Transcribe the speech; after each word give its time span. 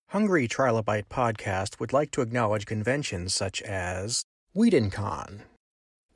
Hungry 0.09 0.47
Trilobite 0.47 1.07
Podcast 1.09 1.79
would 1.79 1.93
like 1.93 2.11
to 2.11 2.21
acknowledge 2.21 2.65
conventions 2.65 3.33
such 3.33 3.61
as 3.61 4.25
WhedonCon. 4.53 5.43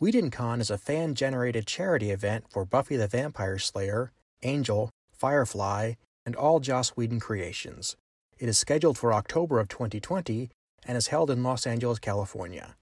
WhedonCon 0.01 0.59
is 0.59 0.69
a 0.69 0.77
fan 0.77 1.15
generated 1.15 1.65
charity 1.65 2.11
event 2.11 2.43
for 2.49 2.65
Buffy 2.65 2.97
the 2.97 3.07
Vampire 3.07 3.57
Slayer, 3.57 4.11
Angel, 4.43 4.89
Firefly, 5.13 5.93
and 6.25 6.35
all 6.35 6.59
Joss 6.59 6.89
Whedon 6.97 7.21
creations. 7.21 7.95
It 8.37 8.49
is 8.49 8.59
scheduled 8.59 8.97
for 8.97 9.13
October 9.13 9.57
of 9.57 9.69
2020 9.69 10.49
and 10.85 10.97
is 10.97 11.07
held 11.07 11.31
in 11.31 11.43
Los 11.43 11.65
Angeles, 11.65 11.99
California. 11.99 12.75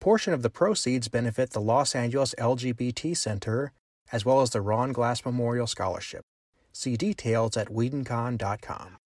Portion 0.00 0.32
of 0.32 0.42
the 0.42 0.50
proceeds 0.50 1.08
benefit 1.08 1.50
the 1.50 1.60
Los 1.60 1.96
Angeles 1.96 2.32
LGBT 2.38 3.16
Center 3.16 3.72
as 4.12 4.24
well 4.24 4.40
as 4.40 4.50
the 4.50 4.60
Ron 4.60 4.92
Glass 4.92 5.24
Memorial 5.24 5.66
Scholarship. 5.66 6.22
See 6.72 6.96
details 6.96 7.56
at 7.56 7.72
WhedonCon.com. 7.72 8.98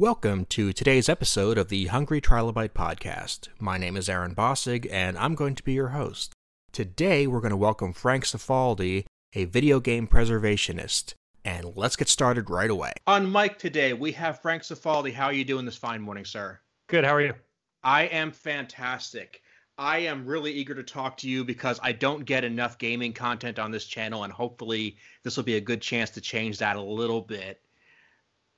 Welcome 0.00 0.46
to 0.46 0.72
today's 0.72 1.10
episode 1.10 1.58
of 1.58 1.68
the 1.68 1.88
Hungry 1.88 2.22
Trilobite 2.22 2.70
Podcast. 2.70 3.48
My 3.58 3.76
name 3.76 3.98
is 3.98 4.08
Aaron 4.08 4.34
Bossig, 4.34 4.88
and 4.90 5.18
I'm 5.18 5.34
going 5.34 5.54
to 5.54 5.62
be 5.62 5.74
your 5.74 5.88
host. 5.88 6.32
Today, 6.72 7.26
we're 7.26 7.42
going 7.42 7.50
to 7.50 7.56
welcome 7.58 7.92
Frank 7.92 8.24
Cifaldi, 8.24 9.04
a 9.34 9.44
video 9.44 9.78
game 9.78 10.08
preservationist. 10.08 11.12
And 11.44 11.76
let's 11.76 11.96
get 11.96 12.08
started 12.08 12.48
right 12.48 12.70
away. 12.70 12.92
On 13.06 13.30
mic 13.30 13.58
today, 13.58 13.92
we 13.92 14.12
have 14.12 14.40
Frank 14.40 14.62
Cifaldi. 14.62 15.12
How 15.12 15.26
are 15.26 15.34
you 15.34 15.44
doing 15.44 15.66
this 15.66 15.76
fine 15.76 16.00
morning, 16.00 16.24
sir? 16.24 16.58
Good. 16.86 17.04
How 17.04 17.16
are 17.16 17.20
you? 17.20 17.34
I 17.82 18.04
am 18.04 18.32
fantastic. 18.32 19.42
I 19.76 19.98
am 19.98 20.24
really 20.24 20.52
eager 20.52 20.74
to 20.76 20.82
talk 20.82 21.18
to 21.18 21.28
you 21.28 21.44
because 21.44 21.78
I 21.82 21.92
don't 21.92 22.24
get 22.24 22.42
enough 22.42 22.78
gaming 22.78 23.12
content 23.12 23.58
on 23.58 23.70
this 23.70 23.84
channel, 23.84 24.24
and 24.24 24.32
hopefully, 24.32 24.96
this 25.24 25.36
will 25.36 25.44
be 25.44 25.56
a 25.56 25.60
good 25.60 25.82
chance 25.82 26.08
to 26.12 26.22
change 26.22 26.56
that 26.56 26.76
a 26.76 26.82
little 26.82 27.20
bit. 27.20 27.60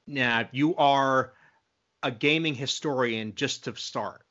Now, 0.06 0.48
you 0.52 0.74
are 0.76 1.32
a 2.02 2.10
gaming 2.10 2.54
historian 2.54 3.34
just 3.34 3.64
to 3.64 3.76
start. 3.76 4.24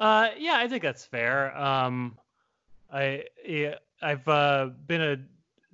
Uh, 0.00 0.30
yeah, 0.38 0.56
I 0.56 0.68
think 0.68 0.82
that's 0.82 1.04
fair. 1.04 1.56
Um, 1.56 2.18
I 2.92 3.24
yeah, 3.46 3.76
I've 4.00 4.26
uh, 4.26 4.70
been 4.86 5.00
a 5.00 5.16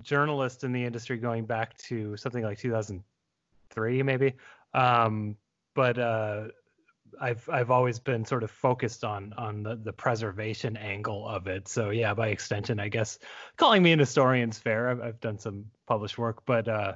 journalist 0.02 0.64
in 0.64 0.72
the 0.72 0.84
industry 0.84 1.16
going 1.16 1.46
back 1.46 1.76
to 1.78 2.16
something 2.16 2.42
like 2.42 2.58
2003, 2.58 4.02
maybe. 4.02 4.34
Um, 4.74 5.36
but 5.74 5.98
uh, 5.98 6.48
I've 7.20 7.48
I've 7.48 7.70
always 7.70 7.98
been 7.98 8.24
sort 8.24 8.42
of 8.42 8.50
focused 8.50 9.04
on 9.04 9.32
on 9.38 9.62
the, 9.62 9.76
the 9.76 9.92
preservation 9.92 10.76
angle 10.76 11.26
of 11.26 11.46
it. 11.46 11.68
So 11.68 11.90
yeah, 11.90 12.14
by 12.14 12.28
extension, 12.28 12.78
I 12.78 12.88
guess 12.88 13.18
calling 13.56 13.82
me 13.82 13.92
an 13.92 13.98
historian's 13.98 14.58
fair. 14.58 14.90
I've, 14.90 15.00
I've 15.00 15.20
done 15.20 15.38
some 15.38 15.64
published 15.86 16.18
work, 16.18 16.44
but 16.44 16.68
uh, 16.68 16.94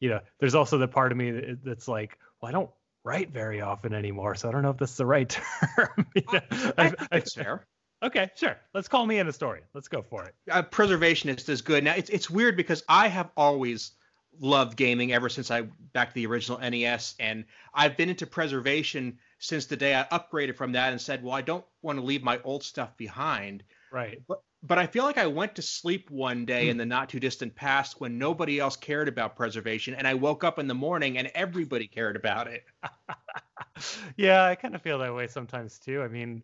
you 0.00 0.08
know, 0.10 0.20
there's 0.38 0.54
also 0.54 0.78
the 0.78 0.88
part 0.88 1.12
of 1.12 1.18
me 1.18 1.56
that's 1.64 1.88
like, 1.88 2.18
well, 2.40 2.48
I 2.48 2.52
don't 2.52 2.70
write 3.04 3.30
very 3.30 3.60
often 3.60 3.94
anymore, 3.94 4.34
so 4.34 4.48
I 4.48 4.52
don't 4.52 4.62
know 4.62 4.70
if 4.70 4.78
this 4.78 4.90
is 4.92 4.96
the 4.96 5.06
right 5.06 5.28
term. 5.76 6.06
you 6.14 6.22
know, 6.32 6.40
I, 6.76 6.92
I, 7.12 7.16
it's 7.16 7.34
fair. 7.34 7.66
Okay, 8.02 8.30
sure. 8.36 8.56
Let's 8.74 8.86
call 8.86 9.06
me 9.06 9.18
an 9.18 9.26
historian. 9.26 9.64
Let's 9.74 9.88
go 9.88 10.02
for 10.02 10.24
it. 10.24 10.34
A 10.48 10.62
preservationist 10.62 11.48
is 11.48 11.62
good. 11.62 11.82
Now 11.82 11.94
it's 11.94 12.10
it's 12.10 12.30
weird 12.30 12.56
because 12.56 12.84
I 12.88 13.08
have 13.08 13.30
always 13.36 13.92
loved 14.40 14.76
gaming 14.76 15.12
ever 15.12 15.28
since 15.28 15.50
I 15.50 15.62
back 15.92 16.10
to 16.10 16.14
the 16.14 16.26
original 16.26 16.58
NES, 16.58 17.16
and 17.18 17.44
I've 17.74 17.96
been 17.96 18.08
into 18.08 18.26
preservation 18.26 19.18
since 19.40 19.66
the 19.66 19.76
day 19.76 19.96
I 19.96 20.04
upgraded 20.16 20.56
from 20.56 20.72
that 20.72 20.92
and 20.92 21.00
said, 21.00 21.22
well, 21.24 21.34
I 21.34 21.42
don't 21.42 21.64
want 21.82 21.98
to 21.98 22.04
leave 22.04 22.22
my 22.22 22.40
old 22.44 22.62
stuff 22.62 22.96
behind. 22.96 23.64
Right. 23.90 24.20
But 24.28 24.42
but 24.62 24.78
I 24.78 24.86
feel 24.86 25.04
like 25.04 25.18
I 25.18 25.26
went 25.26 25.54
to 25.56 25.62
sleep 25.62 26.10
one 26.10 26.44
day 26.44 26.64
Hmm. 26.64 26.70
in 26.70 26.76
the 26.76 26.86
not 26.86 27.08
too 27.08 27.20
distant 27.20 27.54
past 27.54 28.00
when 28.00 28.18
nobody 28.18 28.58
else 28.58 28.76
cared 28.76 29.08
about 29.08 29.36
preservation, 29.36 29.94
and 29.94 30.06
I 30.06 30.14
woke 30.14 30.44
up 30.44 30.58
in 30.58 30.66
the 30.66 30.74
morning 30.74 31.18
and 31.18 31.30
everybody 31.34 31.86
cared 31.86 32.16
about 32.16 32.48
it. 32.48 32.64
yeah, 34.16 34.44
I 34.44 34.54
kind 34.54 34.74
of 34.74 34.82
feel 34.82 34.98
that 34.98 35.14
way 35.14 35.26
sometimes 35.28 35.78
too. 35.78 36.02
I 36.02 36.08
mean, 36.08 36.42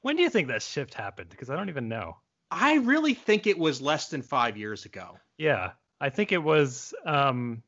when 0.00 0.16
do 0.16 0.22
you 0.22 0.30
think 0.30 0.48
that 0.48 0.62
shift 0.62 0.94
happened? 0.94 1.30
Because 1.30 1.50
I 1.50 1.56
don't 1.56 1.68
even 1.68 1.88
know. 1.88 2.16
I 2.50 2.74
really 2.74 3.14
think 3.14 3.46
it 3.46 3.58
was 3.58 3.80
less 3.80 4.08
than 4.08 4.22
five 4.22 4.56
years 4.56 4.84
ago. 4.84 5.16
Yeah, 5.38 5.72
I 6.00 6.10
think 6.10 6.32
it 6.32 6.42
was. 6.42 6.94
Um, 7.06 7.62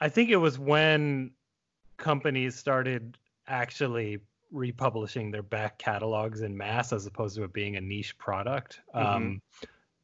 I 0.00 0.08
think 0.08 0.30
it 0.30 0.36
was 0.36 0.58
when 0.58 1.32
companies 1.96 2.56
started 2.56 3.16
actually 3.46 4.18
republishing 4.54 5.30
their 5.30 5.42
back 5.42 5.78
catalogs 5.78 6.40
in 6.40 6.56
mass 6.56 6.92
as 6.92 7.06
opposed 7.06 7.36
to 7.36 7.44
it 7.44 7.52
being 7.52 7.76
a 7.76 7.80
niche 7.80 8.16
product. 8.16 8.80
Um, 8.94 9.42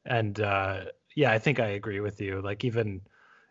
and 0.05 0.41
uh, 0.41 0.85
yeah, 1.15 1.33
I 1.33 1.39
think 1.39 1.61
I 1.61 1.69
agree 1.69 2.01
with 2.01 2.21
you. 2.21 2.43
Like 2.43 2.65
even 2.65 3.01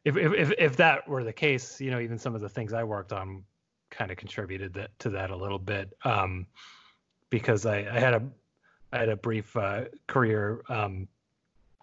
if, 0.06 0.18
if 0.18 0.34
if 0.34 0.54
if 0.58 0.78
that 0.78 1.08
were 1.08 1.24
the 1.24 1.34
case, 1.34 1.82
you 1.82 1.92
know, 1.92 2.00
even 2.00 2.20
some 2.20 2.36
of 2.36 2.42
the 2.42 2.50
things 2.50 2.74
I 2.74 2.84
worked 2.84 3.14
on 3.14 3.44
kind 3.90 4.12
of 4.12 4.18
contributed 4.18 4.74
that, 4.76 4.98
to 5.00 5.10
that 5.12 5.32
a 5.32 5.36
little 5.36 5.60
bit. 5.60 5.96
Um, 6.04 6.46
because 7.30 7.66
I, 7.66 7.80
I 7.80 8.00
had 8.00 8.14
a 8.14 8.24
I 8.92 9.00
had 9.00 9.10
a 9.10 9.16
brief 9.16 9.56
uh, 9.56 9.86
career 10.08 10.62
um, 10.70 11.08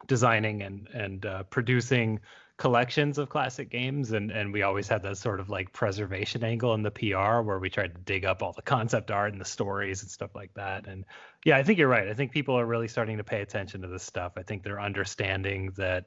designing 0.06 0.62
and 0.62 0.88
and 0.92 1.26
uh, 1.26 1.42
producing 1.44 2.20
collections 2.58 3.18
of 3.18 3.28
classic 3.28 3.68
games 3.68 4.12
and 4.12 4.30
and 4.30 4.50
we 4.50 4.62
always 4.62 4.88
had 4.88 5.02
that 5.02 5.18
sort 5.18 5.40
of 5.40 5.50
like 5.50 5.72
preservation 5.72 6.42
angle 6.42 6.72
in 6.72 6.82
the 6.82 6.90
PR 6.90 7.42
where 7.42 7.58
we 7.58 7.68
tried 7.68 7.94
to 7.94 8.00
dig 8.00 8.24
up 8.24 8.42
all 8.42 8.52
the 8.52 8.62
concept 8.62 9.10
art 9.10 9.32
and 9.32 9.40
the 9.40 9.44
stories 9.44 10.00
and 10.02 10.10
stuff 10.10 10.34
like 10.34 10.52
that. 10.54 10.86
And 10.86 11.04
yeah 11.44 11.58
I 11.58 11.62
think 11.62 11.78
you're 11.78 11.88
right. 11.88 12.08
I 12.08 12.14
think 12.14 12.32
people 12.32 12.58
are 12.58 12.64
really 12.64 12.88
starting 12.88 13.18
to 13.18 13.24
pay 13.24 13.42
attention 13.42 13.82
to 13.82 13.88
this 13.88 14.02
stuff. 14.02 14.32
I 14.36 14.42
think 14.42 14.62
they're 14.62 14.80
understanding 14.80 15.72
that 15.76 16.06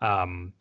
um, 0.00 0.52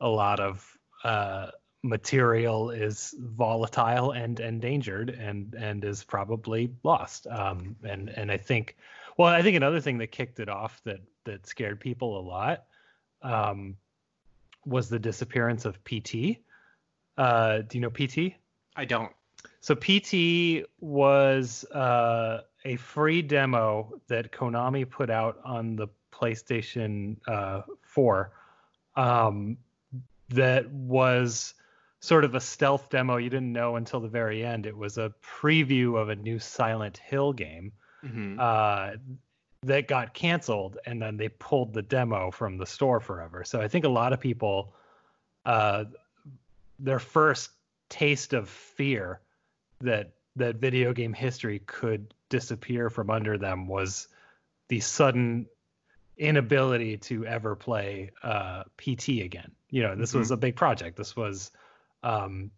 a 0.00 0.08
lot 0.08 0.40
of 0.40 0.66
uh, 1.04 1.50
material 1.82 2.70
is 2.70 3.14
volatile 3.18 4.12
and 4.12 4.40
endangered 4.40 5.10
and 5.10 5.54
and 5.54 5.84
is 5.84 6.04
probably 6.04 6.72
lost. 6.84 7.26
Um, 7.26 7.76
and 7.84 8.08
and 8.08 8.32
I 8.32 8.38
think 8.38 8.76
well 9.18 9.28
I 9.28 9.42
think 9.42 9.58
another 9.58 9.82
thing 9.82 9.98
that 9.98 10.10
kicked 10.10 10.40
it 10.40 10.48
off 10.48 10.80
that 10.84 11.00
that 11.24 11.46
scared 11.46 11.80
people 11.80 12.18
a 12.18 12.22
lot 12.22 12.64
um, 13.20 13.76
was 14.64 14.88
the 14.88 14.98
disappearance 14.98 15.64
of 15.64 15.82
PT. 15.84 16.38
Uh, 17.16 17.58
do 17.58 17.78
you 17.78 17.80
know 17.80 17.90
PT? 17.90 18.34
I 18.76 18.84
don't. 18.84 19.12
So 19.60 19.74
PT 19.74 20.66
was 20.80 21.64
uh, 21.72 22.42
a 22.64 22.76
free 22.76 23.22
demo 23.22 23.92
that 24.08 24.32
Konami 24.32 24.88
put 24.88 25.10
out 25.10 25.38
on 25.44 25.76
the 25.76 25.88
PlayStation 26.12 27.16
uh, 27.26 27.62
4 27.82 28.32
um, 28.96 29.56
that 30.28 30.70
was 30.70 31.54
sort 32.00 32.24
of 32.24 32.34
a 32.34 32.40
stealth 32.40 32.88
demo. 32.90 33.16
You 33.16 33.30
didn't 33.30 33.52
know 33.52 33.76
until 33.76 34.00
the 34.00 34.08
very 34.08 34.44
end. 34.44 34.66
It 34.66 34.76
was 34.76 34.98
a 34.98 35.12
preview 35.22 36.00
of 36.00 36.08
a 36.10 36.16
new 36.16 36.38
Silent 36.38 36.98
Hill 36.98 37.32
game 37.32 37.72
Mhm. 38.04 38.38
uh, 38.38 38.96
that 39.62 39.88
got 39.88 40.14
canceled, 40.14 40.78
and 40.86 41.00
then 41.00 41.16
they 41.16 41.28
pulled 41.28 41.74
the 41.74 41.82
demo 41.82 42.30
from 42.30 42.56
the 42.56 42.66
store 42.66 43.00
forever. 43.00 43.44
So 43.44 43.60
I 43.60 43.68
think 43.68 43.84
a 43.84 43.88
lot 43.88 44.12
of 44.12 44.20
people, 44.20 44.72
uh, 45.44 45.84
their 46.78 46.98
first 46.98 47.50
taste 47.88 48.32
of 48.32 48.48
fear 48.48 49.20
that 49.80 50.12
that 50.36 50.56
video 50.56 50.92
game 50.92 51.12
history 51.12 51.60
could 51.66 52.14
disappear 52.30 52.88
from 52.88 53.10
under 53.10 53.36
them 53.36 53.66
was 53.66 54.08
the 54.68 54.80
sudden 54.80 55.46
inability 56.16 56.96
to 56.96 57.26
ever 57.26 57.56
play 57.56 58.10
uh, 58.22 58.62
PT 58.78 59.20
again. 59.22 59.50
You 59.70 59.82
know, 59.82 59.94
this 59.94 60.14
was 60.14 60.30
a 60.30 60.36
big 60.36 60.56
project. 60.56 60.96
This 60.96 61.16
was 61.16 61.50
um, 62.02 62.50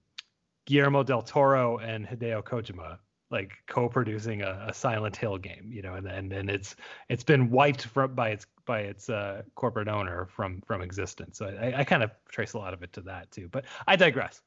Guillermo 0.66 1.02
del 1.02 1.22
Toro 1.22 1.78
and 1.78 2.06
Hideo 2.06 2.42
Kojima 2.42 2.98
like 3.32 3.54
co-producing 3.66 4.42
a, 4.42 4.66
a 4.68 4.74
Silent 4.74 5.16
Hill 5.16 5.38
game, 5.38 5.70
you 5.72 5.82
know, 5.82 5.94
and 5.94 6.06
and, 6.06 6.32
and 6.32 6.50
it's 6.50 6.76
it's 7.08 7.24
been 7.24 7.50
wiped 7.50 7.86
from 7.86 8.14
by 8.14 8.28
its 8.28 8.46
by 8.66 8.80
its 8.80 9.08
uh, 9.10 9.42
corporate 9.54 9.88
owner 9.88 10.28
from 10.36 10.60
from 10.66 10.82
existence. 10.82 11.38
So 11.38 11.46
I, 11.46 11.80
I 11.80 11.84
kind 11.84 12.02
of 12.02 12.10
trace 12.30 12.52
a 12.52 12.58
lot 12.58 12.74
of 12.74 12.82
it 12.82 12.92
to 12.92 13.00
that 13.02 13.32
too. 13.32 13.48
But 13.50 13.64
I 13.88 13.96
digress. 13.96 14.42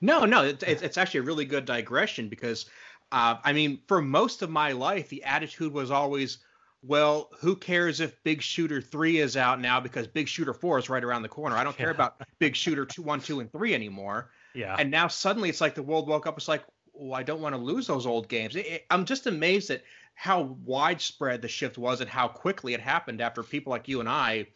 No, 0.00 0.24
no, 0.24 0.44
it's, 0.44 0.62
it's 0.62 0.82
it's 0.82 0.98
actually 0.98 1.20
a 1.20 1.24
really 1.24 1.44
good 1.46 1.64
digression 1.64 2.28
because, 2.28 2.66
uh, 3.12 3.36
I 3.42 3.52
mean, 3.52 3.80
for 3.88 4.02
most 4.02 4.42
of 4.42 4.50
my 4.50 4.72
life, 4.72 5.08
the 5.08 5.24
attitude 5.24 5.72
was 5.72 5.90
always, 5.90 6.38
well, 6.82 7.30
who 7.40 7.56
cares 7.56 8.00
if 8.00 8.22
Big 8.22 8.42
Shooter 8.42 8.82
3 8.82 9.18
is 9.20 9.36
out 9.36 9.60
now 9.60 9.80
because 9.80 10.06
Big 10.06 10.28
Shooter 10.28 10.52
4 10.52 10.78
is 10.80 10.90
right 10.90 11.02
around 11.02 11.22
the 11.22 11.28
corner. 11.28 11.56
I 11.56 11.64
don't 11.64 11.76
care 11.76 11.88
Yeah. 11.88 11.94
about 11.94 12.20
Big 12.38 12.54
Shooter 12.56 12.84
2, 12.84 13.00
1, 13.00 13.20
2, 13.20 13.40
and 13.40 13.50
3 13.50 13.74
anymore. 13.74 14.30
Yeah. 14.54 14.74
And 14.78 14.90
now 14.90 15.06
suddenly 15.08 15.50
it's 15.50 15.60
like 15.60 15.74
the 15.74 15.82
world 15.82 16.08
woke 16.08 16.26
up. 16.26 16.38
It's 16.38 16.48
like, 16.48 16.64
well, 16.98 17.14
I 17.14 17.22
don't 17.22 17.40
want 17.40 17.54
to 17.54 17.60
lose 17.60 17.86
those 17.86 18.06
old 18.06 18.28
games. 18.28 18.56
It, 18.56 18.66
it- 18.66 18.86
I'm 18.90 19.04
just 19.04 19.26
amazed 19.26 19.70
at 19.70 19.82
how 20.14 20.56
widespread 20.64 21.42
the 21.42 21.48
shift 21.48 21.76
was 21.78 22.00
and 22.00 22.08
how 22.08 22.26
quickly 22.28 22.72
it 22.74 22.80
happened 22.80 23.20
after 23.20 23.42
people 23.42 23.70
like 23.70 23.86
you 23.88 24.00
and 24.00 24.08
I 24.08 24.46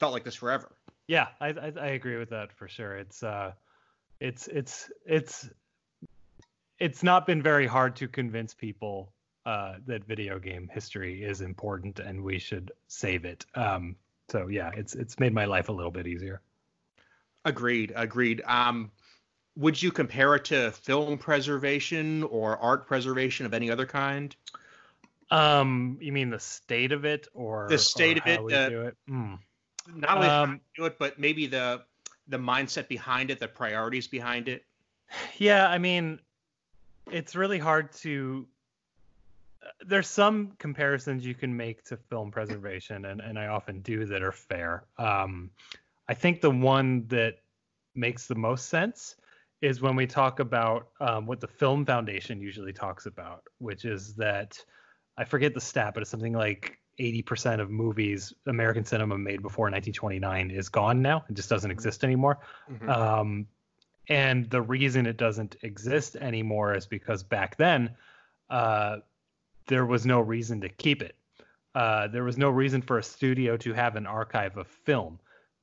felt 0.00 0.12
like 0.12 0.24
this 0.24 0.34
forever. 0.34 0.72
Yeah, 1.06 1.28
I, 1.40 1.48
I 1.48 1.72
I 1.80 1.86
agree 1.88 2.16
with 2.16 2.30
that 2.30 2.52
for 2.52 2.66
sure. 2.66 2.96
It's 2.96 3.22
uh, 3.22 3.52
it's 4.20 4.48
it's 4.48 4.90
it's 5.06 5.48
it's 6.78 7.02
not 7.02 7.26
been 7.26 7.42
very 7.42 7.66
hard 7.66 7.94
to 7.96 8.08
convince 8.08 8.54
people 8.54 9.12
uh, 9.46 9.74
that 9.86 10.04
video 10.04 10.38
game 10.38 10.68
history 10.72 11.22
is 11.22 11.40
important 11.42 11.98
and 12.00 12.22
we 12.22 12.38
should 12.38 12.72
save 12.88 13.24
it. 13.24 13.44
Um, 13.54 13.96
so 14.30 14.48
yeah, 14.48 14.70
it's 14.74 14.94
it's 14.94 15.18
made 15.20 15.32
my 15.34 15.44
life 15.44 15.68
a 15.68 15.72
little 15.72 15.92
bit 15.92 16.06
easier. 16.06 16.40
Agreed. 17.44 17.92
Agreed. 17.94 18.42
Um, 18.46 18.90
would 19.56 19.80
you 19.80 19.92
compare 19.92 20.34
it 20.34 20.44
to 20.46 20.70
film 20.72 21.18
preservation 21.18 22.22
or 22.24 22.58
art 22.58 22.86
preservation 22.86 23.46
of 23.46 23.54
any 23.54 23.70
other 23.70 23.86
kind? 23.86 24.34
Um, 25.30 25.98
you 26.00 26.12
mean 26.12 26.30
the 26.30 26.38
state 26.38 26.92
of 26.92 27.04
it 27.04 27.28
or 27.34 27.68
The 27.68 27.78
state 27.78 28.18
or 28.18 28.20
of 28.20 28.26
it, 28.26 28.36
how 28.38 28.44
we 28.44 28.54
uh, 28.54 28.68
do 28.68 28.82
it? 28.82 28.96
Hmm. 29.06 29.34
Not 29.94 30.16
only 30.16 30.28
how 30.28 30.42
Um, 30.44 30.60
do 30.76 30.84
it, 30.86 30.98
but 30.98 31.18
maybe 31.18 31.46
the 31.46 31.82
the 32.28 32.38
mindset 32.38 32.88
behind 32.88 33.30
it, 33.30 33.38
the 33.38 33.48
priorities 33.48 34.08
behind 34.08 34.48
it. 34.48 34.64
Yeah, 35.38 35.68
I 35.68 35.78
mean, 35.78 36.20
it's 37.10 37.36
really 37.36 37.58
hard 37.58 37.92
to. 38.04 38.46
uh, 39.62 39.68
There's 39.86 40.08
some 40.08 40.52
comparisons 40.58 41.24
you 41.24 41.34
can 41.34 41.56
make 41.56 41.84
to 41.84 41.96
film 41.96 42.30
preservation, 42.30 43.04
and, 43.04 43.20
and 43.20 43.38
I 43.38 43.48
often 43.48 43.80
do 43.80 44.06
that 44.06 44.22
are 44.22 44.32
fair. 44.32 44.84
Um, 44.98 45.50
I 46.08 46.14
think 46.14 46.40
the 46.40 46.50
one 46.50 47.06
that 47.08 47.38
makes 47.94 48.26
the 48.26 48.34
most 48.34 48.68
sense 48.68 49.16
is 49.60 49.80
when 49.80 49.96
we 49.96 50.06
talk 50.06 50.40
about 50.40 50.88
um, 51.00 51.26
what 51.26 51.40
the 51.40 51.46
Film 51.46 51.86
Foundation 51.86 52.40
usually 52.40 52.72
talks 52.72 53.06
about, 53.06 53.42
which 53.58 53.84
is 53.84 54.14
that 54.16 54.58
I 55.16 55.24
forget 55.24 55.54
the 55.54 55.60
stat, 55.60 55.94
but 55.94 56.02
it's 56.02 56.10
something 56.10 56.32
like 56.32 56.78
80% 57.00 57.60
of 57.60 57.70
movies 57.70 58.32
American 58.46 58.84
cinema 58.84 59.18
made 59.18 59.42
before 59.42 59.66
1929 59.66 60.50
is 60.50 60.68
gone 60.68 61.02
now. 61.02 61.24
It 61.28 61.34
just 61.34 61.48
doesn't 61.48 61.70
exist 61.70 62.04
anymore. 62.04 62.38
Mhm. 62.70 62.88
Um, 62.88 63.46
and 64.08 64.48
the 64.50 64.60
reason 64.60 65.06
it 65.06 65.16
doesn't 65.16 65.56
exist 65.62 66.16
anymore 66.16 66.74
is 66.74 66.86
because 66.86 67.22
back 67.22 67.56
then 67.56 67.96
uh, 68.50 68.98
there 69.66 69.86
was 69.86 70.04
no 70.04 70.20
reason 70.20 70.60
to 70.60 70.68
keep 70.68 71.02
it. 71.02 71.16
Uh, 71.74 72.06
there 72.08 72.22
was 72.22 72.38
no 72.38 72.50
reason 72.50 72.82
for 72.82 72.98
a 72.98 73.02
studio 73.02 73.56
to 73.56 73.72
have 73.72 73.96
an 73.96 74.06
archive 74.06 74.56
of 74.56 74.66
film 74.66 75.18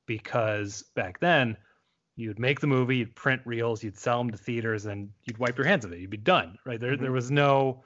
because 0.06 0.82
back 0.94 1.20
then 1.20 1.56
you'd 2.16 2.38
make 2.38 2.60
the 2.60 2.66
movie, 2.66 2.98
you'd 2.98 3.14
print 3.14 3.42
reels, 3.44 3.82
you'd 3.82 3.98
sell 3.98 4.18
them 4.18 4.30
to 4.30 4.36
theaters, 4.36 4.86
and 4.86 5.10
you'd 5.24 5.38
wipe 5.38 5.56
your 5.56 5.66
hands 5.66 5.84
of 5.84 5.92
it. 5.92 6.00
You'd 6.00 6.10
be 6.10 6.16
done, 6.16 6.58
right? 6.64 6.78
There, 6.78 6.96
there 6.96 7.12
was 7.12 7.30
no 7.30 7.82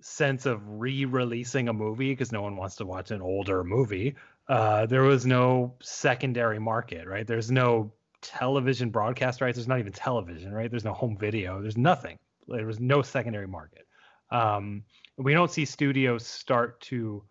sense 0.00 0.44
of 0.46 0.60
re-releasing 0.66 1.68
a 1.68 1.72
movie 1.72 2.12
because 2.12 2.32
no 2.32 2.42
one 2.42 2.56
wants 2.56 2.76
to 2.76 2.84
watch 2.84 3.10
an 3.10 3.22
older 3.22 3.64
movie. 3.64 4.14
Uh, 4.48 4.84
there 4.86 5.02
was 5.02 5.24
no 5.24 5.74
secondary 5.80 6.58
market, 6.58 7.06
right? 7.06 7.26
There's 7.26 7.50
no 7.50 7.92
television 8.20 8.90
broadcast 8.90 9.40
rights. 9.40 9.56
There's 9.56 9.68
not 9.68 9.78
even 9.78 9.92
television, 9.92 10.52
right? 10.52 10.70
There's 10.70 10.84
no 10.84 10.92
home 10.92 11.16
video. 11.16 11.62
There's 11.62 11.78
nothing. 11.78 12.18
There 12.46 12.66
was 12.66 12.80
no 12.80 13.00
secondary 13.02 13.46
market. 13.46 13.86
Um, 14.30 14.84
we 15.16 15.32
don't 15.32 15.50
see 15.50 15.64
studios 15.64 16.26
start 16.26 16.80
to 16.82 17.22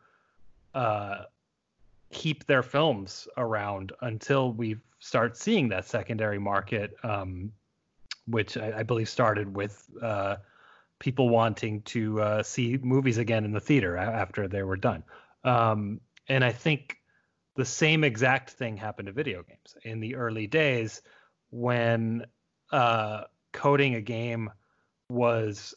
uh, 0.73 1.23
keep 2.11 2.45
their 2.45 2.63
films 2.63 3.27
around 3.37 3.91
until 4.01 4.53
we 4.53 4.77
start 5.03 5.35
seeing 5.35 5.67
that 5.67 5.85
secondary 5.85 6.39
market, 6.39 6.95
um, 7.03 7.51
which 8.25 8.55
I, 8.55 8.79
I 8.79 8.83
believe 8.83 9.09
started 9.09 9.53
with 9.53 9.85
uh, 10.01 10.37
people 10.97 11.27
wanting 11.27 11.81
to 11.81 12.21
uh, 12.21 12.43
see 12.43 12.79
movies 12.81 13.17
again 13.17 13.43
in 13.43 13.51
the 13.51 13.59
theater 13.59 13.97
after 13.97 14.47
they 14.47 14.63
were 14.63 14.77
done. 14.77 15.03
Um, 15.43 15.99
and 16.29 16.41
I 16.41 16.53
think 16.53 16.99
the 17.55 17.65
same 17.65 18.05
exact 18.05 18.51
thing 18.51 18.77
happened 18.77 19.07
to 19.07 19.11
video 19.11 19.43
games 19.43 19.75
in 19.83 19.99
the 19.99 20.15
early 20.15 20.47
days 20.47 21.01
when 21.51 22.25
uh, 22.71 23.23
coding 23.51 23.95
a 23.95 24.01
game 24.01 24.49
was 25.09 25.75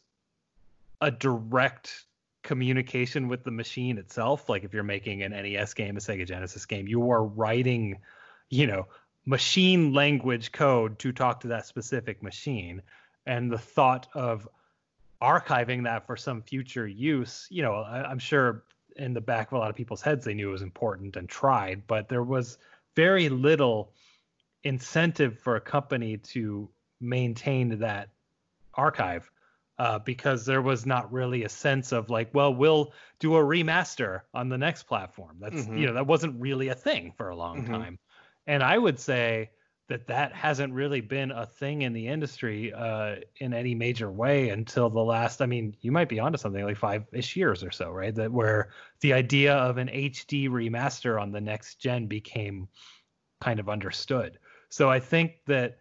a 1.00 1.10
direct 1.10 2.04
communication 2.44 3.26
with 3.26 3.42
the 3.42 3.50
machine 3.50 3.98
itself. 3.98 4.48
Like 4.48 4.62
if 4.62 4.72
you're 4.72 4.84
making 4.84 5.24
an 5.24 5.32
NES 5.32 5.74
game, 5.74 5.96
a 5.96 6.00
Sega 6.00 6.24
Genesis 6.24 6.64
game, 6.64 6.86
you 6.86 7.10
are 7.10 7.24
writing, 7.24 7.98
you 8.50 8.68
know, 8.68 8.86
machine 9.26 9.92
language 9.92 10.52
code 10.52 10.98
to 11.00 11.12
talk 11.12 11.40
to 11.40 11.48
that 11.48 11.66
specific 11.66 12.22
machine. 12.22 12.80
And 13.26 13.50
the 13.50 13.58
thought 13.58 14.06
of 14.14 14.48
archiving 15.20 15.84
that 15.84 16.06
for 16.06 16.16
some 16.16 16.42
future 16.42 16.86
use, 16.86 17.46
you 17.50 17.62
know, 17.62 17.74
I, 17.74 18.08
I'm 18.08 18.20
sure 18.20 18.64
in 18.96 19.12
the 19.12 19.20
back 19.20 19.48
of 19.48 19.54
a 19.54 19.58
lot 19.58 19.68
of 19.68 19.76
people's 19.76 20.00
heads 20.00 20.24
they 20.24 20.32
knew 20.32 20.48
it 20.48 20.52
was 20.52 20.62
important 20.62 21.16
and 21.16 21.28
tried, 21.28 21.86
but 21.86 22.08
there 22.08 22.22
was 22.22 22.58
very 22.94 23.28
little 23.28 23.92
incentive 24.64 25.38
for 25.38 25.56
a 25.56 25.60
company 25.60 26.16
to 26.18 26.68
maintain 27.00 27.78
that 27.80 28.08
archive 28.74 29.30
uh, 29.78 29.98
because 29.98 30.46
there 30.46 30.62
was 30.62 30.86
not 30.86 31.12
really 31.12 31.44
a 31.44 31.48
sense 31.48 31.92
of 31.92 32.08
like, 32.08 32.30
well, 32.32 32.54
we'll 32.54 32.92
do 33.18 33.36
a 33.36 33.40
remaster 33.40 34.22
on 34.32 34.48
the 34.48 34.56
next 34.56 34.84
platform. 34.84 35.36
That's 35.40 35.66
Mhm. 35.66 35.78
you 35.78 35.86
know 35.86 35.94
that 35.94 36.06
wasn't 36.06 36.40
really 36.40 36.68
a 36.68 36.74
thing 36.74 37.12
for 37.12 37.28
a 37.28 37.36
long 37.36 37.62
Mhm. 37.62 37.72
time, 37.72 37.98
and 38.46 38.62
I 38.62 38.78
would 38.78 38.98
say 38.98 39.50
that 39.88 40.08
that 40.08 40.32
hasn't 40.32 40.72
really 40.72 41.00
been 41.00 41.30
a 41.30 41.46
thing 41.46 41.82
in 41.82 41.92
the 41.92 42.08
industry 42.08 42.72
uh, 42.72 43.16
in 43.36 43.54
any 43.54 43.74
major 43.74 44.10
way 44.10 44.48
until 44.48 44.90
the 44.90 45.00
last. 45.00 45.40
I 45.40 45.46
mean, 45.46 45.76
you 45.80 45.92
might 45.92 46.08
be 46.08 46.18
onto 46.18 46.38
something 46.38 46.64
like 46.64 46.76
five-ish 46.76 47.36
years 47.36 47.62
or 47.62 47.70
so, 47.70 47.90
right? 47.90 48.14
That 48.14 48.32
where 48.32 48.70
the 49.00 49.12
idea 49.12 49.54
of 49.54 49.78
an 49.78 49.88
HD 49.88 50.48
remaster 50.48 51.20
on 51.20 51.30
the 51.30 51.40
next 51.40 51.76
gen 51.76 52.06
became 52.06 52.68
kind 53.40 53.60
of 53.60 53.68
understood. 53.68 54.38
So 54.70 54.90
I 54.90 54.98
think 54.98 55.34
that 55.46 55.78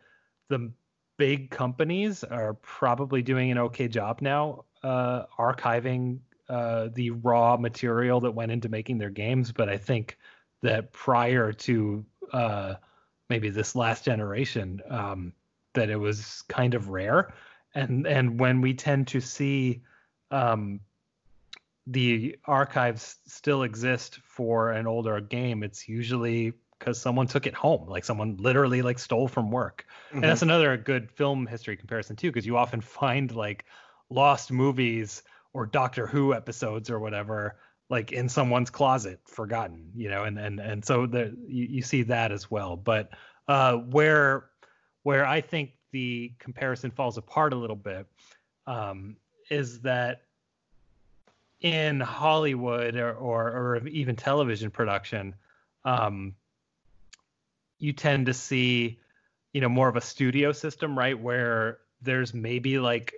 the 0.49 0.71
big 1.17 1.49
companies 1.49 2.23
are 2.23 2.53
probably 2.55 3.21
doing 3.21 3.51
an 3.51 3.57
okay 3.57 3.87
job 3.87 4.21
now 4.21 4.65
uh, 4.83 5.23
archiving 5.39 6.19
uh, 6.47 6.89
the 6.93 7.09
raw 7.09 7.57
material 7.57 8.19
that 8.21 8.31
went 8.31 8.51
into 8.51 8.69
making 8.69 8.99
their 8.99 9.09
games. 9.09 9.51
But 9.51 9.67
I 9.67 9.77
think 9.77 10.17
that 10.61 10.91
prior 10.93 11.51
to 11.53 12.05
uh, 12.33 12.75
maybe 13.29 13.49
this 13.49 13.75
last 13.75 14.05
generation, 14.05 14.81
um, 14.89 15.33
that 15.73 15.89
it 15.89 15.97
was 15.97 16.43
kind 16.47 16.73
of 16.73 16.89
rare. 16.89 17.33
And 17.73 18.07
and 18.07 18.39
when 18.39 18.61
we 18.61 18.73
tend 18.73 19.07
to 19.09 19.21
see 19.21 19.83
um, 20.31 20.79
the 21.87 22.37
archives 22.45 23.17
still 23.27 23.63
exist 23.63 24.19
for 24.23 24.71
an 24.71 24.87
older 24.87 25.19
game, 25.21 25.63
it's 25.63 25.87
usually 25.87 26.53
because 26.79 26.99
someone 26.99 27.27
took 27.27 27.47
it 27.47 27.53
home, 27.53 27.87
like 27.87 28.05
someone 28.05 28.37
literally 28.37 28.81
like 28.81 28.99
stole 28.99 29.27
from 29.27 29.51
work. 29.51 29.85
And 30.11 30.23
that's 30.23 30.41
another 30.41 30.75
good 30.77 31.09
film 31.11 31.47
history 31.47 31.77
comparison 31.77 32.15
too, 32.15 32.29
because 32.29 32.45
you 32.45 32.57
often 32.57 32.81
find 33.01 33.33
like 33.33 33.65
lost 34.09 34.51
movies 34.51 35.23
or 35.53 35.65
Doctor 35.65 36.05
Who 36.05 36.33
episodes 36.33 36.89
or 36.89 36.99
whatever, 36.99 37.57
like 37.89 38.11
in 38.11 38.27
someone's 38.29 38.69
closet, 38.69 39.19
forgotten, 39.25 39.91
you 39.95 40.09
know, 40.09 40.23
and 40.23 40.39
and 40.39 40.59
and 40.59 40.83
so 40.83 41.05
the 41.05 41.35
you, 41.47 41.65
you 41.65 41.81
see 41.81 42.03
that 42.03 42.31
as 42.31 42.49
well. 42.49 42.75
But 42.75 43.09
uh, 43.47 43.77
where 43.77 44.49
where 45.03 45.25
I 45.25 45.41
think 45.41 45.71
the 45.91 46.33
comparison 46.39 46.91
falls 46.91 47.17
apart 47.17 47.53
a 47.53 47.55
little 47.55 47.75
bit 47.75 48.07
um, 48.67 49.17
is 49.49 49.81
that 49.81 50.23
in 51.61 51.99
Hollywood 51.99 52.95
or, 52.95 53.13
or, 53.13 53.47
or 53.47 53.87
even 53.87 54.15
television 54.15 54.71
production, 54.71 55.35
um, 55.83 56.35
you 57.79 57.93
tend 57.93 58.25
to 58.25 58.33
see, 58.33 58.99
you 59.53 59.61
know, 59.61 59.69
more 59.69 59.87
of 59.87 59.95
a 59.95 60.01
studio 60.01 60.51
system, 60.51 60.97
right? 60.97 61.19
Where 61.19 61.79
there's 62.01 62.33
maybe 62.33 62.79
like 62.79 63.13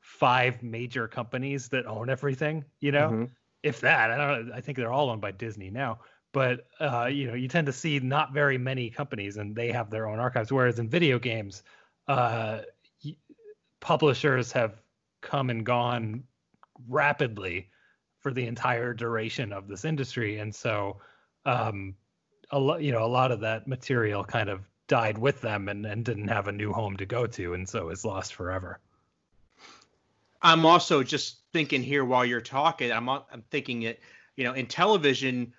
five 0.00 0.62
major 0.62 1.08
companies 1.08 1.68
that 1.70 1.86
own 1.86 2.10
everything, 2.10 2.64
you 2.80 2.92
know, 2.92 3.10
Mhm. 3.10 3.30
If 3.62 3.80
that. 3.80 4.10
I 4.10 4.16
don't. 4.16 4.52
I 4.52 4.60
think 4.60 4.76
they're 4.78 4.92
all 4.92 5.10
owned 5.10 5.20
by 5.20 5.32
Disney 5.32 5.70
now. 5.70 6.00
But 6.32 6.66
uh, 6.80 7.06
you 7.06 7.26
know, 7.26 7.34
you 7.34 7.48
tend 7.48 7.66
to 7.66 7.72
see 7.72 7.98
not 7.98 8.32
very 8.32 8.58
many 8.58 8.90
companies, 8.90 9.36
and 9.36 9.54
they 9.54 9.72
have 9.72 9.90
their 9.90 10.08
own 10.08 10.18
archives. 10.18 10.52
Whereas 10.52 10.78
in 10.78 10.88
video 10.88 11.18
games, 11.18 11.62
uh, 12.06 12.60
publishers 13.80 14.52
have 14.52 14.80
come 15.22 15.50
and 15.50 15.66
gone 15.66 16.24
rapidly 16.88 17.68
for 18.20 18.32
the 18.32 18.46
entire 18.46 18.94
duration 18.94 19.52
of 19.52 19.66
this 19.66 19.84
industry, 19.84 20.38
and 20.38 20.54
so 20.54 21.00
um, 21.46 21.94
a 22.50 22.58
lot, 22.58 22.82
you 22.82 22.92
know, 22.92 23.04
a 23.04 23.08
lot 23.08 23.32
of 23.32 23.40
that 23.40 23.66
material 23.66 24.24
kind 24.24 24.48
of 24.48 24.68
died 24.88 25.18
with 25.18 25.40
them 25.40 25.68
and, 25.68 25.86
and 25.86 26.04
didn't 26.04 26.28
have 26.28 26.48
a 26.48 26.52
new 26.52 26.72
home 26.72 26.96
to 26.96 27.06
go 27.06 27.26
to, 27.26 27.54
and 27.54 27.68
so 27.68 27.88
is 27.88 28.04
lost 28.04 28.34
forever. 28.34 28.78
I'm 30.42 30.64
also 30.64 31.02
just 31.02 31.40
thinking 31.52 31.82
here 31.82 32.04
while 32.04 32.24
you're 32.24 32.40
talking. 32.40 32.92
I'm 32.92 33.08
I'm 33.08 33.44
thinking 33.50 33.82
it. 33.82 34.00
you 34.36 34.44
know, 34.44 34.54
in 34.54 34.66
television, 34.66 35.52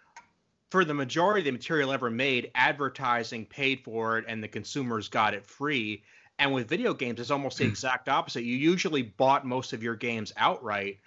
for 0.72 0.86
the 0.86 0.94
majority 0.94 1.42
of 1.42 1.46
the 1.46 1.52
material 1.52 1.92
ever 1.92 2.10
made, 2.10 2.50
advertising 2.56 3.46
paid 3.46 3.84
for 3.84 4.18
it 4.18 4.26
and 4.28 4.42
the 4.42 4.48
consumers 4.48 5.10
got 5.10 5.34
it 5.34 5.46
free. 5.46 6.04
And 6.40 6.54
with 6.54 6.70
video 6.70 6.94
games, 6.94 7.20
it's 7.20 7.30
almost 7.30 7.58
the 7.58 7.66
hmm. 7.66 7.72
exact 7.72 8.10
opposite. 8.10 8.44
You 8.44 8.56
usually 8.56 9.04
bought 9.04 9.46
most 9.46 9.74
of 9.74 9.84
your 9.84 9.96
games 9.96 10.34
outright. 10.38 11.00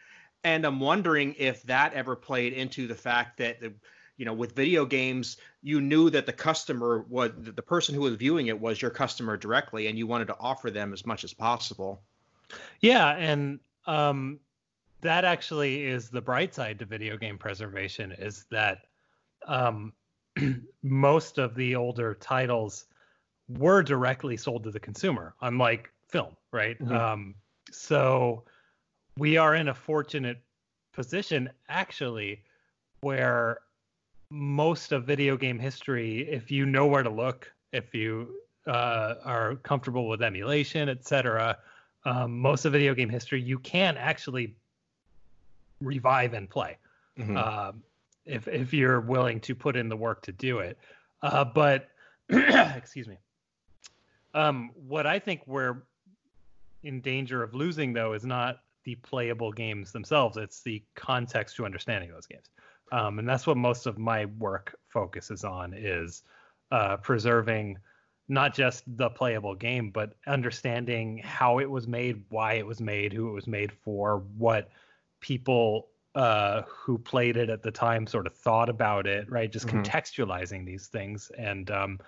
And 0.44 0.66
I'm 0.66 0.78
wondering 0.78 1.34
if 1.38 1.62
that 1.64 1.94
ever 1.94 2.14
played 2.14 2.52
into 2.52 2.86
the 2.86 2.94
fact 2.94 3.38
that, 3.38 3.60
the, 3.60 3.72
you 4.18 4.26
know, 4.26 4.34
with 4.34 4.54
video 4.54 4.84
games, 4.84 5.38
you 5.62 5.80
knew 5.80 6.10
that 6.10 6.26
the 6.26 6.32
customer 6.32 7.06
was 7.08 7.32
the 7.34 7.62
person 7.62 7.94
who 7.94 8.02
was 8.02 8.14
viewing 8.16 8.48
it 8.48 8.60
was 8.60 8.80
your 8.80 8.90
customer 8.90 9.38
directly, 9.38 9.86
and 9.86 9.98
you 9.98 10.06
wanted 10.06 10.26
to 10.26 10.36
offer 10.38 10.70
them 10.70 10.92
as 10.92 11.06
much 11.06 11.24
as 11.24 11.32
possible. 11.32 12.02
Yeah. 12.80 13.10
And, 13.16 13.60
um, 13.86 14.40
that 15.04 15.24
actually 15.24 15.84
is 15.84 16.08
the 16.08 16.20
bright 16.20 16.54
side 16.54 16.78
to 16.78 16.86
video 16.86 17.18
game 17.18 17.36
preservation 17.36 18.12
is 18.12 18.46
that 18.50 18.86
um, 19.46 19.92
most 20.82 21.38
of 21.38 21.54
the 21.54 21.76
older 21.76 22.14
titles 22.14 22.86
were 23.48 23.82
directly 23.82 24.36
sold 24.36 24.64
to 24.64 24.70
the 24.70 24.80
consumer, 24.80 25.34
unlike 25.42 25.92
film, 26.08 26.34
right? 26.52 26.78
Mm-hmm. 26.78 26.94
Um, 26.94 27.34
so 27.70 28.44
we 29.18 29.36
are 29.36 29.54
in 29.54 29.68
a 29.68 29.74
fortunate 29.74 30.40
position, 30.92 31.50
actually, 31.68 32.42
where 33.00 33.58
most 34.30 34.92
of 34.92 35.04
video 35.04 35.36
game 35.36 35.58
history, 35.58 36.28
if 36.30 36.50
you 36.50 36.64
know 36.64 36.86
where 36.86 37.02
to 37.02 37.10
look, 37.10 37.52
if 37.72 37.94
you 37.94 38.36
uh, 38.66 39.16
are 39.24 39.56
comfortable 39.56 40.08
with 40.08 40.22
emulation, 40.22 40.88
etc., 40.88 41.58
um, 42.04 42.38
most 42.38 42.64
of 42.64 42.72
video 42.72 42.94
game 42.94 43.08
history 43.08 43.40
you 43.40 43.58
can 43.58 43.96
actually 43.96 44.56
revive 45.80 46.34
and 46.34 46.48
play. 46.48 46.78
Mm-hmm. 47.18 47.36
Um, 47.36 47.82
if 48.24 48.48
if 48.48 48.72
you're 48.72 49.00
willing 49.00 49.40
to 49.40 49.54
put 49.54 49.76
in 49.76 49.88
the 49.88 49.96
work 49.96 50.22
to 50.22 50.32
do 50.32 50.58
it. 50.58 50.78
Uh, 51.22 51.44
but 51.44 51.88
excuse 52.28 53.06
me. 53.06 53.18
Um, 54.34 54.70
what 54.74 55.06
I 55.06 55.18
think 55.18 55.42
we're 55.46 55.82
in 56.82 57.00
danger 57.00 57.42
of 57.42 57.54
losing 57.54 57.92
though 57.92 58.14
is 58.14 58.24
not 58.24 58.60
the 58.84 58.96
playable 58.96 59.52
games 59.52 59.92
themselves; 59.92 60.36
it's 60.36 60.62
the 60.62 60.82
context 60.94 61.56
to 61.56 61.64
understanding 61.64 62.10
those 62.10 62.26
games, 62.26 62.46
um, 62.92 63.18
and 63.18 63.28
that's 63.28 63.46
what 63.46 63.56
most 63.56 63.86
of 63.86 63.98
my 63.98 64.26
work 64.26 64.76
focuses 64.88 65.44
on 65.44 65.72
is 65.74 66.22
uh, 66.72 66.96
preserving 66.96 67.78
not 68.28 68.54
just 68.54 68.84
the 68.86 69.10
playable 69.10 69.54
game, 69.54 69.90
but 69.90 70.14
understanding 70.26 71.18
how 71.18 71.58
it 71.58 71.70
was 71.70 71.86
made, 71.86 72.24
why 72.30 72.54
it 72.54 72.66
was 72.66 72.80
made, 72.80 73.12
who 73.12 73.28
it 73.28 73.32
was 73.32 73.46
made 73.46 73.72
for, 73.72 74.22
what 74.36 74.70
people 75.20 75.88
uh, 76.14 76.62
who 76.68 76.96
played 76.96 77.36
it 77.36 77.50
at 77.50 77.62
the 77.62 77.70
time 77.70 78.06
sort 78.06 78.26
of 78.26 78.34
thought 78.34 78.68
about 78.68 79.06
it, 79.06 79.30
right? 79.30 79.50
Just 79.50 79.66
mm-hmm. 79.66 79.82
contextualizing 79.82 80.64
these 80.64 80.86
things 80.86 81.30
and 81.36 81.70
um, 81.70 81.98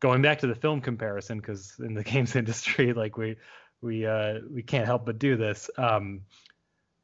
going 0.00 0.20
back 0.20 0.40
to 0.40 0.46
the 0.46 0.54
film 0.54 0.80
comparison, 0.80 1.38
because 1.38 1.76
in 1.78 1.94
the 1.94 2.02
games 2.12 2.36
industry, 2.36 2.92
like 2.92 3.16
we 3.16 3.36
we 3.80 4.04
uh, 4.04 4.40
we 4.52 4.62
can't 4.62 4.86
help 4.86 5.06
but 5.06 5.18
do 5.18 5.36
this. 5.36 5.70
Um, 5.78 6.22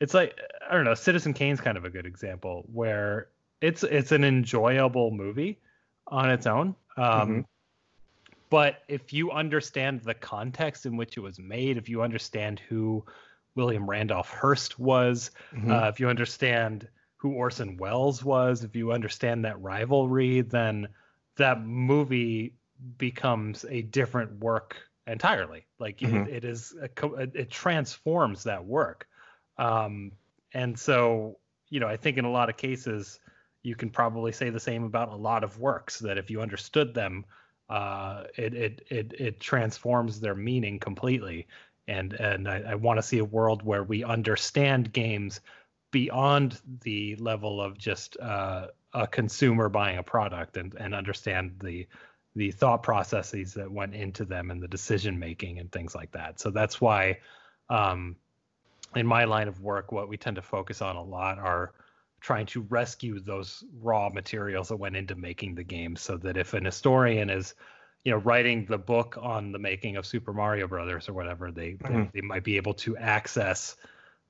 it's 0.01 0.15
like 0.15 0.39
I 0.69 0.75
don't 0.75 0.85
know, 0.85 0.95
Citizen 0.95 1.33
Kane's 1.33 1.61
kind 1.61 1.79
of 1.79 1.85
a 1.85 1.91
good 1.91 2.07
example 2.07 2.65
where 2.73 3.29
it's 3.61 3.83
it's 3.85 4.13
an 4.13 4.25
enjoyable 4.25 5.11
movie 5.11 5.59
on 6.07 6.31
its 6.31 6.47
own. 6.47 6.75
Um, 6.97 7.05
mm-hmm. 7.07 7.41
But 8.51 8.83
if 8.89 9.13
you 9.13 9.31
understand 9.31 10.01
the 10.01 10.15
context 10.15 10.87
in 10.87 10.97
which 10.97 11.17
it 11.17 11.21
was 11.21 11.39
made, 11.39 11.77
if 11.77 11.89
you 11.89 12.03
understand 12.03 12.61
who 12.69 13.05
William 13.55 13.89
Randolph 13.89 14.31
Hearst 14.31 14.79
was, 14.79 15.31
mm-hmm. 15.55 15.71
uh, 15.71 15.89
if 15.89 16.01
you 16.01 16.09
understand 16.09 16.89
who 17.17 17.33
Orson 17.33 17.77
Welles 17.77 18.25
was, 18.25 18.65
if 18.65 18.77
you 18.77 18.93
understand 18.93 19.45
that 19.45 19.61
rivalry, 19.61 20.41
then 20.41 20.89
that 21.37 21.63
movie 21.63 22.55
becomes 22.97 23.65
a 23.69 23.83
different 23.83 24.39
work 24.39 24.77
entirely. 25.07 25.67
Like 25.79 25.99
mm-hmm. 25.99 26.29
it, 26.29 26.29
it 26.29 26.45
is, 26.45 26.75
a, 26.81 26.89
it 27.35 27.51
transforms 27.51 28.45
that 28.45 28.65
work. 28.65 29.09
Um, 29.59 30.13
and 30.55 30.79
so, 30.79 31.39
you 31.69 31.81
know, 31.81 31.89
I 31.89 31.97
think 31.97 32.17
in 32.17 32.25
a 32.25 32.31
lot 32.31 32.49
of 32.49 32.57
cases, 32.57 33.19
you 33.63 33.75
can 33.75 33.91
probably 33.91 34.33
say 34.33 34.51
the 34.51 34.61
same 34.61 34.85
about 34.85 35.09
a 35.13 35.17
lot 35.17 35.43
of 35.43 35.59
works 35.59 35.99
that 35.99 36.17
if 36.17 36.31
you 36.31 36.41
understood 36.41 36.95
them, 36.95 37.25
uh, 37.69 38.25
it, 38.37 38.55
it 38.55 38.83
it 38.89 39.13
it 39.19 39.41
transforms 39.41 40.21
their 40.21 40.35
meaning 40.35 40.79
completely 40.79 41.47
and 41.89 42.13
and 42.15 42.49
I, 42.49 42.63
I 42.69 42.75
want 42.77 42.99
to 42.99 43.03
see 43.03 43.19
a 43.19 43.25
world 43.25 43.63
where 43.63 43.83
we 43.83 44.05
understand 44.05 44.93
games 44.93 45.41
beyond 45.91 46.61
the 46.83 47.17
level 47.17 47.61
of 47.61 47.79
just 47.79 48.19
uh, 48.21 48.69
a 48.93 49.07
consumer 49.07 49.69
buying 49.69 49.99
a 49.99 50.03
product 50.03 50.57
and 50.57 50.75
and 50.75 50.95
understand 50.95 51.57
the 51.63 51.87
the 52.37 52.51
thought 52.53 52.83
processes 52.83 53.55
that 53.55 53.71
went 53.71 53.95
into 53.95 54.25
them 54.25 54.51
and 54.51 54.63
the 54.63 54.69
decision 54.69 55.19
making 55.19 55.59
and 55.59 55.73
things 55.73 55.95
like 55.95 56.13
that. 56.13 56.39
So 56.39 56.51
that's 56.51 56.81
why 56.81 57.19
um, 57.69 58.15
in 58.95 59.07
my 59.07 59.25
line 59.25 59.49
of 59.49 59.61
work, 59.61 59.91
what 59.91 60.09
we 60.09 60.17
tend 60.17 60.37
to 60.37 60.43
focus 60.43 60.81
on 60.81 60.95
a 60.95 61.03
lot 61.03 61.39
are 61.39 61.73
trying 62.21 62.47
to 62.47 62.63
rescue 62.63 63.21
those 63.21 63.65
raw 63.81 64.09
materials 64.09 64.69
that 64.69 64.77
went 64.77 64.97
into 64.97 65.15
making 65.15 65.55
the 65.55 65.63
game 65.63 65.97
so 65.97 66.17
that 66.17 66.37
if 66.37 66.55
an 66.55 66.65
historian 66.65 67.31
is 67.31 67.55
you 68.05 68.13
know 68.13 68.19
writing 68.19 68.67
the 68.67 68.79
book 68.79 69.19
on 69.21 69.53
the 69.53 69.59
making 69.59 69.97
of 69.97 70.07
Super 70.07 70.33
Mario 70.33 70.67
Brothers 70.67 71.09
or 71.09 71.13
whatever, 71.13 71.51
they 71.51 71.73
mm-hmm. 71.73 72.03
they, 72.05 72.11
they 72.15 72.21
might 72.21 72.45
be 72.45 72.57
able 72.57 72.75
to 72.75 72.97
access 72.97 73.77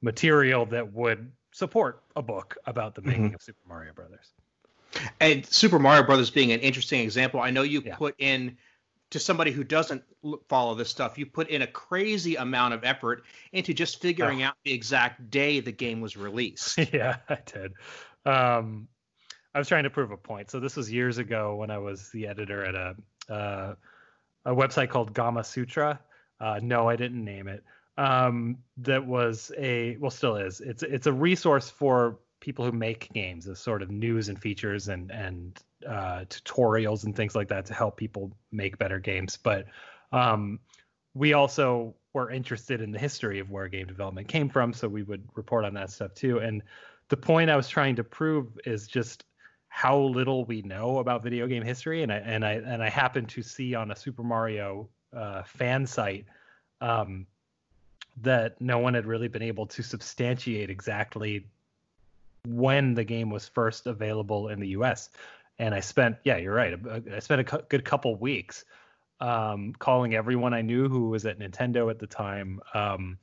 material 0.01 0.67
that 0.67 0.93
would 0.93 1.31
support 1.53 2.03
a 2.17 2.23
book 2.23 2.57
about 2.67 2.95
the 2.95 3.03
making 3.03 3.27
mm-hmm. 3.27 3.35
of 3.35 3.43
Super 3.43 3.69
Mario 3.69 3.93
Brothers. 3.93 4.33
And 5.21 5.45
Super 5.45 5.79
Mario 5.79 6.03
Brothers 6.05 6.31
being 6.31 6.53
an 6.53 6.61
interesting 6.61 7.01
example, 7.01 7.41
I 7.41 7.51
know 7.51 7.63
you 7.63 7.83
yeah. 7.85 7.97
put 7.97 8.15
in 8.19 8.57
to 9.11 9.19
somebody 9.19 9.51
who 9.51 9.65
doesn't 9.65 10.03
follow 10.49 10.75
this 10.75 10.91
stuff, 10.91 11.17
you 11.17 11.27
put 11.27 11.49
in 11.49 11.63
a 11.63 11.67
crazy 11.67 12.37
amount 12.37 12.75
of 12.75 12.85
effort 12.85 13.25
into 13.53 13.73
just 13.73 14.01
figuring 14.01 14.43
oh. 14.43 14.47
out 14.47 14.55
the 14.65 14.73
exact 14.73 15.31
day 15.31 15.61
the 15.61 15.73
game 15.73 16.01
was 16.01 16.17
released. 16.17 16.79
yeah, 16.93 17.17
I 17.29 17.39
did. 17.47 17.73
Um, 18.27 18.89
I 19.55 19.59
was 19.59 19.69
trying 19.69 19.85
to 19.85 19.91
prove 19.91 20.11
a 20.11 20.17
point. 20.17 20.51
So 20.51 20.61
this 20.61 20.77
was 20.77 20.93
years 20.93 21.19
ago 21.19 21.57
when 21.57 21.71
I 21.71 21.79
was 21.79 22.11
the 22.11 22.27
editor 22.27 22.65
at 22.65 22.75
a 22.75 23.33
uh, 23.33 23.75
a 24.45 24.55
website 24.55 24.89
called 24.89 25.13
Gamasutra. 25.13 25.99
Uh, 26.41 26.61
no, 26.63 26.89
I 26.89 26.97
didn't 26.97 27.25
name 27.25 27.49
it. 27.49 27.65
Um, 27.97 28.59
that 28.79 29.05
was 29.05 29.51
a 29.59 29.97
well, 29.97 30.11
still 30.11 30.37
is. 30.37 30.61
It's 30.61 30.83
it's 30.83 31.07
a 31.07 31.13
resource 31.13 31.69
for 31.69 32.19
people 32.41 32.65
who 32.65 32.73
make 32.73 33.13
games, 33.13 33.45
the 33.45 33.57
sort 33.57 33.83
of 33.83 33.91
news 33.91 34.29
and 34.29 34.41
features 34.41 34.89
and 34.89 35.11
and 35.11 35.63
uh, 35.87 36.25
tutorials 36.29 37.05
and 37.05 37.15
things 37.15 37.35
like 37.35 37.49
that 37.49 37.67
to 37.67 37.75
help 37.75 37.97
people 37.97 38.33
make 38.51 38.79
better 38.79 38.99
games. 38.99 39.37
But 39.37 39.67
um, 40.13 40.61
we 41.15 41.33
also 41.33 41.95
were 42.15 42.31
interested 42.31 42.81
in 42.81 42.91
the 42.91 42.99
history 42.99 43.39
of 43.39 43.51
where 43.51 43.69
game 43.69 43.87
development 43.87 44.29
came 44.29 44.49
from, 44.49 44.73
so 44.73 44.89
we 44.89 45.03
would 45.03 45.29
report 45.35 45.65
on 45.65 45.75
that 45.75 45.91
stuff 45.91 46.15
too. 46.15 46.39
And 46.39 46.63
the 47.09 47.17
point 47.17 47.51
I 47.51 47.57
was 47.57 47.69
trying 47.69 47.97
to 47.97 48.05
prove 48.05 48.59
is 48.65 48.87
just 48.87 49.25
how 49.69 49.99
little 49.99 50.45
we 50.47 50.63
know 50.63 50.99
about 50.99 51.23
video 51.23 51.47
game 51.47 51.63
history, 51.63 52.03
and 52.03 52.13
I 52.13 52.17
and 52.17 52.45
I 52.45 52.53
and 52.55 52.83
I 52.83 52.89
happened 52.89 53.29
to 53.31 53.43
see 53.43 53.75
on 53.75 53.91
a 53.91 53.97
Super 53.97 54.23
Mario 54.23 54.89
uh, 55.17 55.43
fan 55.43 55.87
site 55.87 56.27
um, 56.81 57.27
that 58.21 58.61
no 58.61 58.79
one 58.79 58.95
had 58.95 59.07
really 59.07 59.29
been 59.29 59.43
able 59.43 59.67
to 59.67 59.83
substantiate 59.83 60.71
exactly 60.71 61.47
when 62.47 62.95
the 62.95 63.05
game 63.05 63.31
was 63.31 63.49
first 63.49 63.87
available 63.87 64.49
in 64.49 64.61
the 64.61 64.69
U.S. 64.69 65.11
And 65.59 65.75
I 65.75 65.81
spent, 65.81 66.17
yeah, 66.25 66.37
you're 66.37 66.55
right. 66.55 66.79
I 67.13 67.19
spent 67.19 67.41
a 67.41 67.45
cu- 67.45 67.63
good 67.69 67.85
couple 67.85 68.15
weeks 68.17 68.65
um, 69.21 69.75
calling 69.79 70.15
everyone 70.15 70.55
I 70.55 70.63
knew 70.63 70.89
who 70.89 71.09
was 71.09 71.27
at 71.27 71.39
Nintendo 71.39 71.91
at 71.91 71.99
the 71.99 72.07
time, 72.07 72.61
um, 72.75 73.19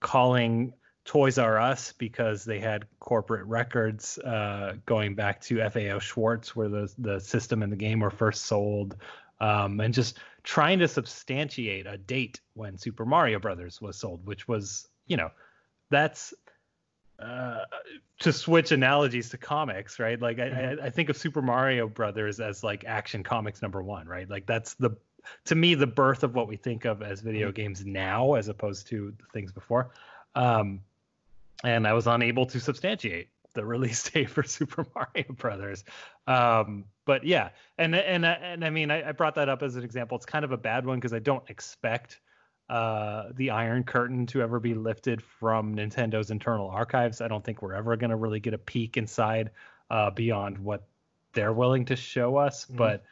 calling 0.00 0.72
Toys 1.04 1.36
R 1.38 1.58
Us 1.58 1.92
because 1.92 2.44
they 2.44 2.58
had 2.58 2.86
corporate 2.98 3.46
records 3.46 4.18
uh, 4.18 4.74
going 4.86 5.14
back 5.14 5.40
to 5.42 5.68
FAO 5.68 5.98
Schwarz, 5.98 6.56
where 6.56 6.68
the 6.68 6.92
the 6.98 7.20
system 7.20 7.62
and 7.62 7.70
the 7.70 7.76
game 7.76 8.00
were 8.00 8.10
first 8.10 8.46
sold, 8.46 8.96
um, 9.40 9.80
and 9.80 9.92
just 9.92 10.18
trying 10.42 10.78
to 10.78 10.88
substantiate 10.88 11.86
a 11.86 11.98
date 11.98 12.40
when 12.54 12.78
Super 12.78 13.04
Mario 13.04 13.38
Brothers 13.38 13.80
was 13.82 13.98
sold, 13.98 14.26
which 14.26 14.48
was 14.48 14.88
you 15.06 15.18
know 15.18 15.30
that's 15.90 16.32
uh, 17.18 17.60
to 18.20 18.32
switch 18.32 18.72
analogies 18.72 19.30
to 19.30 19.38
comics, 19.38 19.98
right? 19.98 20.20
Like 20.20 20.38
I, 20.38 20.42
mm-hmm. 20.42 20.82
I, 20.82 20.86
I 20.86 20.90
think 20.90 21.08
of 21.08 21.16
Super 21.16 21.42
Mario 21.42 21.88
Brothers 21.88 22.40
as 22.40 22.64
like 22.64 22.84
Action 22.84 23.22
Comics 23.22 23.62
number 23.62 23.82
one, 23.82 24.06
right? 24.06 24.28
Like 24.28 24.46
that's 24.46 24.74
the 24.74 24.96
to 25.46 25.54
me 25.54 25.74
the 25.74 25.86
birth 25.86 26.22
of 26.22 26.34
what 26.34 26.48
we 26.48 26.56
think 26.56 26.84
of 26.84 27.02
as 27.02 27.20
video 27.20 27.48
mm-hmm. 27.48 27.54
games 27.54 27.84
now, 27.84 28.34
as 28.34 28.48
opposed 28.48 28.88
to 28.88 29.12
the 29.18 29.26
things 29.32 29.52
before. 29.52 29.90
Um, 30.34 30.80
and 31.62 31.86
I 31.86 31.92
was 31.92 32.06
unable 32.06 32.46
to 32.46 32.60
substantiate 32.60 33.28
the 33.54 33.64
release 33.64 34.10
date 34.10 34.30
for 34.30 34.42
Super 34.42 34.86
Mario 34.94 35.32
Brothers. 35.32 35.84
Um, 36.26 36.84
but 37.04 37.24
yeah, 37.24 37.50
and 37.78 37.94
and 37.94 38.24
and 38.24 38.64
I 38.64 38.70
mean, 38.70 38.90
I, 38.90 39.10
I, 39.10 39.12
brought 39.12 39.34
that 39.36 39.48
up 39.48 39.62
as 39.62 39.76
an 39.76 39.84
example. 39.84 40.16
It's 40.16 40.26
kind 40.26 40.44
of 40.44 40.52
a 40.52 40.56
bad 40.56 40.86
one 40.86 40.98
because 40.98 41.12
I 41.12 41.18
don't 41.18 41.48
expect 41.48 42.20
uh, 42.68 43.24
the 43.34 43.50
Iron 43.50 43.84
Curtain 43.84 44.26
to 44.26 44.42
ever 44.42 44.58
be 44.58 44.74
lifted 44.74 45.22
from 45.22 45.74
Nintendo's 45.74 46.30
internal 46.30 46.68
archives. 46.68 47.20
I 47.20 47.28
don't 47.28 47.44
think 47.44 47.62
we're 47.62 47.74
ever 47.74 47.96
going 47.96 48.10
to 48.10 48.16
really 48.16 48.40
get 48.40 48.54
a 48.54 48.58
peek 48.58 48.96
inside 48.96 49.50
uh, 49.90 50.10
beyond 50.10 50.58
what 50.58 50.86
they're 51.34 51.52
willing 51.52 51.84
to 51.86 51.96
show 51.96 52.36
us. 52.36 52.64
Mm-hmm. 52.64 52.76
But 52.76 53.04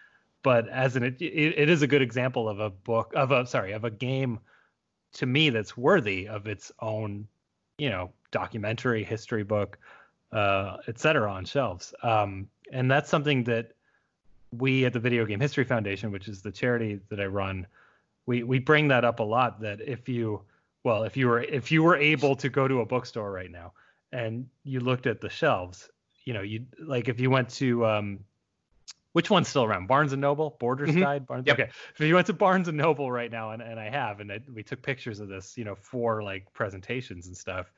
but 0.42 0.68
as 0.68 0.96
an 0.96 1.04
it, 1.04 1.20
it 1.20 1.68
is 1.68 1.82
a 1.82 1.86
good 1.86 2.02
example 2.02 2.48
of 2.48 2.60
a 2.60 2.70
book 2.70 3.12
of 3.14 3.30
a 3.30 3.46
sorry 3.46 3.72
of 3.72 3.84
a 3.84 3.90
game 3.90 4.40
to 5.14 5.26
me 5.26 5.50
that's 5.50 5.76
worthy 5.76 6.28
of 6.28 6.46
its 6.46 6.72
own 6.80 7.26
you 7.78 7.90
know 7.90 8.10
documentary 8.30 9.04
history 9.04 9.44
book 9.44 9.78
uh 10.32 10.78
etc 10.88 11.30
on 11.30 11.44
shelves 11.44 11.94
um 12.02 12.48
and 12.72 12.90
that's 12.90 13.10
something 13.10 13.44
that 13.44 13.72
we 14.52 14.84
at 14.84 14.92
the 14.92 15.00
video 15.00 15.24
game 15.24 15.40
history 15.40 15.64
foundation 15.64 16.10
which 16.10 16.28
is 16.28 16.42
the 16.42 16.50
charity 16.50 17.00
that 17.08 17.20
i 17.20 17.26
run 17.26 17.66
we 18.26 18.42
we 18.42 18.58
bring 18.58 18.88
that 18.88 19.04
up 19.04 19.20
a 19.20 19.24
lot 19.24 19.60
that 19.60 19.80
if 19.80 20.08
you 20.08 20.42
well 20.84 21.04
if 21.04 21.16
you 21.16 21.28
were 21.28 21.40
if 21.40 21.72
you 21.72 21.82
were 21.82 21.96
able 21.96 22.36
to 22.36 22.48
go 22.48 22.68
to 22.68 22.80
a 22.80 22.86
bookstore 22.86 23.30
right 23.30 23.50
now 23.50 23.72
and 24.12 24.46
you 24.64 24.80
looked 24.80 25.06
at 25.06 25.20
the 25.20 25.30
shelves 25.30 25.88
you 26.24 26.32
know 26.32 26.42
you 26.42 26.64
like 26.78 27.08
if 27.08 27.20
you 27.20 27.30
went 27.30 27.48
to 27.48 27.84
um 27.86 28.20
which 29.12 29.30
one's 29.30 29.48
still 29.48 29.64
around? 29.64 29.86
Barnes 29.86 30.12
and 30.12 30.20
Noble, 30.20 30.56
Borders 30.58 30.90
mm-hmm. 30.90 31.00
Guide, 31.00 31.26
Barnes. 31.26 31.44
Yep. 31.46 31.58
Okay, 31.58 31.70
if 31.94 32.00
you 32.00 32.14
went 32.14 32.26
to 32.28 32.32
Barnes 32.32 32.68
and 32.68 32.78
Noble 32.78 33.12
right 33.12 33.30
now, 33.30 33.50
and, 33.50 33.62
and 33.62 33.78
I 33.78 33.90
have, 33.90 34.20
and 34.20 34.32
I, 34.32 34.40
we 34.52 34.62
took 34.62 34.82
pictures 34.82 35.20
of 35.20 35.28
this, 35.28 35.56
you 35.56 35.64
know, 35.64 35.74
for 35.74 36.22
like 36.22 36.52
presentations 36.54 37.26
and 37.26 37.36
stuff. 37.36 37.70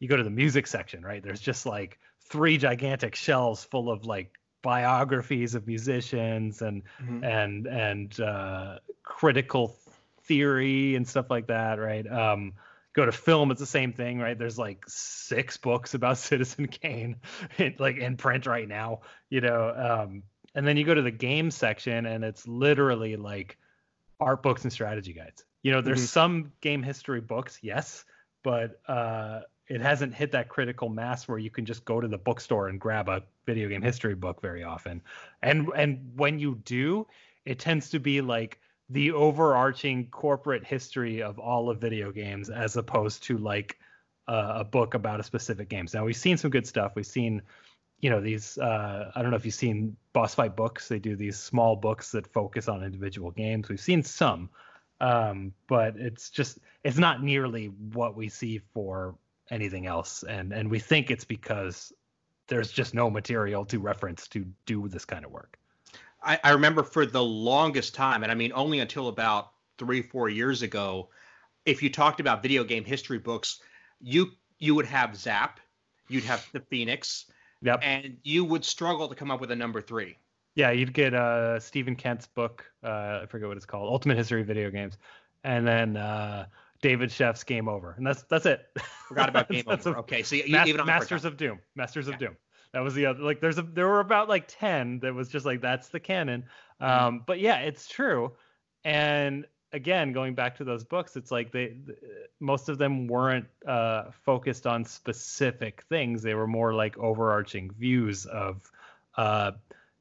You 0.00 0.08
go 0.08 0.16
to 0.16 0.24
the 0.24 0.30
music 0.30 0.66
section, 0.66 1.02
right? 1.04 1.22
There's 1.22 1.40
just 1.40 1.66
like 1.66 1.98
three 2.28 2.58
gigantic 2.58 3.14
shelves 3.14 3.62
full 3.62 3.90
of 3.90 4.04
like 4.04 4.32
biographies 4.62 5.54
of 5.54 5.66
musicians 5.66 6.62
and 6.62 6.82
mm-hmm. 7.00 7.22
and 7.24 7.66
and 7.66 8.20
uh, 8.20 8.78
critical 9.04 9.76
theory 10.24 10.94
and 10.96 11.06
stuff 11.06 11.30
like 11.30 11.48
that, 11.48 11.78
right? 11.78 12.06
Um, 12.06 12.54
go 12.94 13.06
to 13.06 13.12
film, 13.12 13.50
it's 13.50 13.60
the 13.60 13.66
same 13.66 13.92
thing, 13.92 14.18
right? 14.18 14.38
There's 14.38 14.58
like 14.58 14.84
six 14.86 15.56
books 15.56 15.94
about 15.94 16.18
Citizen 16.18 16.68
Kane, 16.68 17.16
in, 17.58 17.76
like 17.78 17.96
in 17.96 18.16
print 18.16 18.46
right 18.46 18.68
now, 18.68 19.00
you 19.30 19.40
know. 19.40 20.04
Um, 20.04 20.22
and 20.54 20.66
then 20.66 20.76
you 20.76 20.84
go 20.84 20.94
to 20.94 21.02
the 21.02 21.10
game 21.10 21.50
section 21.50 22.06
and 22.06 22.24
it's 22.24 22.46
literally 22.46 23.16
like 23.16 23.58
art 24.20 24.42
books 24.42 24.62
and 24.62 24.72
strategy 24.72 25.12
guides 25.12 25.44
you 25.62 25.72
know 25.72 25.80
there's 25.80 26.00
mm-hmm. 26.00 26.06
some 26.06 26.52
game 26.60 26.82
history 26.82 27.20
books 27.20 27.58
yes 27.62 28.04
but 28.42 28.80
uh, 28.88 29.40
it 29.68 29.80
hasn't 29.80 30.12
hit 30.12 30.32
that 30.32 30.48
critical 30.48 30.88
mass 30.88 31.28
where 31.28 31.38
you 31.38 31.50
can 31.50 31.64
just 31.64 31.84
go 31.84 32.00
to 32.00 32.08
the 32.08 32.18
bookstore 32.18 32.68
and 32.68 32.80
grab 32.80 33.08
a 33.08 33.22
video 33.46 33.68
game 33.68 33.82
history 33.82 34.14
book 34.14 34.40
very 34.40 34.62
often 34.62 35.00
and 35.42 35.68
and 35.74 36.12
when 36.16 36.38
you 36.38 36.56
do 36.64 37.06
it 37.44 37.58
tends 37.58 37.90
to 37.90 37.98
be 37.98 38.20
like 38.20 38.60
the 38.92 39.12
overarching 39.12 40.06
corporate 40.08 40.64
history 40.64 41.22
of 41.22 41.38
all 41.38 41.70
of 41.70 41.80
video 41.80 42.12
games 42.12 42.50
as 42.50 42.76
opposed 42.76 43.22
to 43.24 43.38
like 43.38 43.78
uh, 44.28 44.54
a 44.56 44.64
book 44.64 44.94
about 44.94 45.18
a 45.18 45.22
specific 45.22 45.68
game. 45.68 45.86
Now 45.92 46.04
we've 46.04 46.16
seen 46.16 46.36
some 46.36 46.50
good 46.50 46.66
stuff. 46.66 46.92
We've 46.94 47.06
seen 47.06 47.42
you 48.00 48.10
know 48.10 48.20
these 48.20 48.58
uh, 48.58 49.12
i 49.14 49.22
don't 49.22 49.30
know 49.30 49.36
if 49.36 49.44
you've 49.44 49.54
seen 49.54 49.96
boss 50.12 50.34
fight 50.34 50.56
books. 50.56 50.88
They 50.88 50.98
do 50.98 51.16
these 51.16 51.38
small 51.38 51.76
books 51.76 52.12
that 52.12 52.26
focus 52.32 52.68
on 52.68 52.82
individual 52.82 53.30
games. 53.30 53.68
We've 53.68 53.80
seen 53.80 54.02
some 54.02 54.50
um, 55.02 55.52
but 55.66 55.96
it's 55.96 56.30
just 56.30 56.58
it's 56.84 56.96
not 56.96 57.22
nearly 57.22 57.66
what 57.66 58.16
we 58.16 58.28
see 58.28 58.60
for 58.72 59.16
anything 59.50 59.86
else. 59.86 60.22
And 60.22 60.52
and 60.52 60.70
we 60.70 60.78
think 60.78 61.10
it's 61.10 61.24
because 61.24 61.92
there's 62.46 62.70
just 62.70 62.94
no 62.94 63.10
material 63.10 63.64
to 63.66 63.80
reference 63.80 64.28
to 64.28 64.46
do 64.64 64.88
this 64.88 65.04
kind 65.04 65.24
of 65.24 65.32
work 65.32 65.58
I, 66.24 66.38
I 66.44 66.50
remember 66.50 66.82
for 66.82 67.06
the 67.06 67.22
longest 67.22 67.94
time 67.94 68.22
and 68.22 68.32
i 68.32 68.34
mean 68.34 68.52
only 68.54 68.80
until 68.80 69.08
about 69.08 69.52
three 69.78 70.02
four 70.02 70.28
years 70.28 70.62
ago 70.62 71.08
if 71.64 71.82
you 71.82 71.90
talked 71.90 72.20
about 72.20 72.42
video 72.42 72.64
game 72.64 72.84
history 72.84 73.18
books 73.18 73.60
you 74.00 74.30
you 74.58 74.74
would 74.74 74.86
have 74.86 75.16
zap 75.16 75.60
you'd 76.08 76.24
have 76.24 76.46
the 76.52 76.60
phoenix 76.60 77.26
Yep. 77.62 77.80
And 77.82 78.16
you 78.22 78.44
would 78.44 78.64
struggle 78.64 79.08
to 79.08 79.14
come 79.14 79.30
up 79.30 79.40
with 79.40 79.50
a 79.50 79.56
number 79.56 79.80
three. 79.80 80.18
Yeah, 80.54 80.70
you'd 80.72 80.92
get 80.92 81.14
uh, 81.14 81.58
Steven 81.60 81.96
Kent's 81.96 82.26
book. 82.26 82.64
Uh, 82.84 83.20
I 83.22 83.26
forget 83.26 83.48
what 83.48 83.56
it's 83.56 83.64
called, 83.64 83.88
Ultimate 83.88 84.18
History 84.18 84.42
of 84.42 84.46
Video 84.46 84.70
Games, 84.70 84.98
and 85.44 85.66
then 85.66 85.96
uh, 85.96 86.46
David 86.82 87.10
Sheff's 87.10 87.42
Game 87.42 87.68
Over, 87.68 87.94
and 87.96 88.06
that's 88.06 88.24
that's 88.24 88.44
it. 88.44 88.66
Forgot 89.08 89.30
about 89.30 89.48
Game 89.50 89.64
Over. 89.66 89.94
A, 89.94 89.98
okay, 90.00 90.22
so 90.22 90.36
you, 90.36 90.44
even 90.66 90.84
Masters 90.84 91.24
of 91.24 91.38
Doom, 91.38 91.58
Masters 91.74 92.06
yeah. 92.06 92.14
of 92.14 92.20
Doom. 92.20 92.36
That 92.72 92.80
was 92.80 92.94
the 92.94 93.06
other. 93.06 93.22
Like, 93.22 93.40
there's 93.40 93.58
a 93.58 93.62
there 93.62 93.88
were 93.88 94.00
about 94.00 94.28
like 94.28 94.44
ten 94.48 95.00
that 95.00 95.14
was 95.14 95.28
just 95.28 95.44
like 95.44 95.60
that's 95.60 95.88
the 95.88 96.00
canon. 96.00 96.44
Mm-hmm. 96.80 97.04
Um, 97.04 97.22
but 97.26 97.38
yeah, 97.38 97.58
it's 97.58 97.86
true. 97.86 98.32
And 98.84 99.46
again, 99.72 100.12
going 100.12 100.34
back 100.34 100.56
to 100.56 100.64
those 100.64 100.84
books, 100.84 101.16
it's 101.16 101.30
like 101.30 101.52
they, 101.52 101.76
most 102.40 102.68
of 102.68 102.78
them 102.78 103.06
weren't 103.06 103.46
uh, 103.66 104.04
focused 104.24 104.66
on 104.66 104.84
specific 104.84 105.82
things. 105.88 106.22
They 106.22 106.34
were 106.34 106.46
more 106.46 106.74
like 106.74 106.98
overarching 106.98 107.70
views 107.70 108.26
of 108.26 108.70
uh, 109.16 109.52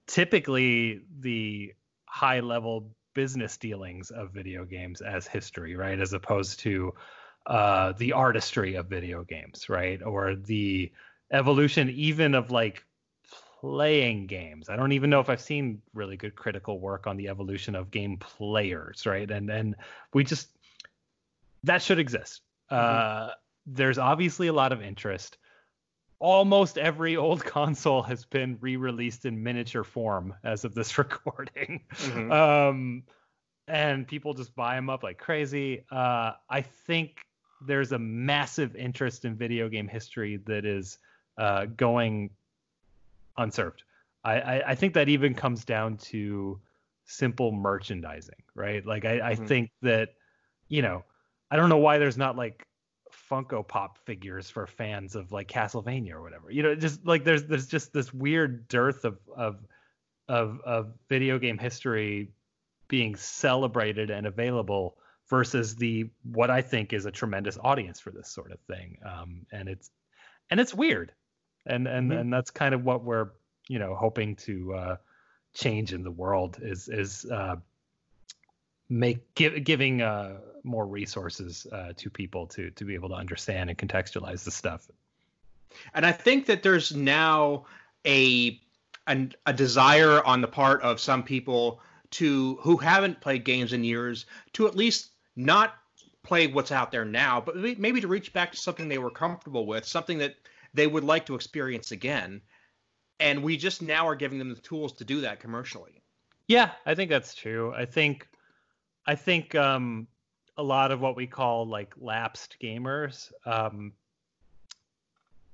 typically 0.08 1.02
the 1.20 1.74
high 2.06 2.42
level 2.42 2.90
business 3.14 3.58
dealings 3.58 4.12
of 4.12 4.32
video 4.32 4.66
games 4.66 5.02
as 5.02 5.28
history, 5.28 5.76
right? 5.76 6.00
As 6.00 6.14
opposed 6.14 6.60
to 6.62 6.94
uh, 7.46 7.94
the 7.98 8.14
artistry 8.14 8.76
of 8.76 8.88
video 8.88 9.24
games, 9.24 9.70
right? 9.70 10.02
Or 10.02 10.36
the 10.36 10.92
evolution 11.32 11.90
even 11.90 12.36
of 12.36 12.52
like 12.52 12.84
playing 13.62 14.28
games. 14.28 14.70
I 14.70 14.76
don't 14.76 14.92
even 14.92 15.10
know 15.10 15.20
if 15.20 15.30
I've 15.30 15.42
seen 15.42 15.82
really 15.94 16.18
good 16.18 16.36
critical 16.36 16.80
work 16.80 17.08
on 17.08 17.18
the 17.18 17.30
evolution 17.30 17.76
of 17.76 17.92
game 17.92 18.18
players, 18.18 19.06
right? 19.06 19.30
And 19.30 19.50
and 19.50 19.76
we 20.14 20.24
just 20.24 20.50
that 21.64 21.82
should 21.82 22.00
exist. 22.00 22.42
Mm-hmm. 22.72 23.30
Uh, 23.30 23.34
there's 23.68 23.98
obviously 23.98 24.48
a 24.48 24.54
lot 24.54 24.72
of 24.72 24.82
interest. 24.82 25.38
Almost 26.20 26.78
every 26.78 27.18
old 27.18 27.44
console 27.44 28.02
has 28.04 28.26
been 28.26 28.58
re-released 28.62 29.26
in 29.26 29.44
miniature 29.44 29.84
form 29.84 30.34
as 30.44 30.66
of 30.66 30.74
this 30.74 30.98
recording. 30.98 31.84
Mm-hmm. 31.94 32.32
Um, 32.32 33.04
and 33.68 34.08
people 34.08 34.34
just 34.34 34.56
buy 34.56 34.76
them 34.76 34.90
up 34.90 35.04
like 35.04 35.18
crazy. 35.18 35.86
Uh, 35.92 36.34
I 36.50 36.62
think 36.62 37.18
there's 37.66 37.92
a 37.92 38.00
massive 38.00 38.76
interest 38.76 39.24
in 39.24 39.36
video 39.36 39.70
game 39.70 39.88
history 39.88 40.38
that 40.48 40.66
is 40.66 40.98
uh, 41.38 41.66
going 41.66 42.30
unserved. 43.38 43.84
I, 44.24 44.40
I, 44.40 44.64
I 44.72 44.76
think 44.76 44.94
that 44.94 45.10
even 45.10 45.34
comes 45.34 45.66
down 45.66 45.98
to 45.98 46.60
simple 47.06 47.52
merchandising, 47.52 48.44
right? 48.56 48.86
Like 48.86 49.06
I, 49.06 49.32
I 49.32 49.34
mm-hmm. 49.34 49.46
think 49.46 49.72
that, 49.82 50.10
you 50.68 50.82
know, 50.82 51.04
I 51.50 51.56
don't 51.56 51.70
know 51.70 51.78
why 51.78 51.98
there's 51.98 52.18
not 52.18 52.38
like 52.38 52.66
Funko 53.30 53.68
Pop 53.68 53.98
figures 54.06 54.50
for 54.50 54.68
fans 54.68 55.16
of 55.16 55.32
like 55.32 55.48
Castlevania 55.48 56.14
or 56.14 56.22
whatever. 56.22 56.52
You 56.52 56.64
know, 56.64 56.76
just 56.76 57.06
like 57.06 57.24
there's 57.24 57.46
there's 57.46 57.68
just 57.68 57.94
this 57.94 58.14
weird 58.14 58.68
dearth 58.68 59.04
of 59.06 59.18
of 59.36 59.60
of 60.28 60.62
of 60.66 60.94
video 61.10 61.40
game 61.40 61.58
history 61.58 62.32
being 62.88 63.16
celebrated 63.16 64.10
and 64.10 64.28
available 64.28 64.98
versus 65.30 65.76
the 65.76 66.10
what 66.24 66.50
I 66.50 66.62
think 66.62 66.94
is 66.94 67.06
a 67.06 67.12
tremendous 67.12 67.58
audience 67.62 68.00
for 68.00 68.12
this 68.12 68.30
sort 68.30 68.52
of 68.52 68.60
thing. 68.62 68.98
Um, 69.06 69.46
and 69.52 69.68
it's 69.68 69.90
and 70.50 70.60
it's 70.60 70.74
weird 70.74 71.14
and 71.66 71.88
and 71.88 72.12
mm-hmm. 72.12 72.20
and 72.20 72.34
that's 72.34 72.52
kind 72.52 72.74
of 72.74 72.84
what 72.84 73.04
we're 73.04 73.30
you 73.68 73.80
know 73.80 73.96
hoping 73.96 74.36
to 74.36 74.74
uh, 74.74 74.96
change 75.54 75.94
in 75.94 76.04
the 76.04 76.12
world 76.12 76.58
is 76.62 76.88
is 76.88 77.26
uh, 77.26 77.56
make 78.90 79.34
give, 79.36 79.64
giving 79.64 80.02
uh, 80.02 80.38
more 80.64 80.86
resources 80.86 81.68
uh, 81.72 81.94
to 81.98 82.10
people 82.10 82.48
to 82.48 82.70
to 82.72 82.86
be 82.86 82.94
able 82.94 83.10
to 83.10 83.16
understand 83.16 83.70
and 83.70 83.78
contextualize 83.78 84.44
the 84.44 84.52
stuff. 84.52 84.88
And 85.94 86.06
I 86.06 86.12
think 86.12 86.46
that 86.48 86.64
there's 86.64 86.94
now 86.96 87.66
a 88.06 88.60
a, 89.08 89.30
a 89.46 89.54
desire 89.54 90.24
on 90.26 90.42
the 90.42 90.48
part 90.48 90.82
of 90.82 91.00
some 91.00 91.24
people 91.24 91.82
to 92.12 92.58
who 92.62 92.78
haven't 92.78 93.22
played 93.22 93.46
games 93.46 93.74
in 93.74 93.84
years 93.84 94.26
to 94.54 94.68
at 94.68 94.76
least 94.76 95.12
not 95.36 95.76
play 96.24 96.48
what's 96.48 96.72
out 96.72 96.92
there 96.92 97.06
now, 97.06 97.42
but 97.42 97.56
maybe 97.80 98.00
to 98.00 98.08
reach 98.08 98.32
back 98.34 98.52
to 98.52 98.58
something 98.58 98.88
they 98.88 98.98
were 98.98 99.10
comfortable 99.10 99.66
with, 99.66 99.86
something 99.86 100.18
that 100.20 100.36
they 100.74 100.88
would 100.88 101.04
like 101.04 101.26
to 101.28 101.36
experience 101.36 101.92
again. 101.92 102.42
And 103.20 103.44
we 103.44 103.58
just 103.58 103.82
now 103.82 104.08
are 104.08 104.16
giving 104.16 104.40
them 104.40 104.54
the 104.54 104.62
tools 104.62 104.94
to 104.94 105.06
do 105.06 105.22
that 105.22 105.40
commercially. 105.40 106.02
Yeah, 106.48 106.72
I 106.86 106.96
think 106.96 107.10
that's 107.10 107.36
true. 107.36 107.74
I 107.74 107.86
think 107.86 108.28
I 109.06 109.16
think 109.16 109.56
um, 109.56 110.08
a 110.58 110.64
lot 110.64 110.92
of 110.92 111.02
what 111.02 111.16
we 111.16 111.28
call 111.28 111.68
like 111.68 111.94
lapsed 111.98 112.58
gamers, 112.62 113.32
um, 113.46 113.94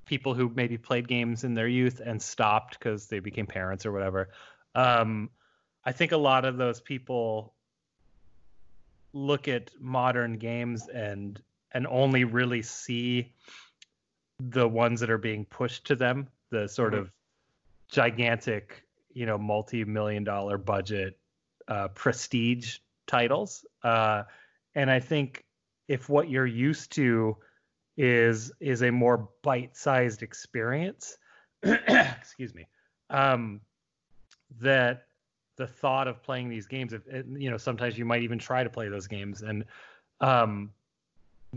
people 0.05 0.33
who 0.33 0.51
maybe 0.55 0.77
played 0.77 1.07
games 1.07 1.43
in 1.43 1.53
their 1.53 1.67
youth 1.67 2.01
and 2.03 2.21
stopped 2.21 2.79
because 2.79 3.07
they 3.07 3.19
became 3.19 3.45
parents 3.45 3.85
or 3.85 3.91
whatever. 3.91 4.29
Um, 4.73 5.29
I 5.83 5.91
think 5.91 6.11
a 6.11 6.17
lot 6.17 6.45
of 6.45 6.57
those 6.57 6.81
people 6.81 7.53
look 9.13 9.47
at 9.47 9.71
modern 9.79 10.37
games 10.37 10.87
and 10.87 11.41
and 11.71 11.85
only 11.87 12.23
really 12.23 12.61
see 12.61 13.33
the 14.39 14.67
ones 14.67 14.99
that 14.99 15.09
are 15.09 15.17
being 15.17 15.45
pushed 15.45 15.85
to 15.87 15.95
them, 15.95 16.27
the 16.49 16.67
sort 16.67 16.93
mm-hmm. 16.93 17.03
of 17.03 17.11
gigantic, 17.89 18.83
you 19.13 19.25
know, 19.25 19.37
multi-million 19.37 20.23
dollar 20.23 20.57
budget 20.57 21.17
uh, 21.67 21.87
prestige 21.89 22.77
titles. 23.07 23.65
Uh, 23.83 24.23
and 24.75 24.91
I 24.91 24.99
think 24.99 25.43
if 25.87 26.09
what 26.09 26.29
you're 26.29 26.45
used 26.45 26.91
to 26.93 27.37
is 27.97 28.51
is 28.59 28.83
a 28.83 28.91
more 28.91 29.29
bite-sized 29.41 30.21
experience, 30.21 31.17
excuse 31.63 32.53
me, 32.53 32.67
um, 33.09 33.61
that 34.61 35.07
the 35.55 35.65
thought 35.65 36.07
of 36.07 36.21
playing 36.21 36.49
these 36.49 36.67
games, 36.67 36.93
if, 36.93 37.01
you 37.07 37.49
know, 37.49 37.57
sometimes 37.57 37.97
you 37.97 38.05
might 38.05 38.21
even 38.21 38.37
try 38.37 38.63
to 38.63 38.69
play 38.69 38.87
those 38.87 39.07
games, 39.07 39.41
and 39.41 39.65
um, 40.21 40.71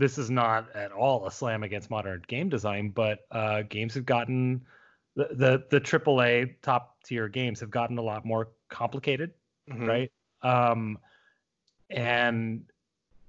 this 0.01 0.17
is 0.17 0.31
not 0.31 0.75
at 0.75 0.91
all 0.91 1.27
a 1.27 1.31
slam 1.31 1.61
against 1.61 1.91
modern 1.91 2.23
game 2.27 2.49
design, 2.49 2.89
but 2.89 3.19
uh, 3.29 3.61
games 3.61 3.93
have 3.93 4.05
gotten 4.05 4.59
the, 5.15 5.27
the 5.31 5.63
the 5.69 5.79
AAA 5.79 6.55
top 6.63 6.97
tier 7.03 7.29
games 7.29 7.59
have 7.59 7.69
gotten 7.69 7.99
a 7.99 8.01
lot 8.01 8.25
more 8.25 8.49
complicated, 8.67 9.31
mm-hmm. 9.69 9.85
right? 9.85 10.11
Um, 10.41 10.97
and 11.91 12.63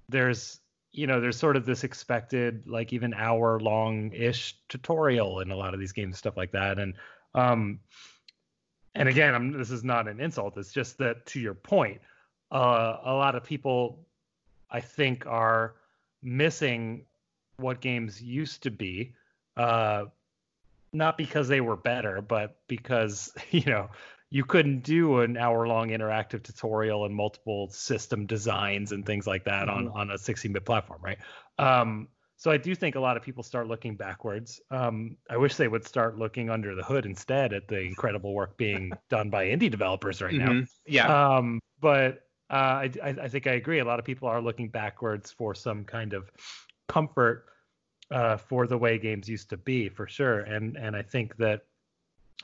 there's 0.09 0.61
you 0.93 1.07
know 1.07 1.21
there's 1.21 1.37
sort 1.37 1.57
of 1.57 1.67
this 1.67 1.85
expected 1.85 2.67
like 2.67 2.95
even 2.95 3.13
hour 3.13 3.61
long 3.61 4.11
ish 4.15 4.57
tutorial 4.71 5.41
in 5.41 5.51
a 5.51 5.57
lot 5.57 5.75
of 5.75 5.81
these 5.81 5.93
games 5.93 6.17
stuff 6.17 6.39
like 6.39 6.53
that 6.53 6.79
and 6.79 6.95
um 7.35 7.81
and 8.95 9.09
again 9.09 9.35
I'm, 9.35 9.53
this 9.53 9.71
is 9.71 9.85
not 9.85 10.07
an 10.07 10.21
insult 10.21 10.59
it's 10.59 10.73
just 10.73 10.99
that 10.99 11.25
to 11.27 11.41
your 11.41 11.55
point 11.55 12.01
uh, 12.51 12.99
a 13.05 13.15
lot 13.15 13.35
of 13.35 13.43
people 13.43 14.07
i 14.71 14.81
think 14.81 15.25
are 15.27 15.77
missing 16.23 17.05
what 17.57 17.81
games 17.81 18.23
used 18.23 18.63
to 18.63 18.71
be 18.71 19.15
uh 19.57 20.05
not 20.93 21.17
because 21.17 21.49
they 21.49 21.61
were 21.61 21.77
better 21.77 22.21
but 22.21 22.57
because 22.69 23.33
you 23.51 23.65
know 23.67 23.89
you 24.33 24.45
couldn't 24.45 24.83
do 24.83 25.21
an 25.21 25.37
hour 25.37 25.69
long 25.69 25.91
interactive 25.91 26.43
tutorial 26.43 27.05
and 27.05 27.15
multiple 27.15 27.69
system 27.69 28.25
designs 28.25 28.93
and 28.93 29.05
things 29.05 29.27
like 29.27 29.45
that 29.45 29.69
mm-hmm. 29.69 29.89
on 29.89 30.09
on 30.09 30.11
a 30.11 30.15
16-bit 30.15 30.65
platform, 30.65 31.01
right? 31.03 31.19
Um, 31.59 32.09
so 32.39 32.51
I 32.51 32.57
do 32.57 32.75
think 32.75 32.97
a 32.97 33.01
lot 33.01 33.19
of 33.19 33.23
people 33.23 33.43
start 33.43 33.69
looking 33.69 33.95
backwards. 33.95 34.59
Um, 34.71 35.19
I 35.29 35.37
wish 35.37 35.57
they 35.57 35.69
would 35.69 35.87
start 35.87 36.19
looking 36.19 36.49
under 36.49 36.75
the 36.75 36.83
hood 36.83 37.05
instead 37.05 37.53
at 37.53 37.69
the 37.69 37.81
incredible 37.81 38.33
work 38.33 38.57
being 38.57 38.93
done 39.11 39.29
by 39.29 39.49
indie 39.49 39.71
developers 39.71 40.23
right 40.23 40.33
mm-hmm. 40.33 40.61
now. 40.61 40.67
Yeah. 40.87 41.37
Um, 41.37 41.61
but 41.79 42.23
uh, 42.53 42.87
I, 43.03 43.17
I 43.23 43.29
think 43.29 43.47
I 43.47 43.53
agree. 43.53 43.79
A 43.79 43.85
lot 43.85 43.99
of 43.99 44.05
people 44.05 44.29
are 44.29 44.41
looking 44.41 44.69
backwards 44.69 45.31
for 45.31 45.55
some 45.55 45.85
kind 45.85 46.13
of 46.13 46.31
comfort 46.87 47.47
uh, 48.11 48.37
for 48.37 48.67
the 48.67 48.77
way 48.77 48.99
games 48.99 49.29
used 49.29 49.49
to 49.51 49.57
be, 49.57 49.89
for 49.89 50.07
sure. 50.07 50.41
And 50.41 50.77
and 50.77 50.95
I 50.95 51.03
think 51.03 51.37
that 51.39 51.63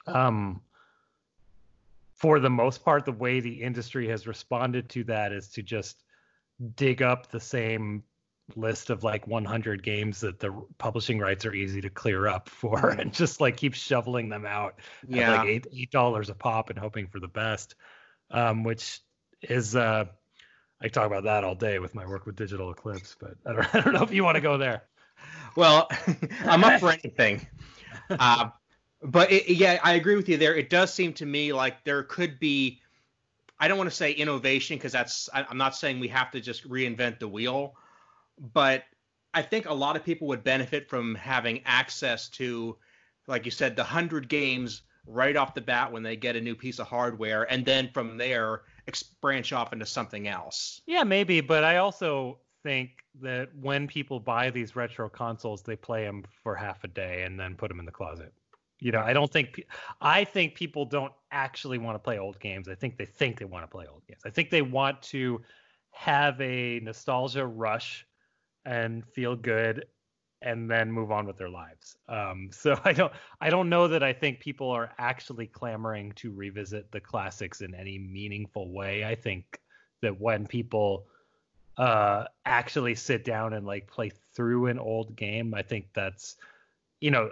um, 0.07 0.63
for 2.15 2.41
the 2.41 2.49
most 2.49 2.83
part, 2.83 3.05
the 3.05 3.13
way 3.13 3.41
the 3.41 3.63
industry 3.63 4.09
has 4.09 4.27
responded 4.27 4.89
to 4.91 5.05
that 5.05 5.33
is 5.33 5.49
to 5.51 5.63
just 5.63 6.03
dig 6.75 7.03
up 7.03 7.31
the 7.31 7.41
same 7.41 8.03
list 8.57 8.89
of 8.89 9.05
like 9.05 9.27
100 9.27 9.83
games 9.83 10.21
that 10.21 10.41
the 10.41 10.51
publishing 10.79 11.19
rights 11.19 11.45
are 11.45 11.53
easy 11.53 11.83
to 11.83 11.91
clear 11.91 12.27
up 12.27 12.49
for 12.49 12.89
and 12.99 13.13
just 13.13 13.43
like 13.43 13.59
keep 13.59 13.75
shoveling 13.75 14.31
them 14.31 14.47
out 14.47 14.77
yeah. 15.07 15.33
at 15.33 15.39
like 15.39 15.49
eight 15.49 15.67
eight 15.77 15.91
dollars 15.91 16.31
a 16.31 16.35
pop 16.35 16.71
and 16.71 16.79
hoping 16.79 17.07
for 17.07 17.21
the 17.21 17.29
best 17.29 17.75
um, 18.31 18.65
which 18.65 19.01
is 19.43 19.77
uh 19.77 20.05
i 20.81 20.89
talk 20.89 21.07
about 21.07 21.25
that 21.25 21.45
all 21.45 21.55
day 21.55 21.79
with 21.79 21.95
my 21.95 22.07
work 22.07 22.27
with 22.27 22.37
digital 22.37 22.71
eclipse 22.71 23.17
but 23.21 23.35
i 23.47 23.53
don't, 23.53 23.75
I 23.75 23.81
don't 23.81 23.95
know 23.95 24.03
if 24.03 24.13
you 24.13 24.25
want 24.25 24.37
to 24.37 24.41
go 24.41 24.59
there 24.59 24.85
well 25.57 25.89
i'm 26.45 26.65
up 26.65 26.81
for 26.81 26.91
anything 26.91 27.47
uh, 28.11 28.51
but 29.03 29.31
it, 29.31 29.49
yeah, 29.49 29.79
I 29.83 29.95
agree 29.95 30.17
with 30.17 30.29
you 30.29 30.37
there. 30.37 30.55
It 30.55 30.71
does 30.71 30.93
seem 30.93 31.13
to 31.15 31.27
me 31.27 31.53
like 31.53 31.85
there 31.85 32.03
could 32.03 32.39
be, 32.39 32.81
I 33.61 33.69
don't 33.69 33.79
want 33.79 33.91
to 33.91 33.97
say 33.97 34.13
innovation 34.13 34.77
because 34.77 34.93
that's, 34.93 35.29
I, 35.33 35.47
I'm 35.49 35.59
not 35.59 35.77
saying 35.77 36.01
we 36.01 36.09
have 36.09 36.31
to 36.33 36.41
just 36.41 36.69
reinvent 36.69 37.19
the 37.19 37.29
wheel, 37.29 37.75
but 38.53 38.85
I 39.35 39.43
think 39.43 39.69
a 39.69 39.75
lot 39.75 39.97
of 39.97 40.05
people 40.05 40.29
would 40.29 40.43
benefit 40.43 40.89
from 40.89 41.15
having 41.15 41.63
access 41.65 42.29
to, 42.31 42.77
like 43.27 43.45
you 43.45 43.51
said, 43.51 43.77
the 43.77 43.83
100 43.83 44.29
games 44.29 44.83
right 45.07 45.37
off 45.37 45.55
the 45.55 45.61
bat 45.61 45.93
when 45.93 46.03
they 46.03 46.17
get 46.17 46.37
a 46.37 46.41
new 46.41 46.55
piece 46.55 46.79
of 46.79 46.87
hardware. 46.87 47.45
And 47.51 47.65
then 47.65 47.91
from 47.93 48.19
there, 48.19 48.63
branch 49.21 49.53
off 49.53 49.73
into 49.73 49.87
something 49.87 50.29
else. 50.29 50.81
Yeah, 50.87 51.05
maybe. 51.05 51.41
But 51.41 51.65
I 51.65 51.77
also 51.77 52.39
think 52.63 52.91
that 53.21 53.49
when 53.61 53.87
people 53.87 54.21
buy 54.21 54.51
these 54.51 54.77
retro 54.77 55.09
consoles, 55.09 55.63
they 55.63 55.77
play 55.77 56.05
them 56.05 56.25
for 56.43 56.55
half 56.55 56.85
a 56.85 56.89
day 56.89 57.23
and 57.23 57.39
then 57.39 57.55
put 57.55 57.69
them 57.69 57.79
in 57.79 57.87
the 57.87 57.93
closet. 57.93 58.33
You 58.81 58.93
know, 58.93 59.01
I 59.01 59.13
don't 59.13 59.33
think 59.33 59.65
I 60.01 60.25
think 60.25 60.55
people 60.55 60.85
don't 60.85 61.13
actually 61.33 61.79
want 61.79 61.97
to 61.97 61.99
play 61.99 62.19
old 62.19 62.39
games. 62.39 62.69
I 62.69 62.75
think 62.75 62.97
they 62.97 63.07
think 63.07 63.39
they 63.39 63.45
want 63.45 63.65
to 63.65 63.69
play 63.69 63.87
old 63.91 64.07
games. 64.07 64.21
I 64.25 64.31
think 64.31 64.51
they 64.51 64.63
want 64.63 65.03
to 65.03 65.41
have 65.91 66.41
a 66.41 66.79
nostalgia 66.81 67.45
rush 67.45 68.07
and 68.65 69.05
feel 69.05 69.35
good 69.35 69.85
and 70.43 70.71
then 70.71 70.93
move 70.93 71.11
on 71.11 71.27
with 71.27 71.37
their 71.37 71.49
lives. 71.49 71.97
Um, 72.09 72.49
so 72.53 72.79
I 72.85 72.93
don't 72.93 73.13
I 73.41 73.51
don't 73.51 73.69
know 73.69 73.89
that 73.89 74.03
I 74.03 74.13
think 74.13 74.41
people 74.41 74.71
are 74.71 74.91
actually 74.99 75.47
clamoring 75.47 76.13
to 76.17 76.33
revisit 76.33 76.91
the 76.91 77.01
classics 77.01 77.61
in 77.61 77.75
any 77.75 77.99
meaningful 77.99 78.73
way. 78.73 79.05
I 79.05 79.15
think 79.15 79.61
that 80.01 80.21
when 80.21 80.47
people 80.47 81.07
uh, 81.77 82.25
actually 82.45 82.95
sit 82.95 83.25
down 83.25 83.53
and 83.53 83.67
like 83.67 83.89
play 83.89 84.11
through 84.35 84.67
an 84.67 84.79
old 84.79 85.17
game, 85.17 85.55
I 85.55 85.63
think 85.63 85.87
that's 85.95 86.37
you 87.01 87.11
know 87.11 87.31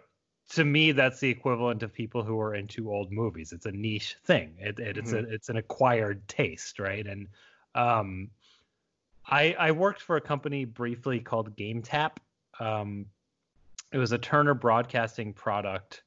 to 0.50 0.64
me 0.64 0.92
that's 0.92 1.20
the 1.20 1.28
equivalent 1.28 1.82
of 1.82 1.92
people 1.92 2.22
who 2.22 2.38
are 2.40 2.54
into 2.54 2.92
old 2.92 3.10
movies 3.10 3.52
it's 3.52 3.66
a 3.66 3.72
niche 3.72 4.16
thing 4.24 4.54
it, 4.58 4.78
it, 4.78 4.96
it's 4.96 5.12
mm-hmm. 5.12 5.30
a 5.30 5.34
it's 5.34 5.48
an 5.48 5.56
acquired 5.56 6.26
taste 6.28 6.78
right 6.78 7.06
and 7.06 7.26
um 7.74 8.30
i 9.26 9.54
i 9.58 9.72
worked 9.72 10.00
for 10.00 10.16
a 10.16 10.20
company 10.20 10.64
briefly 10.64 11.18
called 11.18 11.56
GameTap 11.56 12.12
um 12.60 13.06
it 13.92 13.98
was 13.98 14.12
a 14.12 14.18
turner 14.18 14.54
broadcasting 14.54 15.32
product 15.32 16.02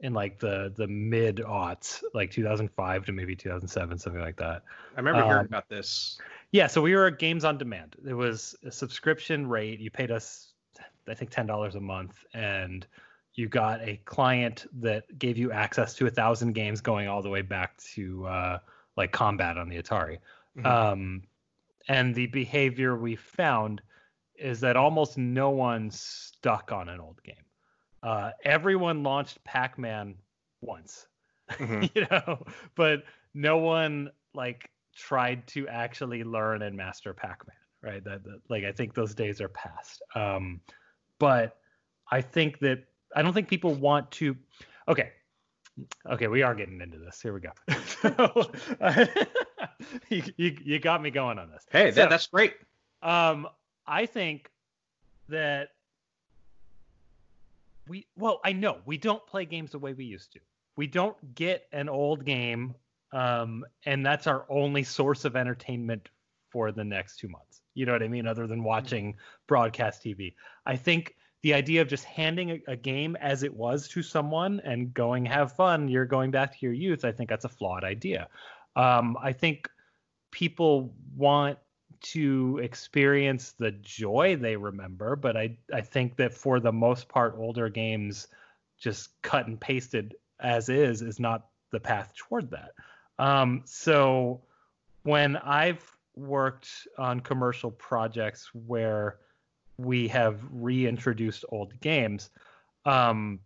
in 0.00 0.12
like 0.12 0.38
the 0.38 0.72
the 0.76 0.86
mid 0.86 1.36
aughts 1.36 2.02
like 2.12 2.30
2005 2.30 3.06
to 3.06 3.12
maybe 3.12 3.34
2007 3.34 3.98
something 3.98 4.20
like 4.20 4.36
that 4.36 4.62
i 4.94 4.98
remember 4.98 5.22
um, 5.22 5.28
hearing 5.28 5.46
about 5.46 5.68
this 5.68 6.18
yeah 6.52 6.66
so 6.66 6.80
we 6.82 6.94
were 6.94 7.06
a 7.06 7.16
games 7.16 7.44
on 7.44 7.56
demand 7.56 7.96
it 8.06 8.14
was 8.14 8.54
a 8.64 8.70
subscription 8.70 9.46
rate 9.46 9.80
you 9.80 9.90
paid 9.90 10.10
us 10.10 10.52
i 11.08 11.14
think 11.14 11.30
$10 11.30 11.74
a 11.74 11.80
month 11.80 12.24
and 12.34 12.86
you 13.36 13.48
got 13.48 13.80
a 13.82 14.00
client 14.06 14.66
that 14.80 15.18
gave 15.18 15.36
you 15.36 15.52
access 15.52 15.94
to 15.94 16.06
a 16.06 16.10
thousand 16.10 16.54
games 16.54 16.80
going 16.80 17.06
all 17.06 17.22
the 17.22 17.28
way 17.28 17.42
back 17.42 17.76
to 17.94 18.26
uh, 18.26 18.58
like 18.96 19.12
combat 19.12 19.58
on 19.58 19.68
the 19.68 19.80
Atari. 19.80 20.18
Mm-hmm. 20.58 20.66
Um, 20.66 21.22
and 21.86 22.14
the 22.14 22.26
behavior 22.26 22.96
we 22.96 23.14
found 23.14 23.82
is 24.38 24.60
that 24.60 24.76
almost 24.76 25.18
no 25.18 25.50
one 25.50 25.90
stuck 25.90 26.72
on 26.72 26.88
an 26.88 27.00
old 27.00 27.22
game. 27.22 27.34
Uh, 28.02 28.30
everyone 28.44 29.02
launched 29.02 29.42
Pac-Man 29.44 30.14
once, 30.60 31.06
mm-hmm. 31.52 31.84
you 31.94 32.06
know, 32.10 32.44
but 32.74 33.02
no 33.34 33.58
one 33.58 34.10
like 34.34 34.70
tried 34.94 35.46
to 35.48 35.68
actually 35.68 36.24
learn 36.24 36.62
and 36.62 36.76
master 36.76 37.12
Pac-Man, 37.12 37.56
right? 37.82 38.04
That, 38.04 38.24
that 38.24 38.40
like 38.48 38.64
I 38.64 38.72
think 38.72 38.94
those 38.94 39.14
days 39.14 39.40
are 39.40 39.48
past. 39.48 40.02
Um, 40.14 40.60
but 41.18 41.56
I 42.10 42.20
think 42.20 42.58
that 42.60 42.84
I 43.14 43.22
don't 43.22 43.32
think 43.32 43.48
people 43.48 43.74
want 43.74 44.10
to. 44.12 44.36
Okay, 44.88 45.10
okay, 46.10 46.28
we 46.28 46.42
are 46.42 46.54
getting 46.54 46.80
into 46.80 46.98
this. 46.98 47.20
Here 47.20 47.32
we 47.32 47.40
go. 47.40 47.50
so, 48.02 48.50
uh, 48.80 49.06
you, 50.08 50.22
you, 50.36 50.56
you 50.64 50.78
got 50.78 51.02
me 51.02 51.10
going 51.10 51.38
on 51.38 51.50
this. 51.50 51.64
Hey, 51.70 51.90
that, 51.90 52.10
that's 52.10 52.26
great. 52.26 52.54
Um, 53.02 53.48
I 53.86 54.06
think 54.06 54.50
that 55.28 55.70
we 57.88 58.06
well, 58.16 58.40
I 58.44 58.52
know 58.52 58.78
we 58.84 58.98
don't 58.98 59.24
play 59.26 59.44
games 59.44 59.72
the 59.72 59.78
way 59.78 59.92
we 59.92 60.04
used 60.04 60.32
to. 60.32 60.40
We 60.76 60.86
don't 60.86 61.34
get 61.34 61.66
an 61.72 61.88
old 61.88 62.24
game, 62.24 62.74
um, 63.12 63.64
and 63.84 64.04
that's 64.04 64.26
our 64.26 64.44
only 64.48 64.82
source 64.82 65.24
of 65.24 65.36
entertainment 65.36 66.08
for 66.50 66.72
the 66.72 66.84
next 66.84 67.18
two 67.18 67.28
months. 67.28 67.62
You 67.74 67.86
know 67.86 67.92
what 67.92 68.02
I 68.02 68.08
mean? 68.08 68.26
Other 68.26 68.46
than 68.46 68.64
watching 68.64 69.14
broadcast 69.46 70.02
TV, 70.02 70.34
I 70.64 70.76
think 70.76 71.14
the 71.42 71.54
idea 71.54 71.80
of 71.80 71.86
just 71.86 72.04
handing 72.04 72.50
a, 72.50 72.62
a, 72.66 72.76
game 72.76 73.16
as 73.20 73.44
it 73.44 73.54
was 73.54 73.86
to 73.88 74.02
someone 74.02 74.60
and 74.64 74.92
going 74.92 75.24
have 75.24 75.52
fun 75.52 75.86
you're 75.86 76.04
going 76.04 76.32
back 76.32 76.50
to 76.50 76.58
your 76.60 76.72
youth 76.72 77.04
i 77.04 77.12
think 77.12 77.30
that's 77.30 77.44
a 77.44 77.48
flawed 77.48 77.84
idea 77.84 78.26
um, 78.74 79.16
i 79.22 79.32
think 79.32 79.68
people 80.32 80.92
want 81.16 81.56
to 82.00 82.58
experience 82.62 83.52
the 83.52 83.70
joy 83.72 84.36
they 84.36 84.56
remember 84.56 85.16
but 85.16 85.36
i 85.36 85.56
i 85.72 85.80
think 85.80 86.16
that 86.16 86.32
for 86.32 86.60
the 86.60 86.72
most 86.72 87.08
part 87.08 87.34
older 87.38 87.68
games 87.68 88.28
just 88.78 89.20
cut 89.22 89.46
and 89.46 89.60
pasted 89.60 90.14
as 90.40 90.68
is 90.68 91.02
is 91.02 91.18
not 91.18 91.46
the 91.72 91.80
path 91.80 92.12
toward 92.16 92.50
that 92.50 92.72
um, 93.18 93.62
so 93.64 94.40
when 95.02 95.36
i've 95.38 95.96
worked 96.16 96.88
on 96.98 97.20
commercial 97.20 97.70
projects 97.70 98.50
where 98.66 99.18
we 99.78 100.08
have 100.08 100.40
reintroduced 100.50 101.44
old 101.50 101.78
games. 101.80 102.30
Um, 102.84 103.40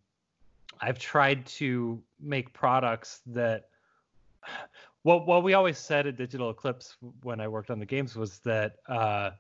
I've 0.81 0.99
tried 0.99 1.47
to 1.47 2.03
make 2.21 2.53
products 2.53 3.21
that 3.27 3.69
well, 5.05 5.25
what 5.25 5.43
we 5.43 5.55
always 5.55 5.79
said 5.79 6.07
at 6.07 6.17
Digital 6.17 6.51
Eclipse 6.51 6.97
when 7.23 7.41
I 7.41 7.49
worked 7.49 7.71
on 7.71 7.79
the 7.79 7.87
games 7.87 8.17
was 8.17 8.39
that 8.41 8.77
uh, 8.87 9.31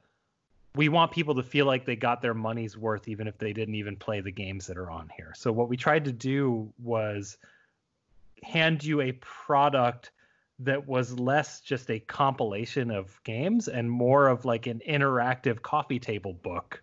we 0.74 0.88
want 0.88 1.12
people 1.12 1.34
to 1.34 1.42
feel 1.42 1.66
like 1.66 1.84
they 1.84 1.96
got 1.96 2.22
their 2.22 2.34
money's 2.34 2.78
worth 2.78 3.08
even 3.08 3.26
if 3.26 3.36
they 3.38 3.52
didn't 3.52 3.74
even 3.74 3.96
play 3.96 4.20
the 4.20 4.30
games 4.30 4.66
that 4.68 4.78
are 4.78 4.90
on 4.90 5.10
here. 5.16 5.32
So 5.36 5.52
what 5.52 5.68
we 5.68 5.76
tried 5.76 6.04
to 6.06 6.12
do 6.12 6.72
was 6.82 7.36
hand 8.42 8.82
you 8.82 9.00
a 9.00 9.12
product 9.12 10.12
that 10.60 10.86
was 10.86 11.18
less 11.18 11.60
just 11.60 11.90
a 11.90 11.98
compilation 11.98 12.90
of 12.90 13.18
games 13.24 13.68
and 13.68 13.90
more 13.90 14.28
of 14.28 14.44
like 14.44 14.66
an 14.66 14.80
interactive 14.88 15.62
coffee 15.62 15.98
table 15.98 16.34
book 16.34 16.82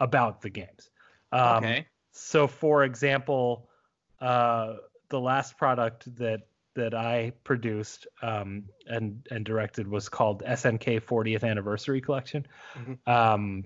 about 0.00 0.42
the 0.42 0.50
games. 0.50 0.90
Um, 1.30 1.64
okay. 1.64 1.86
So, 2.10 2.46
for 2.46 2.84
example, 2.84 3.68
uh, 4.20 4.74
the 5.08 5.20
last 5.20 5.56
product 5.56 6.14
that 6.16 6.42
that 6.74 6.94
I 6.94 7.32
produced 7.44 8.06
um, 8.22 8.64
and 8.86 9.26
and 9.30 9.44
directed 9.44 9.86
was 9.88 10.08
called 10.08 10.42
SNK 10.44 11.02
40th 11.02 11.44
Anniversary 11.44 12.00
Collection, 12.00 12.46
Mhm. 12.76 12.98
um, 13.06 13.64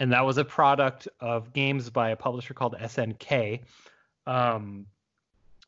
and 0.00 0.12
that 0.12 0.24
was 0.24 0.38
a 0.38 0.44
product 0.44 1.06
of 1.20 1.52
games 1.52 1.90
by 1.90 2.10
a 2.10 2.16
publisher 2.16 2.54
called 2.54 2.74
SNK. 2.80 3.60
Um, 4.26 4.86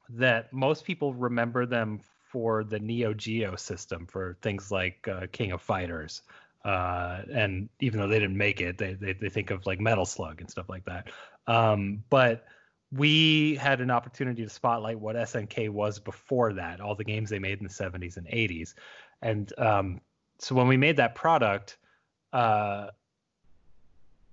that 0.09 0.53
most 0.53 0.85
people 0.85 1.12
remember 1.14 1.66
them 1.66 2.01
for 2.31 2.64
the 2.64 2.79
Neo 2.79 3.12
Geo 3.12 3.57
system 3.57 4.07
for 4.07 4.37
things 4.40 4.71
like 4.71 5.07
uh, 5.09 5.27
King 5.33 5.53
of 5.53 5.61
Fighters. 5.62 6.23
Uh, 6.64 7.23
and 7.33 7.69
even 7.81 8.01
though 8.01 8.09
they 8.09 8.19
didn't 8.19 8.37
make 8.37 8.61
it, 8.61 8.79
they, 8.79 8.95
they, 8.95 9.12
they 9.12 9.29
think 9.29 9.51
of 9.51 9.64
like 9.66 9.81
Metal 9.81 10.05
Slug 10.05 10.40
and 10.40 10.51
stuff 10.51 10.69
like 10.69 10.85
that. 10.85 11.09
Um, 11.47 12.03
but 12.11 12.45
we 12.92 13.57
had 13.57 13.81
an 13.81 13.90
opportunity 13.90 14.44
to 14.44 14.51
spotlight 14.51 14.99
what 14.99 15.16
SNK 15.16 15.70
was 15.70 15.99
before 15.99 16.53
that, 16.53 16.81
all 16.81 16.94
the 16.94 17.05
games 17.05 17.31
they 17.31 17.38
made 17.38 17.59
in 17.59 17.64
the 17.64 17.72
70s 17.72 18.16
and 18.16 18.27
80s. 18.27 18.75
And 19.22 19.53
um, 19.59 20.01
so 20.38 20.55
when 20.55 20.68
we 20.68 20.77
made 20.77 20.96
that 20.99 21.14
product, 21.14 21.79
uh, 22.33 22.88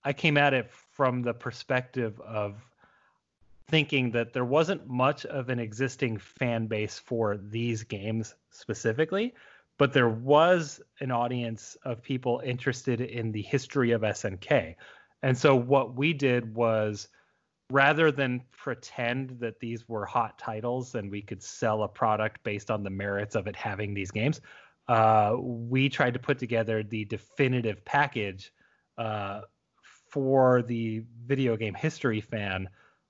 I 0.04 0.14
came 0.14 0.38
at 0.38 0.54
it 0.54 0.70
from 0.70 1.22
the 1.22 1.34
perspective 1.34 2.20
of 2.22 2.56
thinking 3.70 4.12
that 4.12 4.34
there 4.34 4.46
wasn't 4.46 4.88
much 4.88 5.26
of 5.26 5.50
an 5.50 5.60
existing 5.60 6.18
fan 6.18 6.68
base 6.68 7.00
for 7.00 7.38
these 7.38 7.84
games 7.84 8.36
specifically, 8.52 9.34
but 9.78 9.94
there 9.94 10.10
was 10.10 10.82
an 11.00 11.12
audience 11.12 11.76
of 11.84 12.04
people 12.04 12.42
interested 12.46 13.02
in 13.02 13.32
the 13.32 13.42
history 13.42 13.92
of 13.92 14.02
SNK. 14.02 14.76
And 15.24 15.38
so 15.38 15.56
what 15.56 15.96
we 15.96 16.14
did 16.14 16.54
was 16.54 17.08
rather 17.70 18.12
than 18.12 18.42
pretend 18.52 19.40
that 19.40 19.60
these 19.60 19.88
were 19.88 20.06
hot 20.06 20.38
titles 20.38 20.96
and 20.96 21.10
we 21.10 21.22
could 21.22 21.42
sell 21.42 21.84
a 21.84 21.88
product 21.88 22.44
based 22.44 22.70
on 22.70 22.84
the 22.84 22.90
merits 22.90 23.36
of 23.36 23.48
it 23.48 23.56
having 23.56 23.94
these 23.94 24.12
games, 24.12 24.42
uh, 24.88 25.36
we 25.40 25.90
tried 25.90 26.14
to 26.14 26.20
put 26.20 26.38
together 26.38 26.84
the 26.84 27.06
definitive 27.06 27.84
package 27.86 28.52
uh, 28.98 29.42
for 30.10 30.62
the 30.62 31.04
video 31.26 31.56
game 31.58 31.74
history 31.74 32.22
fan 32.22 32.70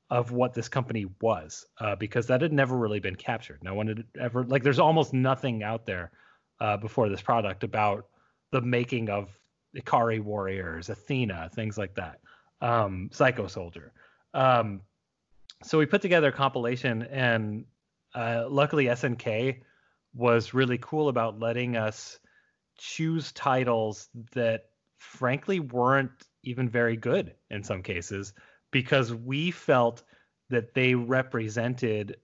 of 0.09 0.31
what 0.31 0.53
this 0.53 0.69
company 0.69 1.07
was, 1.21 1.65
uh, 1.79 1.95
because 1.95 2.27
that 2.27 2.41
had 2.41 2.53
never 2.53 2.77
really 2.77 2.99
been 2.99 3.15
captured. 3.15 3.59
No 3.63 3.73
one 3.73 3.87
had 3.87 4.03
ever 4.19 4.43
like. 4.43 4.61
There's 4.61 4.79
almost 4.79 5.11
nothing 5.11 5.63
out 5.63 5.85
there 5.85 6.11
uh, 6.59 6.77
before 6.77 7.09
this 7.09 7.21
product 7.21 7.63
about 7.63 8.07
the 8.51 8.61
making 8.61 9.09
of 9.09 9.29
Ikari 9.75 10.21
Warriors, 10.21 10.89
Athena, 10.89 11.49
things 11.55 11.77
like 11.77 11.95
that, 11.95 12.19
um, 12.61 13.09
Psycho 13.11 13.47
Soldier. 13.47 13.91
Um, 14.33 14.81
so 15.63 15.77
we 15.77 15.85
put 15.85 16.01
together 16.01 16.29
a 16.29 16.31
compilation, 16.31 17.03
and 17.03 17.65
uh, 18.15 18.45
luckily 18.49 18.85
SNK 18.85 19.61
was 20.13 20.53
really 20.53 20.77
cool 20.79 21.09
about 21.09 21.39
letting 21.39 21.75
us 21.75 22.19
choose 22.77 23.31
titles 23.31 24.09
that 24.33 24.65
frankly 24.97 25.59
weren't 25.59 26.11
even 26.43 26.69
very 26.69 26.95
good 26.95 27.33
in 27.49 27.63
some 27.63 27.81
cases 27.81 28.33
because 28.71 29.13
we 29.13 29.51
felt 29.51 30.03
that 30.49 30.73
they 30.73 30.95
represented 30.95 32.17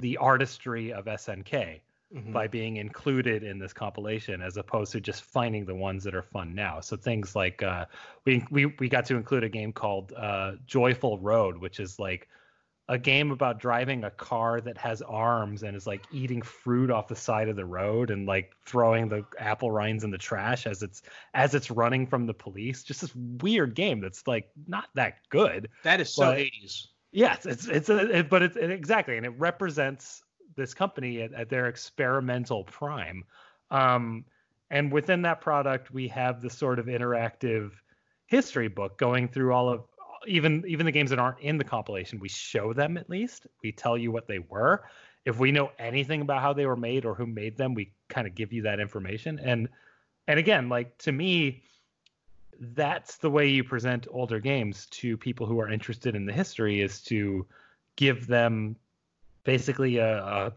the 0.00 0.16
artistry 0.16 0.92
of 0.92 1.06
SNK 1.06 1.80
Mhm. 2.14 2.32
by 2.32 2.46
being 2.46 2.76
included 2.76 3.42
in 3.42 3.58
this 3.58 3.72
compilation 3.72 4.42
as 4.42 4.56
opposed 4.58 4.92
to 4.92 5.00
just 5.00 5.22
finding 5.24 5.64
the 5.64 5.74
ones 5.74 6.04
that 6.04 6.14
are 6.14 6.22
fun 6.22 6.54
now. 6.54 6.78
So 6.80 6.96
things 6.96 7.34
like 7.34 7.62
uh, 7.62 7.86
we 8.26 8.44
we 8.50 8.66
we 8.66 8.88
got 8.88 9.06
to 9.06 9.16
include 9.16 9.44
a 9.44 9.48
game 9.48 9.72
called 9.72 10.12
uh, 10.14 10.52
Joyful 10.66 11.18
Road, 11.18 11.56
which 11.56 11.80
is 11.80 11.98
like 11.98 12.28
a 12.88 12.98
game 12.98 13.30
about 13.30 13.60
driving 13.60 14.04
a 14.04 14.10
car 14.10 14.60
that 14.60 14.76
has 14.76 15.00
arms 15.02 15.62
and 15.62 15.74
is 15.76 15.86
like 15.86 16.02
eating 16.10 16.42
fruit 16.42 16.90
off 16.90 17.08
the 17.08 17.16
side 17.16 17.48
of 17.48 17.56
the 17.56 17.64
road 17.64 18.10
and 18.10 18.26
like 18.26 18.52
throwing 18.66 19.08
the 19.08 19.24
apple 19.38 19.70
rinds 19.70 20.04
in 20.04 20.10
the 20.10 20.18
trash 20.18 20.66
as 20.66 20.82
it's 20.82 21.00
as 21.32 21.54
it's 21.54 21.70
running 21.70 22.06
from 22.06 22.26
the 22.26 22.34
police. 22.34 22.82
Just 22.82 23.00
this 23.00 23.14
weird 23.40 23.74
game 23.74 24.00
that's 24.00 24.26
like 24.26 24.50
not 24.66 24.86
that 24.94 25.14
good. 25.30 25.70
That 25.84 26.00
is 26.00 26.12
so 26.12 26.24
But- 26.32 26.38
80s. 26.38 26.88
Yes, 27.14 27.46
it's 27.46 27.68
it's 27.68 27.88
a, 27.90 28.18
it, 28.18 28.28
but 28.30 28.42
it's 28.42 28.56
it, 28.56 28.70
exactly, 28.70 29.16
and 29.18 29.24
it 29.26 29.34
represents 29.38 30.24
this 30.56 30.74
company 30.74 31.22
at, 31.22 31.32
at 31.32 31.48
their 31.48 31.66
experimental 31.66 32.64
prime. 32.64 33.24
Um, 33.70 34.24
and 34.70 34.90
within 34.90 35.22
that 35.22 35.40
product, 35.40 35.92
we 35.92 36.08
have 36.08 36.40
the 36.40 36.50
sort 36.50 36.78
of 36.78 36.86
interactive 36.86 37.72
history 38.26 38.68
book 38.68 38.98
going 38.98 39.28
through 39.28 39.52
all 39.52 39.68
of 39.68 39.84
even 40.26 40.64
even 40.66 40.86
the 40.86 40.92
games 40.92 41.10
that 41.10 41.18
aren't 41.18 41.40
in 41.40 41.58
the 41.58 41.64
compilation. 41.64 42.18
We 42.18 42.28
show 42.28 42.72
them 42.72 42.96
at 42.96 43.10
least. 43.10 43.46
We 43.62 43.72
tell 43.72 43.98
you 43.98 44.10
what 44.10 44.26
they 44.26 44.38
were. 44.38 44.84
If 45.24 45.38
we 45.38 45.52
know 45.52 45.70
anything 45.78 46.20
about 46.22 46.42
how 46.42 46.52
they 46.52 46.66
were 46.66 46.76
made 46.76 47.04
or 47.04 47.14
who 47.14 47.26
made 47.26 47.56
them, 47.56 47.74
we 47.74 47.92
kind 48.08 48.26
of 48.26 48.34
give 48.34 48.52
you 48.52 48.62
that 48.62 48.80
information. 48.80 49.38
And 49.38 49.68
and 50.26 50.38
again, 50.38 50.68
like 50.68 50.96
to 50.98 51.12
me, 51.12 51.64
that's 52.58 53.16
the 53.16 53.30
way 53.30 53.48
you 53.48 53.64
present 53.64 54.06
older 54.10 54.40
games 54.40 54.86
to 54.86 55.16
people 55.16 55.46
who 55.46 55.60
are 55.60 55.70
interested 55.70 56.14
in 56.14 56.26
the 56.26 56.32
history 56.32 56.80
is 56.80 57.00
to 57.02 57.46
give 57.96 58.26
them 58.26 58.76
basically 59.44 59.98
a, 59.98 60.22
a 60.22 60.52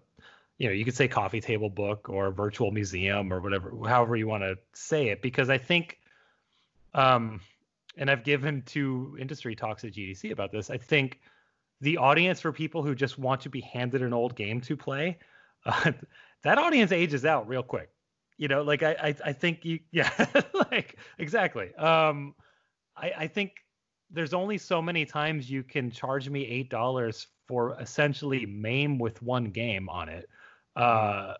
you 0.57 0.67
know 0.67 0.73
you 0.73 0.85
could 0.85 0.95
say 0.95 1.07
coffee 1.07 1.41
table 1.41 1.69
book 1.69 2.09
or 2.09 2.31
virtual 2.31 2.71
museum 2.71 3.31
or 3.31 3.41
whatever 3.41 3.73
however 3.87 4.15
you 4.15 4.27
want 4.27 4.43
to 4.43 4.55
say 4.73 5.09
it 5.09 5.21
because 5.21 5.49
i 5.49 5.57
think 5.57 5.99
um 6.93 7.39
and 7.97 8.09
i've 8.09 8.23
given 8.23 8.61
two 8.65 9.17
industry 9.19 9.55
talks 9.55 9.83
at 9.83 9.91
gdc 9.91 10.31
about 10.31 10.51
this 10.51 10.69
i 10.69 10.77
think 10.77 11.19
the 11.81 11.97
audience 11.97 12.39
for 12.39 12.51
people 12.51 12.83
who 12.83 12.95
just 12.95 13.17
want 13.17 13.41
to 13.41 13.49
be 13.49 13.61
handed 13.61 14.01
an 14.01 14.13
old 14.13 14.35
game 14.35 14.61
to 14.61 14.77
play 14.77 15.17
uh, 15.65 15.91
that 16.43 16.57
audience 16.57 16.91
ages 16.91 17.25
out 17.25 17.47
real 17.47 17.63
quick. 17.63 17.89
You 18.37 18.47
know 18.47 18.63
like 18.63 18.83
i 18.83 18.91
i, 19.01 19.15
I 19.25 19.33
think 19.33 19.63
you 19.65 19.79
yeah 19.91 20.11
like 20.71 20.97
exactly. 21.17 21.73
Um 21.75 22.35
i 22.97 23.11
i 23.19 23.27
think 23.27 23.51
there's 24.11 24.33
only 24.33 24.57
so 24.57 24.81
many 24.81 25.05
times 25.05 25.49
you 25.49 25.63
can 25.63 25.89
charge 25.89 26.29
me 26.29 26.45
eight 26.45 26.69
dollars 26.69 27.27
for 27.47 27.79
essentially 27.79 28.45
MAME 28.45 28.97
with 28.97 29.21
one 29.21 29.45
game 29.45 29.89
on 29.89 30.09
it 30.09 30.29
uh 30.75 31.35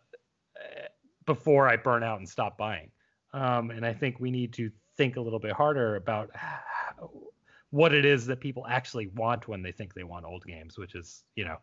before 1.26 1.68
i 1.68 1.76
burn 1.76 2.04
out 2.04 2.20
and 2.20 2.30
stop 2.30 2.58
buying 2.58 2.90
um 3.34 3.70
and 3.70 3.86
i 3.86 3.94
think 3.94 4.20
we 4.20 4.32
need 4.32 4.54
to 4.54 4.72
think 4.96 5.18
a 5.18 5.22
little 5.22 5.40
bit 5.40 5.52
harder 5.52 5.96
about 5.98 6.30
how, 6.34 7.12
what 7.72 7.94
it 7.94 8.06
is 8.06 8.26
that 8.26 8.40
people 8.40 8.66
actually 8.70 9.08
want 9.08 9.50
when 9.50 9.62
they 9.62 9.72
think 9.72 9.94
they 9.94 10.04
want 10.04 10.26
old 10.26 10.46
games 10.46 10.78
which 10.78 10.96
is 10.96 11.24
you 11.36 11.44
know 11.44 11.58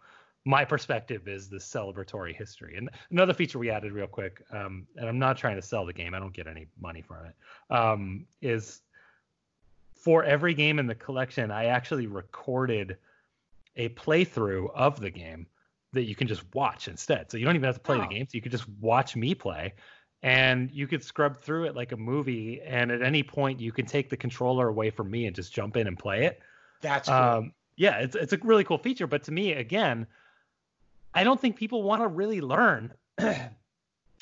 my 0.45 0.65
perspective 0.65 1.29
is 1.29 1.49
the 1.49 1.59
celebratory 1.59 2.35
history. 2.35 2.77
And 2.77 2.91
another 3.11 3.33
feature 3.33 3.59
we 3.59 3.71
added 3.71 3.93
real 3.93 4.07
quick, 4.07 4.43
um, 4.51 4.87
and 4.97 5.09
I'm 5.09 5.19
not 5.19 5.37
trying 5.37 5.57
to 5.57 5.63
sell 5.63 5.87
the 5.87 5.93
game, 5.93 6.15
I 6.15 6.19
don't 6.19 6.35
get 6.35 6.49
any 6.49 6.67
money 6.81 7.01
from 7.01 7.27
it, 7.27 7.35
um, 7.75 8.27
is 8.41 8.81
for 9.95 10.25
every 10.25 10.53
game 10.53 10.81
in 10.81 10.87
the 10.89 10.97
collection, 10.97 11.53
I 11.53 11.67
actually 11.67 12.09
recorded 12.09 12.97
a 13.77 13.89
playthrough 13.91 14.71
of 14.75 15.01
the 15.01 15.11
game 15.11 15.47
that 15.93 16.05
you 16.05 16.15
can 16.15 16.27
just 16.29 16.43
watch 16.55 16.89
instead. 16.89 17.31
So 17.31 17.37
you 17.37 17.45
don't 17.45 17.55
even 17.55 17.67
have 17.67 17.75
to 17.77 17.81
play 17.81 17.97
Oh. 17.97 18.01
the 18.01 18.07
game, 18.15 18.27
so 18.27 18.31
you 18.35 18.41
could 18.43 18.53
just 18.53 18.69
watch 18.81 19.15
me 19.17 19.35
play. 19.35 19.75
And 20.23 20.71
you 20.71 20.87
could 20.87 21.03
scrub 21.03 21.39
through 21.39 21.65
it 21.65 21.75
like 21.75 21.91
a 21.93 21.97
movie, 21.97 22.61
and 22.63 22.93
at 22.93 23.03
any 23.03 23.23
point 23.25 23.61
you 23.61 23.73
can 23.73 23.87
take 23.87 24.09
the 24.09 24.17
controller 24.17 24.69
away 24.69 24.91
from 24.91 25.11
me 25.11 25.27
and 25.27 25.35
just 25.35 25.53
jump 25.53 25.77
in 25.77 25.87
and 25.89 25.99
play 25.99 26.27
it. 26.27 26.41
That's 26.81 27.09
cool. 27.09 27.17
Um, 27.19 27.53
yeah, 27.77 27.99
it's 27.99 28.15
it's 28.15 28.33
a 28.33 28.39
really 28.39 28.63
cool 28.65 28.79
feature, 28.79 29.07
but 29.09 29.25
to 29.25 29.33
me, 29.33 29.53
again, 29.55 30.07
I 31.13 31.25
don't 31.25 31.41
think 31.41 31.57
people 31.57 31.83
want 31.83 32.03
to 32.03 32.07
really 32.09 32.41
learn 32.41 32.93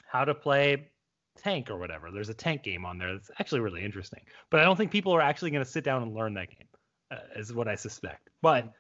how 0.07 0.25
to 0.25 0.35
play 0.35 0.89
tank 1.37 1.71
or 1.71 1.77
whatever. 1.79 2.11
There's 2.11 2.29
a 2.29 2.35
tank 2.35 2.63
game 2.63 2.85
on 2.85 2.99
there 2.99 3.13
that's 3.13 3.31
actually 3.39 3.61
really 3.61 3.85
interesting, 3.85 4.21
but 4.51 4.61
I 4.61 4.65
don't 4.65 4.77
think 4.77 4.91
people 4.91 5.13
are 5.15 5.21
actually 5.23 5.51
going 5.51 5.65
to 5.65 5.71
sit 5.71 5.85
down 5.85 6.03
and 6.03 6.15
learn 6.15 6.35
that 6.35 6.49
game, 6.51 6.69
uh, 7.11 7.17
is 7.37 7.53
what 7.53 7.69
I 7.69 7.75
suspect. 7.75 8.31
But 8.43 8.73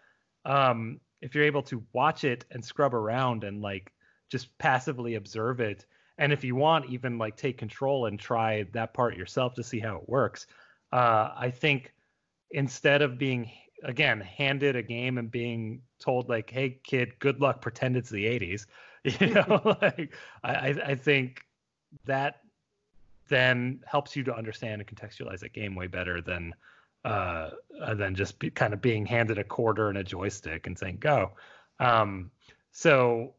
um, 0.45 1.01
if 1.21 1.35
you're 1.35 1.45
able 1.45 1.63
to 1.63 1.83
watch 1.93 2.25
it 2.25 2.45
and 2.51 2.65
scrub 2.65 2.95
around 2.95 3.45
and 3.45 3.61
like 3.61 3.93
just 4.31 4.57
passively 4.59 5.15
observe 5.17 5.61
it, 5.61 5.87
and 6.19 6.33
if 6.33 6.45
you 6.45 6.55
want, 6.55 6.91
even 6.91 7.19
like 7.19 7.37
take 7.37 7.59
control 7.59 8.07
and 8.07 8.19
try 8.19 8.65
that 8.73 8.93
part 8.93 9.17
yourself 9.17 9.55
to 9.55 9.63
see 9.63 9.79
how 9.79 9.97
it 9.97 10.09
works, 10.09 10.47
uh, 10.93 11.31
I 11.37 11.51
think 11.51 11.95
instead 12.51 13.03
of 13.03 13.19
being 13.19 13.51
again 13.85 14.21
handed 14.21 14.77
a 14.77 14.83
game 14.83 15.19
and 15.19 15.31
being 15.31 15.81
told 15.99 16.29
like 16.29 16.51
hey 16.51 16.79
kid 16.85 17.19
good 17.19 17.41
luck 17.41 17.61
pretend 17.63 17.97
it's 17.97 18.11
the 18.11 18.25
80s 18.25 18.67
you 19.21 19.35
know 19.35 19.77
like 19.83 20.15
I, 20.43 20.53
I 20.53 20.69
i 20.89 20.95
think 20.95 21.43
that 22.05 22.41
then 23.29 23.81
helps 23.87 24.17
you 24.17 24.25
to 24.25 24.35
understand 24.35 24.83
and 24.83 24.91
contextualize 24.91 25.41
that 25.41 25.53
game 25.53 25.75
way 25.75 25.87
better 25.87 26.21
than 26.21 26.55
uh 27.05 27.51
than 27.95 28.15
just 28.15 28.39
be, 28.39 28.51
kind 28.51 28.75
of 28.75 28.83
being 28.83 29.07
handed 29.07 29.39
a 29.39 29.45
quarter 29.45 29.89
and 29.89 29.97
a 29.97 30.05
joystick 30.05 30.67
and 30.67 30.79
saying 30.79 30.99
go 31.01 31.31
um 31.79 32.31
so 32.73 33.35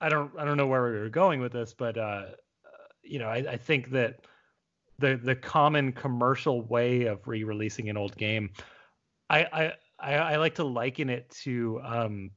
I 0.00 0.08
don't 0.08 0.32
I 0.38 0.44
don't 0.44 0.56
know 0.56 0.66
where 0.66 0.84
we 0.84 0.98
were 0.98 1.08
going 1.08 1.40
with 1.40 1.52
this, 1.52 1.72
but 1.72 1.96
uh, 1.96 2.24
you 3.02 3.18
know, 3.18 3.28
I, 3.28 3.36
I 3.36 3.56
think 3.56 3.90
that 3.92 4.26
the 4.98 5.16
the 5.16 5.34
common 5.34 5.92
commercial 5.92 6.60
way 6.60 7.06
of 7.06 7.26
re-releasing 7.26 7.88
an 7.88 7.96
old 7.96 8.16
game, 8.16 8.50
I 9.30 9.44
I 9.44 9.72
I, 9.98 10.14
I 10.14 10.36
like 10.36 10.56
to 10.56 10.64
liken 10.64 11.08
it 11.08 11.30
to 11.44 11.80
um, 11.82 12.30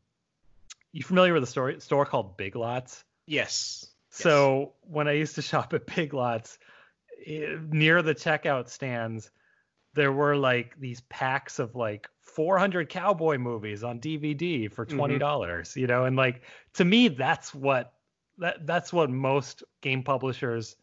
you 0.94 1.04
familiar 1.04 1.34
with 1.34 1.44
a 1.44 1.48
store 1.48 1.80
store 1.82 2.06
called 2.06 2.38
Big 2.38 2.56
Lots? 2.56 3.04
Yes. 3.26 3.86
So 4.12 4.60
yes. 4.60 4.70
when 4.84 5.08
I 5.10 5.14
used 5.14 5.36
to 5.36 5.42
shop 5.42 5.74
at 5.74 5.86
Big 5.94 6.14
Lots, 6.14 6.58
it, 7.18 7.62
near 7.62 8.02
the 8.02 8.16
checkout 8.16 8.70
stands, 8.70 9.30
there 9.98 10.12
were 10.12 10.38
like 10.38 10.80
these 10.80 11.02
packs 11.02 11.60
of 11.60 11.76
like 11.76 12.08
400 12.22 12.88
cowboy 12.88 13.38
movies 13.38 13.84
on 13.84 14.00
DVD 14.00 14.72
for 14.72 14.86
mm-hmm. 14.86 15.18
dollars. 15.18 15.72
Mm-hmm. 15.72 15.80
You 15.80 15.88
know, 15.88 16.06
and 16.06 16.16
like 16.16 16.44
to 16.76 16.86
me, 16.86 17.08
that's 17.10 17.54
what 17.54 17.94
that 18.38 18.66
that's 18.66 18.94
what 18.94 19.10
most 19.10 19.64
game 19.82 20.04
publishers 20.04 20.76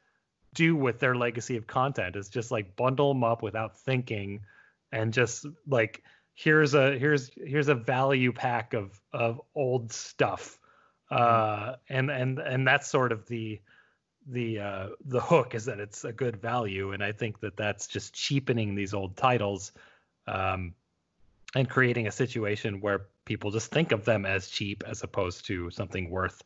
do 0.53 0.77
with 0.77 0.98
their 0.98 1.14
legacy 1.14 1.57
of 1.57 1.66
content 1.66 2.16
is 2.16 2.29
just 2.29 2.50
like 2.50 2.77
bundle 2.77 3.12
them 3.12 3.24
up 3.24 3.42
without 3.42 3.79
thinking 3.79 4.40
and 4.92 5.12
just 5.12 5.46
like 5.66 6.03
here's 6.35 6.74
a 6.74 6.96
here's 6.98 7.31
here's 7.37 7.68
a 7.68 7.74
value 7.74 8.33
pack 8.33 8.72
of 8.72 9.00
of 9.12 9.40
old 9.55 9.92
stuff 9.92 10.59
mm-hmm. 11.11 11.22
uh 11.22 11.74
and 11.88 12.11
and 12.11 12.38
and 12.38 12.66
that's 12.66 12.88
sort 12.88 13.11
of 13.11 13.27
the 13.27 13.61
the 14.26 14.58
uh 14.58 14.88
the 15.04 15.20
hook 15.20 15.54
is 15.54 15.66
that 15.66 15.80
it's 15.80 16.04
a 16.04 16.12
good 16.12 16.40
value 16.40 16.92
and 16.92 17.02
i 17.04 17.12
think 17.12 17.40
that 17.40 17.56
that's 17.56 17.87
just 17.87 18.14
cheapening 18.14 18.74
these 18.74 18.94
old 18.94 19.16
titles 19.16 19.72
um 20.26 20.74
and 21.54 21.68
creating 21.68 22.06
a 22.06 22.12
situation 22.12 22.80
where 22.80 23.06
people 23.24 23.50
just 23.50 23.70
think 23.70 23.92
of 23.92 24.04
them 24.04 24.24
as 24.24 24.48
cheap 24.48 24.82
as 24.87 25.02
opposed 25.02 25.46
to 25.46 25.70
something 25.70 26.10
worth 26.10 26.42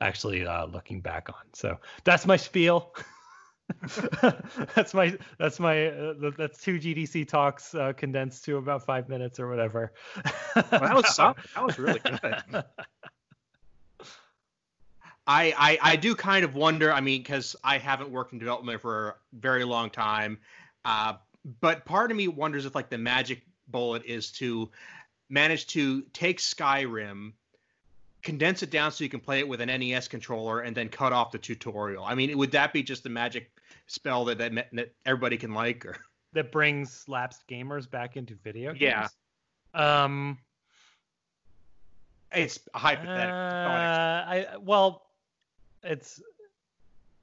actually 0.00 0.46
uh 0.46 0.66
looking 0.66 1.00
back 1.00 1.28
on 1.28 1.44
so 1.52 1.76
that's 2.04 2.26
my 2.26 2.36
spiel 2.36 2.92
that's 4.74 4.94
my 4.94 5.16
that's 5.38 5.60
my 5.60 5.88
uh, 5.88 6.30
that's 6.36 6.60
two 6.62 6.78
GDC 6.78 7.28
talks 7.28 7.74
uh, 7.74 7.92
condensed 7.92 8.44
to 8.46 8.56
about 8.56 8.84
five 8.84 9.08
minutes 9.08 9.38
or 9.38 9.48
whatever. 9.48 9.92
well, 10.54 10.64
that 10.70 10.94
was 10.94 11.08
solid. 11.14 11.36
That 11.54 11.64
was 11.64 11.78
really 11.78 12.00
good. 12.00 12.64
I, 15.28 15.52
I 15.58 15.78
I 15.92 15.96
do 15.96 16.14
kind 16.14 16.44
of 16.44 16.54
wonder. 16.54 16.90
I 16.90 17.02
mean, 17.02 17.20
because 17.20 17.54
I 17.62 17.76
haven't 17.76 18.10
worked 18.10 18.32
in 18.32 18.38
development 18.38 18.80
for 18.80 19.08
a 19.08 19.14
very 19.34 19.62
long 19.62 19.90
time, 19.90 20.38
uh, 20.86 21.14
but 21.60 21.84
part 21.84 22.10
of 22.10 22.16
me 22.16 22.28
wonders 22.28 22.64
if 22.64 22.74
like 22.74 22.88
the 22.88 22.98
magic 22.98 23.42
bullet 23.68 24.04
is 24.06 24.32
to 24.32 24.70
manage 25.28 25.66
to 25.68 26.00
take 26.14 26.38
Skyrim 26.38 27.32
condense 28.22 28.62
it 28.62 28.70
down 28.70 28.90
so 28.90 29.04
you 29.04 29.10
can 29.10 29.20
play 29.20 29.38
it 29.38 29.48
with 29.48 29.60
an 29.60 29.68
NES 29.68 30.08
controller 30.08 30.60
and 30.60 30.76
then 30.76 30.88
cut 30.88 31.12
off 31.12 31.30
the 31.30 31.38
tutorial. 31.38 32.04
I 32.04 32.14
mean, 32.14 32.36
would 32.36 32.52
that 32.52 32.72
be 32.72 32.82
just 32.82 33.02
the 33.02 33.10
magic 33.10 33.50
spell 33.86 34.24
that 34.26 34.38
that, 34.38 34.68
that 34.72 34.92
everybody 35.04 35.36
can 35.36 35.52
like 35.52 35.84
or 35.84 35.96
that 36.32 36.50
brings 36.50 37.04
lapsed 37.06 37.46
gamers 37.48 37.88
back 37.88 38.16
into 38.16 38.34
video 38.34 38.72
games? 38.72 39.10
Yeah. 39.74 39.98
Um 40.04 40.38
it's 42.32 42.58
hypothetical. 42.74 43.40
Uh, 43.40 44.24
I 44.26 44.46
well 44.60 45.07
it's 45.82 46.20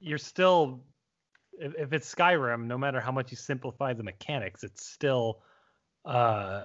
you're 0.00 0.18
still 0.18 0.80
if, 1.58 1.74
if 1.76 1.92
it's 1.92 2.14
Skyrim, 2.14 2.66
no 2.66 2.76
matter 2.76 3.00
how 3.00 3.12
much 3.12 3.30
you 3.30 3.36
simplify 3.36 3.92
the 3.92 4.02
mechanics, 4.02 4.64
it's 4.64 4.84
still 4.84 5.40
uh 6.04 6.64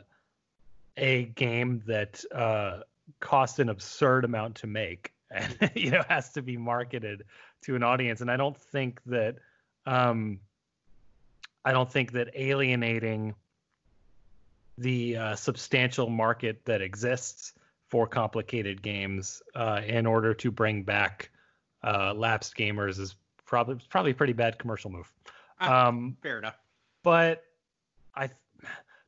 a 0.97 1.25
game 1.25 1.81
that 1.87 2.23
uh 2.33 2.79
costs 3.19 3.59
an 3.59 3.69
absurd 3.69 4.25
amount 4.25 4.55
to 4.55 4.67
make 4.67 5.13
and 5.31 5.71
you 5.75 5.91
know 5.91 6.03
has 6.09 6.31
to 6.33 6.41
be 6.41 6.57
marketed 6.57 7.23
to 7.63 7.75
an 7.75 7.83
audience. 7.83 8.21
And 8.21 8.29
i 8.29 8.37
don't 8.37 8.57
think 8.57 9.01
that 9.05 9.37
um 9.85 10.39
i 11.65 11.71
don't 11.71 11.91
think 11.91 12.11
that 12.11 12.29
alienating 12.35 13.33
the 14.77 15.17
uh, 15.17 15.35
substantial 15.35 16.09
market 16.09 16.65
that 16.65 16.81
exists 16.81 17.53
for 17.87 18.07
complicated 18.07 18.81
games 18.81 19.41
uh, 19.55 19.81
in 19.85 20.05
order 20.05 20.33
to 20.33 20.49
bring 20.49 20.83
back 20.83 21.29
uh, 21.83 22.13
lapsed 22.13 22.55
gamers 22.55 22.99
is 22.99 23.15
probably 23.45 23.77
probably 23.89 24.11
a 24.11 24.15
pretty 24.15 24.33
bad 24.33 24.57
commercial 24.57 24.91
move. 24.91 25.11
Ah, 25.59 25.87
um, 25.87 26.17
fair 26.21 26.37
enough. 26.37 26.57
But 27.03 27.43
I 28.15 28.29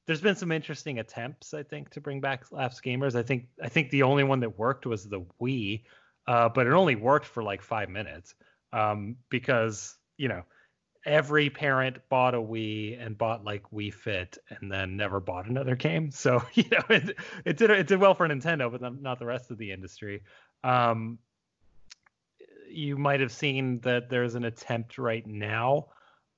there's 0.05 0.21
been 0.21 0.35
some 0.35 0.51
interesting 0.51 0.99
attempts, 0.99 1.53
I 1.53 1.63
think, 1.63 1.89
to 1.91 2.01
bring 2.01 2.19
back 2.19 2.51
lapsed 2.51 2.83
gamers. 2.83 3.15
I 3.15 3.23
think 3.23 3.47
I 3.61 3.69
think 3.69 3.89
the 3.89 4.03
only 4.03 4.23
one 4.23 4.39
that 4.41 4.57
worked 4.57 4.85
was 4.85 5.05
the 5.05 5.21
Wii, 5.41 5.83
uh, 6.27 6.49
but 6.49 6.67
it 6.67 6.73
only 6.73 6.95
worked 6.95 7.25
for 7.25 7.41
like 7.41 7.61
five 7.61 7.89
minutes 7.89 8.35
um, 8.73 9.15
because 9.29 9.95
you 10.17 10.27
know 10.27 10.43
every 11.05 11.49
parent 11.49 11.97
bought 12.09 12.33
a 12.33 12.41
Wii 12.41 13.03
and 13.03 13.17
bought 13.17 13.43
like 13.43 13.63
Wii 13.71 13.93
Fit 13.93 14.37
and 14.49 14.71
then 14.71 14.97
never 14.97 15.19
bought 15.19 15.47
another 15.47 15.75
game. 15.75 16.11
So 16.11 16.43
you 16.53 16.65
know 16.71 16.83
it 16.89 17.15
it 17.45 17.57
did 17.57 17.69
it 17.69 17.87
did 17.87 17.99
well 17.99 18.13
for 18.13 18.27
Nintendo, 18.27 18.71
but 18.71 19.01
not 19.01 19.19
the 19.19 19.25
rest 19.25 19.51
of 19.51 19.57
the 19.57 19.71
industry. 19.71 20.23
Um, 20.63 21.19
you 22.73 22.97
might 22.97 23.19
have 23.19 23.31
seen 23.31 23.79
that 23.81 24.09
there's 24.09 24.35
an 24.35 24.45
attempt 24.45 24.97
right 24.97 25.25
now 25.25 25.87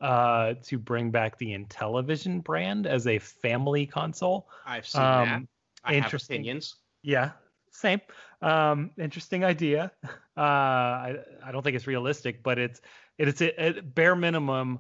uh, 0.02 0.56
to 0.64 0.78
bring 0.78 1.12
back 1.12 1.38
the 1.38 1.58
Intellivision 1.58 2.44
brand 2.44 2.88
as 2.88 3.08
a 3.08 3.20
family 3.20 3.86
console. 3.86 4.50
I've 4.66 4.88
seen 4.88 5.02
um, 5.02 5.28
that. 5.28 5.42
I 5.84 5.94
have 5.96 6.14
opinions. 6.14 6.76
Yeah, 7.04 7.32
same. 7.72 8.02
Um, 8.42 8.92
interesting 8.98 9.44
idea. 9.44 9.92
Uh, 10.38 10.42
I 10.42 11.16
I 11.46 11.52
don't 11.54 11.64
think 11.64 11.78
it's 11.78 11.88
realistic, 11.88 12.44
but 12.44 12.60
it's 12.60 12.82
it's 13.18 13.42
at 13.42 13.96
bare 13.96 14.16
minimum, 14.16 14.80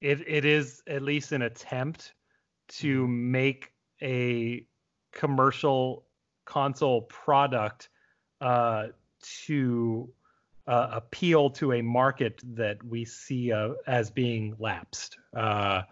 it 0.00 0.26
it 0.26 0.44
is 0.44 0.82
at 0.86 1.02
least 1.02 1.32
an 1.32 1.42
attempt 1.42 2.14
to 2.68 3.04
mm-hmm. 3.04 3.30
make 3.30 3.72
a 4.02 4.66
commercial 5.12 6.06
console 6.44 7.02
product 7.02 7.88
uh, 8.40 8.88
to 9.46 10.10
uh, 10.68 10.90
appeal 10.92 11.48
to 11.48 11.72
a 11.72 11.82
market 11.82 12.42
that 12.44 12.84
we 12.84 13.04
see 13.04 13.50
uh, 13.50 13.70
as 13.86 14.10
being 14.10 14.54
lapsed. 14.58 15.16
Uh, 15.34 15.82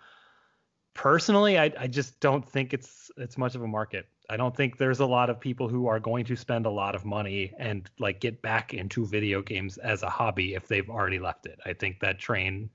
personally, 0.93 1.59
I, 1.59 1.73
I, 1.79 1.87
just 1.87 2.21
don't 2.21 2.47
think 2.47 2.75
it's 2.75 3.11
it's 3.17 3.39
much 3.39 3.55
of 3.55 3.63
a 3.63 3.67
market. 3.67 4.07
I 4.29 4.37
don't 4.37 4.55
think 4.55 4.77
there's 4.77 5.01
a 5.01 5.07
lot 5.07 5.31
of 5.31 5.41
people 5.41 5.67
who 5.67 5.87
are 5.87 5.99
going 5.99 6.27
to 6.27 6.37
spend 6.37 6.67
a 6.67 6.71
lot 6.71 6.95
of 6.95 7.07
money 7.07 7.55
and 7.59 7.89
like 7.99 8.21
get 8.21 8.43
back 8.43 8.75
into 8.75 9.07
video 9.07 9.41
games 9.41 9.79
as 9.79 10.03
a 10.03 10.11
hobby 10.11 10.55
if 10.55 10.69
they've 10.69 10.91
already 10.91 11.21
left 11.21 11.47
it. 11.47 11.59
I 11.65 11.73
think 11.73 12.01
that 12.01 12.19
train 12.19 12.69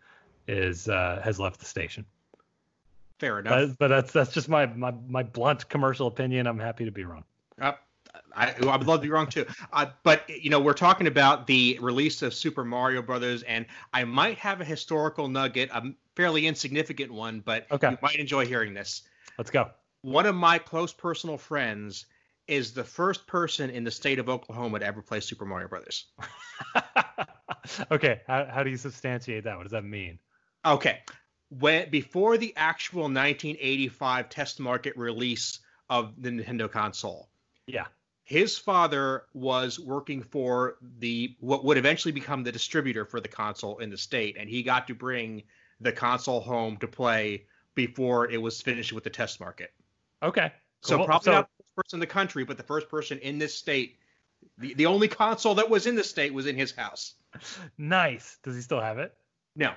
is 0.48 0.90
uh, 0.90 1.22
has 1.24 1.40
left 1.40 1.60
the 1.60 1.68
station. 1.68 2.04
Fair 3.20 3.38
enough. 3.38 3.52
But, 3.52 3.78
but, 3.78 3.88
that's 3.90 4.12
that's 4.12 4.34
just 4.34 4.50
my, 4.50 4.66
my 4.66 4.92
my 5.08 5.22
blunt 5.22 5.70
commercial 5.70 6.08
opinion. 6.08 6.48
I'm 6.48 6.58
happy 6.58 6.86
to 6.86 6.92
be 6.92 7.06
wrong. 7.06 7.26
Uh, 7.62 7.74
I, 8.36 8.54
I 8.54 8.78
would 8.78 8.88
love 8.88 9.00
to 9.00 9.08
be 9.08 9.10
wrong 9.10 9.28
too. 9.28 9.46
Uh, 9.74 9.88
but 10.04 10.30
you 10.30 10.50
know, 10.50 10.60
we're 10.60 10.74
talking 10.74 11.08
about 11.08 11.48
the 11.48 11.78
release 11.82 12.22
of 12.22 12.34
Super 12.34 12.64
Mario 12.64 13.02
Brothers, 13.02 13.44
and 13.44 13.66
I 13.94 14.04
might 14.04 14.38
have 14.38 14.62
a 14.62 14.66
historical 14.66 15.28
nugget, 15.28 15.70
a 15.74 15.94
fairly 16.16 16.48
insignificant 16.48 17.12
one, 17.12 17.42
but 17.42 17.68
okay. 17.72 17.92
you 17.92 17.98
might 18.02 18.16
enjoy 18.16 18.46
hearing 18.46 18.74
this. 18.74 19.04
Let's 19.38 19.52
go. 19.52 19.72
One 20.02 20.26
of 20.26 20.36
my 20.36 20.58
close 20.58 20.94
personal 20.94 21.38
friends 21.38 22.06
is 22.48 22.74
the 22.74 22.84
first 22.84 23.28
person 23.28 23.70
in 23.70 23.84
the 23.84 23.92
state 23.92 24.20
of 24.20 24.28
Oklahoma 24.30 24.80
to 24.80 24.86
ever 24.86 25.02
play 25.02 25.20
Super 25.20 25.46
Mario 25.46 25.68
Brothers. 25.68 26.08
okay, 27.92 28.22
how, 28.28 28.46
how 28.46 28.64
do 28.64 28.70
you 28.70 28.78
substantiate 28.78 29.44
that? 29.44 29.58
What 29.58 29.64
does 29.64 29.72
that 29.72 29.86
mean? 29.86 30.20
Okay, 30.66 31.00
when 31.50 31.90
before 31.90 32.38
the 32.38 32.54
actual 32.56 33.04
1985 33.04 34.30
test 34.30 34.60
market 34.60 34.96
release 34.98 35.60
of 35.90 36.14
the 36.22 36.30
Nintendo 36.30 36.72
console. 36.72 37.30
Yeah 37.68 37.86
his 38.32 38.58
father 38.58 39.26
was 39.34 39.78
working 39.78 40.24
for 40.24 40.78
the 41.00 41.36
what 41.42 41.66
would 41.66 41.78
eventually 41.78 42.14
become 42.14 42.44
the 42.44 42.52
distributor 42.52 43.04
for 43.04 43.20
the 43.20 43.28
console 43.28 43.80
in 43.80 43.90
the 43.90 43.98
state 43.98 44.38
and 44.40 44.50
he 44.50 44.64
got 44.64 44.88
to 44.88 44.96
bring 44.96 45.44
the 45.82 45.92
console 45.92 46.40
home 46.40 46.78
to 46.78 46.88
play 46.88 47.44
before 47.76 48.32
it 48.32 48.42
was 48.42 48.62
finished 48.62 48.94
with 48.94 49.04
the 49.04 49.10
test 49.10 49.42
market. 49.42 49.74
Okay 50.24 50.50
cool. 50.82 51.00
so 51.00 51.06
probably 51.06 51.26
so, 51.26 51.32
not 51.32 51.50
the 51.58 51.64
first 51.64 51.76
person 51.76 51.98
in 51.98 52.00
the 52.00 52.08
country 52.08 52.46
but 52.46 52.56
the 52.56 52.64
first 52.64 52.88
person 52.88 53.18
in 53.18 53.38
this 53.38 53.54
state 53.54 53.98
the, 54.58 54.74
the 54.76 54.86
only 54.86 55.10
console 55.10 55.56
that 55.56 55.70
was 55.70 55.86
in 55.86 55.96
the 55.96 56.04
state 56.04 56.34
was 56.34 56.48
in 56.48 56.56
his 56.56 56.72
house. 56.72 57.16
Nice. 57.78 58.38
Does 58.44 58.56
he 58.56 58.62
still 58.62 58.80
have 58.80 58.98
it? 58.98 59.14
No 59.58 59.74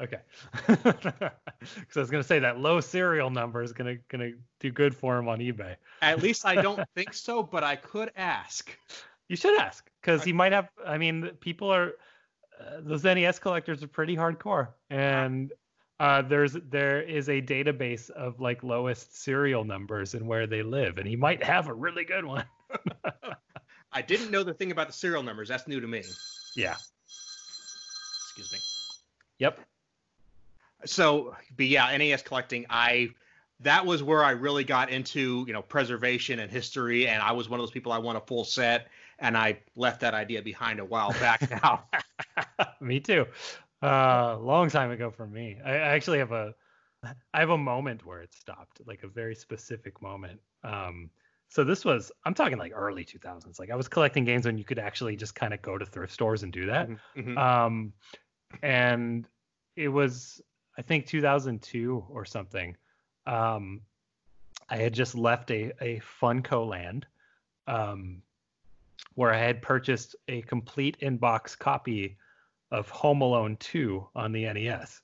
Okay. 0.00 0.18
Because 1.60 1.96
I 1.96 2.00
was 2.00 2.10
gonna 2.10 2.22
say 2.22 2.38
that 2.40 2.58
low 2.58 2.80
serial 2.80 3.30
number 3.30 3.62
is 3.62 3.72
gonna 3.72 3.96
gonna 4.08 4.32
do 4.60 4.70
good 4.70 4.94
for 4.94 5.16
him 5.16 5.28
on 5.28 5.38
eBay. 5.38 5.76
At 6.02 6.22
least 6.22 6.44
I 6.44 6.56
don't 6.56 6.86
think 6.94 7.14
so, 7.14 7.42
but 7.42 7.64
I 7.64 7.76
could 7.76 8.10
ask. 8.16 8.76
You 9.28 9.36
should 9.36 9.58
ask 9.58 9.88
because 10.02 10.22
he 10.22 10.32
might 10.32 10.52
have. 10.52 10.68
I 10.86 10.98
mean, 10.98 11.30
people 11.40 11.72
are 11.72 11.92
uh, 12.60 12.80
those 12.80 13.04
NES 13.04 13.38
collectors 13.38 13.82
are 13.82 13.88
pretty 13.88 14.14
hardcore, 14.14 14.68
and 14.90 15.52
uh, 16.00 16.22
there's 16.22 16.52
there 16.70 17.00
is 17.00 17.28
a 17.28 17.40
database 17.40 18.10
of 18.10 18.40
like 18.40 18.62
lowest 18.62 19.16
serial 19.16 19.64
numbers 19.64 20.14
and 20.14 20.26
where 20.26 20.46
they 20.46 20.62
live, 20.62 20.98
and 20.98 21.06
he 21.06 21.16
might 21.16 21.42
have 21.42 21.68
a 21.68 21.74
really 21.74 22.04
good 22.04 22.24
one. 22.24 22.44
I 23.92 24.02
didn't 24.02 24.30
know 24.30 24.42
the 24.42 24.54
thing 24.54 24.72
about 24.72 24.88
the 24.88 24.92
serial 24.92 25.22
numbers. 25.22 25.48
That's 25.48 25.68
new 25.68 25.80
to 25.80 25.86
me. 25.86 26.02
Yeah. 26.56 26.76
Excuse 28.36 28.52
me. 28.52 28.58
Yep. 29.38 29.60
So, 30.86 31.34
but 31.56 31.66
yeah, 31.66 31.96
NES 31.96 32.22
collecting, 32.22 32.66
I 32.70 33.10
that 33.60 33.84
was 33.86 34.02
where 34.02 34.24
I 34.24 34.30
really 34.30 34.64
got 34.64 34.90
into, 34.90 35.44
you 35.46 35.52
know, 35.52 35.62
preservation 35.62 36.40
and 36.40 36.50
history. 36.50 37.08
And 37.08 37.22
I 37.22 37.32
was 37.32 37.48
one 37.48 37.60
of 37.60 37.62
those 37.62 37.70
people 37.70 37.92
I 37.92 37.98
want 37.98 38.18
a 38.18 38.20
full 38.20 38.44
set, 38.44 38.88
and 39.18 39.36
I 39.36 39.58
left 39.76 40.00
that 40.00 40.14
idea 40.14 40.42
behind 40.42 40.80
a 40.80 40.84
while 40.84 41.12
back 41.12 41.50
now. 41.62 41.84
me 42.80 43.00
too. 43.00 43.26
Uh, 43.82 44.38
long 44.38 44.70
time 44.70 44.90
ago 44.90 45.10
for 45.10 45.26
me. 45.26 45.58
I, 45.64 45.76
actually 45.76 46.18
have 46.18 46.32
a, 46.32 46.54
I 47.32 47.40
have 47.40 47.50
a 47.50 47.58
moment 47.58 48.04
where 48.06 48.22
it 48.22 48.32
stopped, 48.34 48.80
like 48.86 49.02
a 49.02 49.08
very 49.08 49.34
specific 49.34 50.00
moment. 50.00 50.40
Um, 50.62 51.10
so 51.48 51.64
this 51.64 51.84
was, 51.84 52.10
I'm 52.24 52.34
talking 52.34 52.58
like 52.58 52.72
early 52.74 53.04
2000s. 53.04 53.58
Like 53.58 53.70
I 53.70 53.76
was 53.76 53.88
collecting 53.88 54.24
games 54.24 54.46
when 54.46 54.58
you 54.58 54.64
could 54.64 54.78
actually 54.78 55.16
just 55.16 55.34
kind 55.34 55.54
of 55.54 55.62
go 55.62 55.78
to 55.78 55.84
thrift 55.86 56.12
stores 56.12 56.42
and 56.42 56.52
do 56.52 56.66
that. 56.66 56.88
Mhm. 57.16 57.38
Um, 57.38 57.92
and 58.62 59.26
it 59.76 59.88
was, 59.88 60.40
I 60.76 60.82
think 60.82 61.06
2002 61.06 62.04
or 62.08 62.24
something. 62.24 62.76
Um, 63.26 63.82
I 64.68 64.76
had 64.76 64.94
just 64.94 65.14
left 65.14 65.50
a, 65.50 65.72
a 65.80 66.00
Funcoland, 66.20 67.04
um, 67.66 68.22
where 69.14 69.32
I 69.32 69.38
had 69.38 69.62
purchased 69.62 70.16
a 70.28 70.42
complete 70.42 70.96
in-box 71.00 71.56
copy 71.56 72.16
of 72.70 72.88
Home 72.90 73.20
Alone 73.20 73.56
2 73.58 74.08
on 74.14 74.32
the 74.32 74.44
NES. 74.52 75.00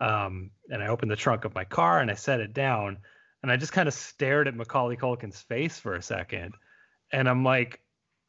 Um, 0.00 0.50
and 0.68 0.82
I 0.82 0.88
opened 0.88 1.10
the 1.10 1.16
trunk 1.16 1.44
of 1.44 1.54
my 1.54 1.64
car 1.64 2.00
and 2.00 2.10
I 2.10 2.14
set 2.14 2.40
it 2.40 2.52
down 2.52 2.98
and 3.42 3.50
I 3.50 3.56
just 3.56 3.72
kind 3.72 3.88
of 3.88 3.94
stared 3.94 4.48
at 4.48 4.56
Macaulay 4.56 4.96
Culkin's 4.96 5.40
face 5.40 5.78
for 5.78 5.94
a 5.94 6.02
second. 6.02 6.54
And 7.12 7.28
I'm 7.28 7.44
like, 7.44 7.80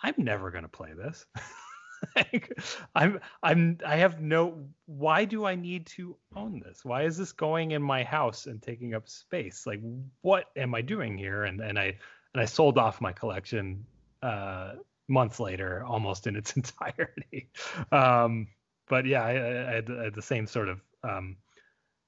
I'm 0.02 0.16
never 0.18 0.52
gonna 0.52 0.68
play 0.68 0.94
this. 0.94 1.26
Like, 2.16 2.58
I'm 2.96 3.20
I'm 3.42 3.78
I 3.86 3.98
have 3.98 4.22
no 4.22 4.66
why 4.86 5.26
do 5.26 5.46
I 5.46 5.56
need 5.56 5.86
to 5.88 6.16
own 6.36 6.60
this? 6.60 6.84
Why 6.84 7.04
is 7.04 7.18
this 7.18 7.32
going 7.32 7.72
in 7.72 7.82
my 7.82 8.04
house 8.04 8.46
and 8.46 8.62
taking 8.62 8.94
up 8.94 9.08
space? 9.08 9.66
Like 9.66 9.82
what 10.22 10.46
am 10.56 10.76
I 10.76 10.82
doing 10.82 11.18
here? 11.18 11.44
And 11.44 11.62
and 11.62 11.80
I 11.80 11.98
and 12.34 12.42
I 12.42 12.46
sold 12.46 12.78
off 12.78 13.02
my 13.02 13.12
collection 13.12 13.86
uh 14.22 14.74
months 15.08 15.40
later 15.40 15.84
almost 15.86 16.28
in 16.28 16.36
its 16.36 16.54
entirety. 16.58 17.50
Um 17.92 18.48
but 18.90 19.06
yeah, 19.06 19.24
I, 19.24 19.32
I, 19.32 19.74
had, 19.76 19.92
I 19.92 20.04
had 20.06 20.14
the 20.14 20.22
same 20.22 20.46
sort 20.46 20.70
of 20.70 20.82
um 21.04 21.38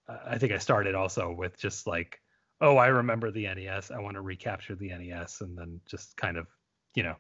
I 0.08 0.38
think 0.38 0.52
I 0.52 0.58
started 0.58 0.96
also 0.96 1.32
with 1.32 1.58
just 1.58 1.88
like 1.88 2.20
oh, 2.62 2.78
I 2.78 2.88
remember 2.88 3.32
the 3.32 3.44
NES. 3.54 3.92
I 3.92 4.00
want 4.00 4.16
to 4.16 4.22
recapture 4.22 4.76
the 4.76 4.90
NES, 4.90 5.42
and 5.42 5.58
then 5.58 5.82
just 5.86 6.16
kind 6.18 6.38
of, 6.38 6.48
you 6.96 7.04
know, 7.04 7.16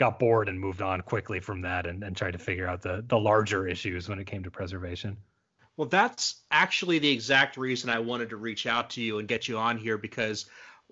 got 0.00 0.18
bored 0.18 0.48
and 0.48 0.58
moved 0.58 0.82
on 0.82 1.02
quickly 1.02 1.38
from 1.38 1.60
that, 1.60 1.86
and, 1.86 2.02
and 2.02 2.16
tried 2.16 2.32
to 2.32 2.38
figure 2.38 2.66
out 2.66 2.82
the 2.82 3.04
the 3.06 3.18
larger 3.18 3.68
issues 3.68 4.08
when 4.08 4.18
it 4.18 4.26
came 4.26 4.42
to 4.42 4.50
preservation. 4.50 5.16
Well, 5.76 5.88
that's 5.88 6.42
actually 6.50 6.98
the 6.98 7.10
exact 7.10 7.56
reason 7.56 7.88
I 7.90 8.00
wanted 8.00 8.30
to 8.30 8.36
reach 8.36 8.66
out 8.66 8.90
to 8.90 9.00
you 9.02 9.18
and 9.18 9.28
get 9.28 9.46
you 9.46 9.56
on 9.56 9.78
here 9.78 9.96
because 9.96 10.46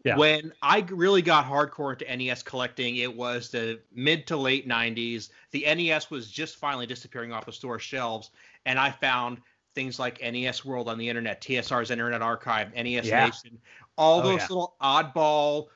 Yeah. 0.05 0.17
when 0.17 0.53
I 0.63 0.81
really 0.91 1.23
got 1.23 1.45
hardcore 1.45 1.93
into 1.93 2.05
NES 2.17 2.43
collecting, 2.43 2.97
it 2.97 3.15
was 3.15 3.51
the 3.51 3.81
mid 3.93 4.27
to 4.29 4.37
late 4.37 4.69
90s. 4.69 5.31
The 5.51 5.65
NES 5.67 6.11
was 6.11 6.31
just 6.31 6.57
finally 6.57 6.87
disappearing 6.87 7.33
off 7.33 7.47
the 7.47 7.53
store 7.53 7.79
shelves, 7.79 8.31
and 8.65 8.79
I 8.79 8.91
found 8.91 9.41
things 9.75 9.99
like 9.99 10.21
NES 10.23 10.65
World 10.65 10.89
on 10.89 10.99
the 10.99 11.09
internet, 11.09 11.41
TSR's 11.43 11.91
Internet 11.91 12.23
Archive, 12.23 12.73
NES 12.75 13.07
Yeah. 13.07 13.27
Nation, 13.27 13.59
all 13.97 14.21
Oh, 14.21 14.23
those 14.23 14.41
yeah. 14.41 14.47
little 14.49 14.77
oddball, 14.81 15.69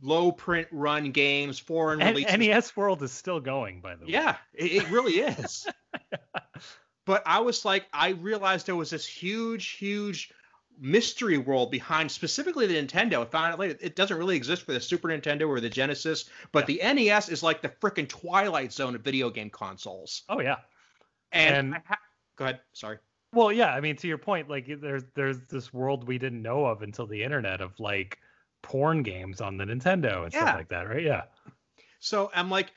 low 0.00 0.32
print 0.32 0.68
run 0.72 1.10
games, 1.10 1.58
foreign 1.58 2.00
And 2.00 2.16
releases. 2.16 2.38
NES 2.38 2.76
World 2.76 3.02
is 3.02 3.12
still 3.12 3.40
going, 3.40 3.80
by 3.80 3.94
the 3.96 4.04
way. 4.06 4.12
Yeah, 4.12 4.36
it, 4.54 4.72
it 4.72 4.90
really 4.90 5.14
is. 5.20 5.66
but 7.06 7.22
I 7.26 7.40
was 7.40 7.64
like, 7.64 7.86
I 7.92 8.10
realized 8.10 8.66
there 8.66 8.76
was 8.76 8.90
this 8.90 9.06
huge, 9.06 9.70
huge 9.70 10.32
mystery 10.80 11.38
world 11.38 11.70
behind 11.70 12.10
specifically 12.10 12.66
the 12.66 12.74
Nintendo. 12.74 13.22
I 13.22 13.24
found 13.26 13.52
out 13.52 13.58
later 13.58 13.76
it 13.80 13.94
doesn't 13.94 14.16
really 14.16 14.36
exist 14.36 14.62
for 14.62 14.72
the 14.72 14.80
Super 14.80 15.08
Nintendo 15.08 15.48
or 15.48 15.60
the 15.60 15.68
Genesis, 15.68 16.28
but 16.50 16.66
the 16.66 16.80
NES 16.82 17.28
is 17.28 17.42
like 17.42 17.60
the 17.62 17.68
freaking 17.68 18.08
twilight 18.08 18.72
zone 18.72 18.94
of 18.94 19.02
video 19.02 19.30
game 19.30 19.50
consoles. 19.50 20.22
Oh 20.28 20.40
yeah. 20.40 20.56
And, 21.32 21.74
And- 21.74 21.82
ha- 21.86 21.98
go 22.36 22.44
ahead, 22.46 22.60
sorry. 22.72 22.98
Well, 23.34 23.50
yeah. 23.50 23.74
I 23.74 23.80
mean, 23.80 23.96
to 23.96 24.08
your 24.08 24.18
point, 24.18 24.50
like 24.50 24.66
there's 24.80 25.04
there's 25.14 25.40
this 25.48 25.72
world 25.72 26.06
we 26.06 26.18
didn't 26.18 26.42
know 26.42 26.66
of 26.66 26.82
until 26.82 27.06
the 27.06 27.22
internet 27.22 27.62
of 27.62 27.78
like 27.80 28.18
porn 28.62 29.02
games 29.02 29.40
on 29.40 29.56
the 29.56 29.64
Nintendo 29.64 30.24
and 30.24 30.32
Yeah. 30.32 30.42
stuff 30.42 30.54
like 30.56 30.68
that, 30.68 30.88
right? 30.88 31.02
Yeah. 31.02 31.22
So 32.00 32.30
I'm 32.34 32.50
like, 32.50 32.72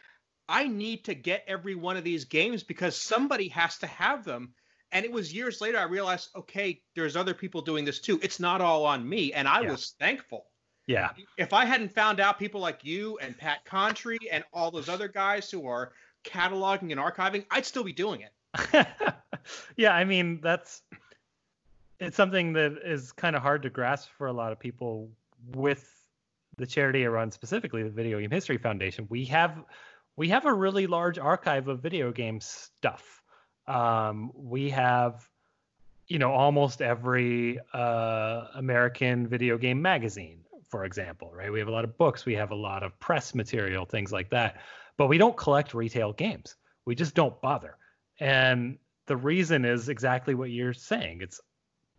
I 0.48 0.68
need 0.68 1.06
to 1.06 1.16
get 1.16 1.44
every 1.48 1.76
one 1.76 1.98
of 1.98 2.04
these 2.04 2.26
games 2.26 2.64
because 2.64 2.96
somebody 2.96 3.48
has 3.50 3.78
to 3.80 3.88
have 3.88 4.24
them. 4.24 4.54
And 4.92 5.04
it 5.06 5.12
was 5.12 5.34
years 5.34 5.62
later 5.62 5.78
I 5.80 5.84
realized, 5.84 6.30
okay, 6.36 6.82
there's 6.96 7.16
other 7.16 7.34
people 7.34 7.62
doing 7.62 7.86
this 7.86 8.00
too. 8.00 8.20
It's 8.22 8.40
not 8.40 8.62
all 8.62 8.86
on 8.86 9.08
me, 9.08 9.34
and 9.34 9.48
I 9.48 9.62
Yeah. 9.62 9.72
was 9.72 9.96
thankful. 10.00 10.48
Yeah. 10.88 11.10
if 11.38 11.52
I 11.52 11.66
hadn't 11.66 11.92
found 11.92 12.20
out 12.20 12.38
people 12.38 12.62
like 12.62 12.86
you 12.86 13.18
and 13.18 13.36
Pat 13.36 13.66
Contri 13.66 14.18
and 14.32 14.44
all 14.54 14.70
those 14.70 14.88
other 14.88 15.08
guys 15.08 15.50
who 15.50 15.66
are 15.68 15.94
cataloging 16.24 16.92
and 16.92 17.00
archiving, 17.00 17.44
I'd 17.50 17.66
still 17.66 17.84
be 17.84 17.92
doing 17.92 18.22
it. 18.22 18.32
yeah, 19.76 19.96
I 19.96 20.04
mean 20.04 20.42
that's 20.42 20.84
it's 22.00 22.16
something 22.16 22.54
that 22.54 22.78
is 22.86 23.12
kind 23.14 23.36
of 23.36 23.42
hard 23.42 23.64
to 23.64 23.70
grasp 23.72 24.10
for 24.16 24.28
a 24.28 24.34
lot 24.34 24.52
of 24.52 24.60
people 24.60 25.10
with 25.54 25.90
the 26.58 26.66
charity 26.66 27.06
I 27.06 27.10
run 27.10 27.32
specifically 27.32 27.84
the 27.84 27.90
Video 27.90 28.20
Game 28.20 28.32
History 28.32 28.58
Foundation. 28.58 29.08
We 29.10 29.26
have 29.26 29.64
we 30.16 30.30
have 30.30 30.46
a 30.46 30.54
really 30.54 30.88
large 30.88 31.20
archive 31.20 31.68
of 31.68 31.82
video 31.82 32.12
game 32.12 32.40
stuff. 32.40 33.22
Um, 33.68 34.32
we 34.34 34.70
have 34.70 35.28
you 36.08 36.20
know 36.20 36.32
almost 36.32 36.82
every 36.82 37.60
uh, 37.74 38.48
American 38.56 39.28
video 39.28 39.58
game 39.58 39.82
magazine, 39.82 40.40
for 40.70 40.86
example, 40.86 41.32
right? 41.34 41.52
We 41.52 41.60
have 41.60 41.68
a 41.68 41.72
lot 41.72 41.84
of 41.84 41.98
books, 41.98 42.26
we 42.26 42.36
have 42.36 42.52
a 42.52 42.56
lot 42.56 42.84
of 42.84 42.98
press 43.00 43.36
material, 43.36 43.86
things 43.86 44.12
like 44.12 44.30
that. 44.30 44.62
But 44.98 45.08
we 45.08 45.18
don't 45.18 45.36
collect 45.36 45.74
retail 45.74 46.14
games. 46.14 46.56
We 46.86 46.96
just 46.96 47.16
don't 47.16 47.40
bother. 47.42 47.76
And 48.20 48.78
the 49.08 49.18
reason 49.18 49.66
is 49.66 49.90
exactly 49.90 50.36
what 50.36 50.52
you're 50.52 50.74
saying. 50.74 51.20
It's 51.22 51.42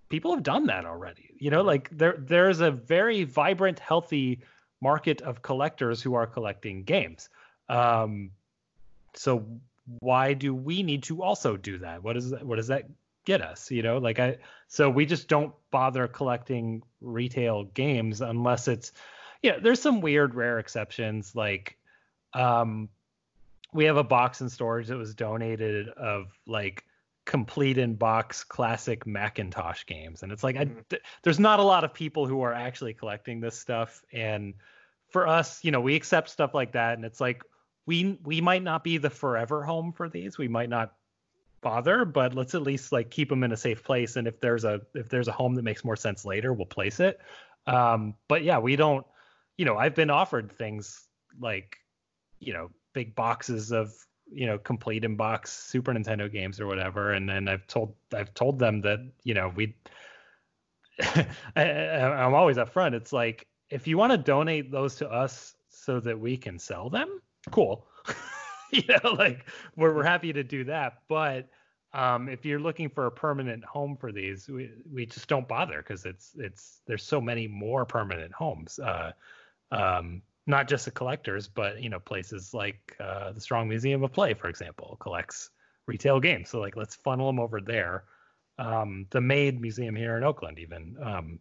people 0.09 0.35
have 0.35 0.43
done 0.43 0.67
that 0.67 0.85
already. 0.85 1.31
You 1.39 1.51
know, 1.51 1.63
like 1.63 1.89
there 1.91 2.17
there's 2.19 2.61
a 2.61 2.71
very 2.71 3.25
vibrant, 3.25 3.79
healthy 3.79 4.41
market 4.81 5.23
of 5.23 5.43
collectors 5.43 6.03
who 6.03 6.15
are 6.15 6.27
collecting 6.27 6.85
games. 6.85 7.29
Um, 7.69 8.31
so 9.15 9.47
why 10.01 10.35
do 10.35 10.55
we 10.55 10.83
need 10.83 11.05
to 11.05 11.23
also 11.23 11.57
do 11.57 11.79
that? 11.79 12.03
What 12.03 12.17
is 12.17 12.31
that, 12.31 12.45
what 12.45 12.57
does 12.57 12.69
that 12.69 12.89
get 13.25 13.41
us? 13.41 13.71
You 13.71 13.83
know, 13.83 13.99
like 13.99 14.19
I 14.19 14.39
so 14.69 14.91
we 14.91 15.07
just 15.07 15.29
don't 15.29 15.55
bother 15.71 16.09
collecting 16.09 16.83
retail 17.01 17.65
games 17.65 18.21
unless 18.21 18.69
it's 18.69 18.93
yeah, 19.43 19.59
there's 19.59 19.81
some 19.81 20.01
weird 20.01 20.35
rare 20.35 20.59
exceptions 20.59 21.35
like 21.35 21.77
um 22.35 22.89
we 23.73 23.85
have 23.85 23.97
a 23.97 24.05
box 24.05 24.41
in 24.41 24.49
storage 24.49 24.89
that 24.89 24.97
was 24.97 25.15
donated 25.15 25.89
of 25.91 26.33
like 26.47 26.85
complete 27.27 27.77
in 27.77 27.95
box 27.95 28.45
classic 28.45 29.07
Macintosh 29.07 29.85
games. 29.85 30.23
And 30.23 30.33
it's 30.33 30.45
like 30.45 30.57
I 30.57 30.65
th- 30.89 31.03
there's 31.23 31.41
not 31.41 31.61
a 31.61 31.65
lot 31.65 31.85
of 31.85 31.93
people 31.93 32.27
who 32.27 32.41
are 32.43 32.55
actually 32.55 32.95
collecting 32.95 33.41
this 33.41 33.59
stuff. 33.59 34.03
And 34.13 34.55
for 35.11 35.29
us 35.29 35.63
you 35.63 35.71
know 35.71 35.81
we 35.81 35.95
accept 35.95 36.31
stuff 36.31 36.55
like 36.55 36.73
that. 36.73 36.95
And 36.97 37.05
it's 37.05 37.21
like 37.21 37.43
we 37.85 38.19
we 38.25 38.41
might 38.41 38.63
not 38.63 38.85
be 38.85 38.97
the 38.97 39.11
forever 39.11 39.65
home 39.65 39.93
for 39.93 40.09
these. 40.09 40.39
We 40.39 40.49
might 40.49 40.71
not 40.71 40.95
bother 41.61 42.05
but 42.05 42.35
let's 42.35 42.55
at 42.55 42.63
least 42.63 42.93
like 42.93 43.11
keep 43.11 43.29
them 43.29 43.43
in 43.43 43.53
a 43.53 43.57
safe 43.57 43.83
place. 43.83 44.17
And 44.17 44.29
if 44.29 44.41
there's 44.41 44.65
a 44.65 44.81
if 44.95 45.09
there's 45.09 45.29
a 45.29 45.33
home 45.33 45.57
that 45.57 45.63
makes 45.63 45.85
more 45.85 45.97
sense 45.97 46.25
later 46.25 46.53
we'll 46.53 46.67
place 46.67 47.01
it. 47.01 47.21
Um 47.67 48.15
but 48.29 48.45
yeah 48.45 48.59
we 48.59 48.77
don't 48.77 49.05
you 49.57 49.65
know 49.65 49.77
i've 49.77 49.95
been 49.95 50.11
offered 50.11 50.53
things 50.53 51.09
like 51.41 51.77
you 52.39 52.53
know 52.53 52.71
big 52.93 53.17
boxes 53.17 53.73
of 53.73 53.93
you 54.31 54.47
know 54.47 54.59
complete 54.59 55.05
in 55.05 55.17
box 55.17 55.53
super 55.53 55.93
nintendo 55.93 56.31
games 56.31 56.61
or 56.61 56.67
whatever. 56.67 57.13
And 57.13 57.29
then 57.29 57.49
i've 57.49 57.67
told 57.67 57.95
i've 58.15 58.35
told 58.35 58.59
them 58.59 58.81
that 58.83 59.01
you 59.25 59.35
know 59.35 59.53
we 59.55 59.75
I, 61.01 61.63
i'm 61.63 62.35
always 62.35 62.57
upfront. 62.57 62.95
It's 62.95 63.13
like 63.13 63.47
if 63.71 63.87
you 63.87 63.99
want 63.99 64.13
to 64.13 64.19
donate 64.19 64.71
those 64.71 64.97
to 64.97 65.09
us 65.09 65.55
so 65.69 66.01
that 66.01 66.19
we 66.19 66.37
can 66.37 66.59
sell 66.59 66.91
them 66.91 67.21
cool. 67.51 67.87
You 68.73 68.83
know 68.89 69.13
like 69.13 69.47
we're, 69.77 69.95
we're 69.95 70.03
happy 70.03 70.33
to 70.33 70.43
do 70.43 70.65
that. 70.65 70.95
But 71.09 71.49
um, 71.93 72.29
if 72.29 72.45
you're 72.45 72.59
looking 72.59 72.91
for 72.91 73.07
a 73.07 73.13
permanent 73.13 73.65
home 73.65 73.97
for 73.97 74.11
these 74.11 74.49
we, 74.49 74.73
we 74.93 75.07
just 75.07 75.29
don't 75.29 75.47
bother 75.47 75.79
because 75.79 76.05
it's 76.05 76.33
it's 76.37 76.81
there's 76.85 77.05
so 77.05 77.21
many 77.21 77.47
more 77.47 77.85
permanent 77.85 78.33
homes. 78.33 78.81
Uh, 78.81 79.13
um, 79.71 80.21
not 80.47 80.69
just 80.69 80.85
the 80.85 80.91
collectors 80.91 81.49
but 81.49 81.83
you 81.83 81.89
know 81.89 82.01
places 82.01 82.55
like 82.55 82.97
uh, 83.01 83.33
the 83.33 83.41
strong 83.41 83.69
museum 83.69 84.03
of 84.03 84.13
play 84.13 84.35
for 84.35 84.49
example 84.49 84.97
collects 85.01 85.51
retail 85.87 86.21
games 86.21 86.49
so 86.49 86.61
like 86.61 86.77
let's 86.77 86.95
funnel 86.97 87.27
them 87.27 87.41
over 87.41 87.61
there 87.61 88.05
um, 88.59 89.07
the 89.11 89.21
MADE 89.21 89.61
museum 89.61 89.95
here 89.95 90.17
in 90.17 90.25
oakland 90.25 90.59
even 90.59 90.97
um, 91.03 91.39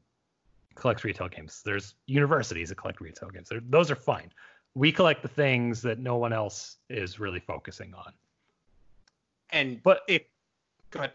collects 0.75 1.03
retail 1.03 1.29
games 1.29 1.61
there's 1.63 1.95
universities 2.05 2.69
that 2.69 2.75
collect 2.75 2.99
retail 3.01 3.29
games 3.29 3.49
They're, 3.49 3.61
those 3.69 3.89
are 3.89 3.95
fine 3.95 4.31
we 4.75 4.91
collect 4.91 5.21
the 5.21 5.29
things 5.29 5.81
that 5.81 5.99
no 5.99 6.17
one 6.17 6.33
else 6.33 6.77
is 6.89 7.19
really 7.19 7.39
focusing 7.39 7.93
on. 7.93 8.11
And 9.51 9.81
But 9.81 10.01
it, 10.07 10.27
go 10.91 10.99
ahead. 10.99 11.13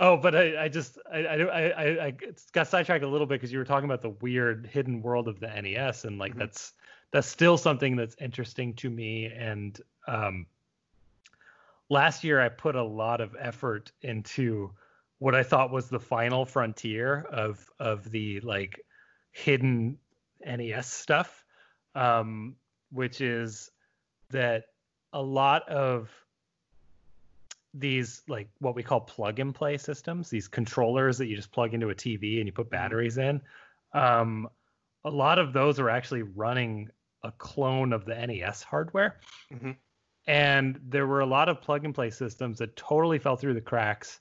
Oh, 0.00 0.16
but 0.16 0.34
I, 0.34 0.64
I 0.64 0.68
just 0.68 0.98
I 1.12 1.18
I 1.18 1.36
I, 1.36 2.06
I, 2.06 2.14
got 2.52 2.66
sidetracked 2.66 3.04
a 3.04 3.08
little 3.08 3.26
bit 3.26 3.34
because 3.40 3.52
you 3.52 3.58
were 3.58 3.64
talking 3.64 3.84
about 3.84 4.02
the 4.02 4.10
weird 4.10 4.66
hidden 4.66 5.02
world 5.02 5.28
of 5.28 5.38
the 5.38 5.46
NES, 5.46 6.04
and 6.04 6.18
like 6.18 6.34
Mhm. 6.34 6.38
that's 6.38 6.72
that's 7.14 7.28
still 7.28 7.56
something 7.56 7.94
that's 7.94 8.16
interesting 8.20 8.74
to 8.74 8.90
me. 8.90 9.26
And 9.26 9.80
um, 10.08 10.46
last 11.88 12.24
year 12.24 12.40
I 12.40 12.48
put 12.48 12.74
a 12.74 12.82
lot 12.82 13.20
of 13.20 13.36
effort 13.38 13.92
into 14.02 14.72
what 15.20 15.32
I 15.32 15.44
thought 15.44 15.70
was 15.70 15.88
the 15.88 16.00
final 16.00 16.44
frontier 16.44 17.24
of 17.30 17.70
of 17.78 18.10
the 18.10 18.40
like 18.40 18.80
hidden 19.30 19.96
NES 20.44 20.90
stuff, 20.90 21.44
um, 21.94 22.56
which 22.90 23.20
is 23.20 23.70
that 24.30 24.64
a 25.12 25.22
lot 25.22 25.68
of 25.68 26.10
these 27.74 28.22
like 28.26 28.48
what 28.58 28.74
we 28.74 28.82
call 28.82 29.00
plug 29.00 29.38
and 29.38 29.54
play 29.54 29.76
systems 29.76 30.30
these 30.30 30.46
controllers 30.46 31.18
that 31.18 31.26
you 31.26 31.34
just 31.34 31.50
plug 31.50 31.74
into 31.74 31.90
a 31.90 31.94
tv 31.94 32.38
and 32.38 32.46
you 32.46 32.52
put 32.52 32.70
batteries 32.70 33.18
in 33.18 33.40
um, 33.94 34.48
a 35.04 35.10
lot 35.10 35.40
of 35.40 35.52
those 35.52 35.80
are 35.80 35.90
actually 35.90 36.22
running 36.22 36.88
a 37.24 37.32
clone 37.32 37.92
of 37.92 38.04
the 38.04 38.14
nes 38.26 38.62
hardware 38.62 39.18
Mhm. 39.52 39.76
and 40.26 40.80
there 40.84 41.06
were 41.06 41.20
a 41.20 41.26
lot 41.26 41.48
of 41.48 41.60
plug 41.60 41.84
and 41.84 41.94
play 41.94 42.10
systems 42.10 42.58
that 42.58 42.76
totally 42.76 43.18
fell 43.18 43.36
through 43.36 43.54
the 43.54 43.60
cracks 43.60 44.20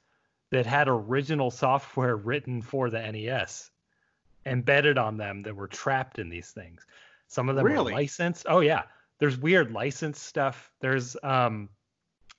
that 0.52 0.66
had 0.66 0.88
original 0.88 1.52
software 1.52 2.16
written 2.28 2.62
for 2.62 2.90
the 2.90 3.00
nes 3.12 3.70
embedded 4.46 4.98
on 4.98 5.18
them 5.18 5.44
that 5.44 5.56
were 5.56 5.68
trapped 5.68 6.18
in 6.20 6.30
these 6.30 6.52
things 6.52 6.86
some 7.28 7.50
of 7.50 7.56
them 7.56 7.66
Really? 7.66 7.92
were 7.94 8.00
licensed 8.00 8.46
oh 8.50 8.60
yeah 8.60 8.84
there's 9.20 9.38
weird 9.38 9.72
license 9.72 10.20
stuff 10.20 10.72
there's 10.82 11.16
um 11.24 11.70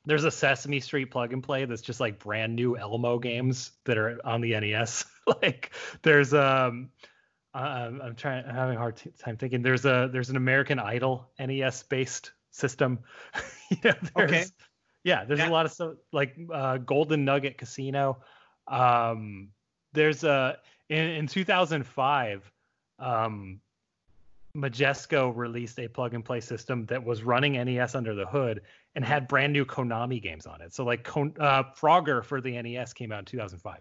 there's 0.06 0.24
a 0.24 0.30
Sesame 0.30 0.80
Street 0.80 1.06
plug 1.10 1.32
and 1.32 1.42
play 1.42 1.64
that's 1.64 1.80
just 1.80 1.98
like 1.98 2.18
brand 2.18 2.54
new 2.54 2.76
Elmo 2.76 3.18
games 3.18 3.70
that 3.84 3.96
are 3.96 4.20
on 4.22 4.42
the 4.42 4.50
NES. 4.60 5.06
like 5.42 5.70
there's 6.02 6.34
um 6.34 6.90
I'm, 7.54 8.00
I'm 8.02 8.14
trying 8.16 8.44
I'm 8.46 8.54
having 8.54 8.76
a 8.76 8.78
hard 8.78 8.96
t- 8.96 9.10
time 9.18 9.36
thinking 9.36 9.62
there's 9.62 9.84
a 9.84 10.08
there's 10.12 10.30
an 10.30 10.36
American 10.36 10.78
Idol 10.78 11.30
NES 11.38 11.84
based 11.84 12.32
system. 12.50 12.98
you 13.70 13.76
know, 13.84 13.94
Okay. 14.18 14.44
Yeah, 15.04 15.24
there's 15.24 15.38
Yeah. 15.40 15.48
a 15.48 15.52
lot 15.52 15.66
of 15.66 15.72
stuff 15.72 15.94
like 16.12 16.36
uh, 16.52 16.78
Golden 16.78 17.24
Nugget 17.24 17.56
Casino. 17.58 18.18
Um 18.66 19.48
there's 19.92 20.24
a 20.24 20.58
in, 20.88 20.98
in 21.10 21.26
2005 21.28 22.50
um 22.98 23.60
Majesco 24.56 25.32
released 25.34 25.78
a 25.80 25.88
plug 25.88 26.14
and 26.14 26.24
play 26.24 26.40
system 26.40 26.86
that 26.86 27.02
was 27.04 27.24
running 27.24 27.52
NES 27.54 27.94
under 27.96 28.14
the 28.14 28.24
hood 28.26 28.62
and 28.94 29.04
had 29.04 29.26
brand 29.26 29.52
new 29.52 29.64
Konami 29.64 30.22
games 30.22 30.46
on 30.46 30.60
it. 30.60 30.72
So 30.72 30.84
like 30.84 31.02
Kon- 31.02 31.34
uh, 31.40 31.64
Frogger 31.76 32.24
for 32.24 32.40
the 32.40 32.60
NES 32.62 32.92
came 32.92 33.10
out 33.10 33.18
in 33.20 33.24
2005, 33.24 33.80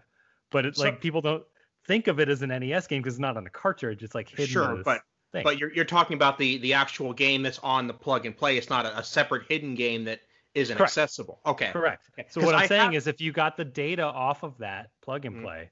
but 0.50 0.66
it's 0.66 0.78
So- 0.78 0.84
like 0.84 1.00
people 1.00 1.20
don't 1.20 1.44
think 1.86 2.06
of 2.08 2.20
it 2.20 2.28
as 2.28 2.42
an 2.42 2.48
NES 2.50 2.86
game 2.86 3.02
because 3.02 3.14
it's 3.14 3.20
not 3.20 3.36
on 3.36 3.46
a 3.46 3.50
cartridge. 3.50 4.02
It's 4.02 4.14
like 4.14 4.28
hidden. 4.28 4.46
Sure, 4.46 4.76
but 4.84 5.02
thing. 5.32 5.44
but 5.44 5.58
you're 5.58 5.72
you're 5.72 5.84
talking 5.84 6.14
about 6.14 6.38
the 6.38 6.58
the 6.58 6.74
actual 6.74 7.12
game 7.12 7.42
that's 7.42 7.58
on 7.60 7.86
the 7.86 7.94
plug 7.94 8.26
and 8.26 8.36
play. 8.36 8.56
It's 8.56 8.70
not 8.70 8.86
a, 8.86 8.98
a 8.98 9.04
separate 9.04 9.44
hidden 9.48 9.74
game 9.74 10.04
that 10.04 10.20
isn't 10.54 10.76
Correct. 10.76 10.90
accessible. 10.90 11.40
Okay. 11.44 11.70
correct. 11.72 12.08
Okay. 12.16 12.28
So 12.30 12.40
what 12.40 12.54
I'm 12.54 12.62
I 12.62 12.66
saying 12.66 12.82
have- 12.92 12.94
is, 12.94 13.06
if 13.08 13.20
you 13.20 13.32
got 13.32 13.56
the 13.56 13.64
data 13.64 14.04
off 14.04 14.42
of 14.44 14.56
that 14.58 14.90
plug 15.02 15.24
and 15.24 15.36
Mhm. 15.36 15.42
play, 15.42 15.70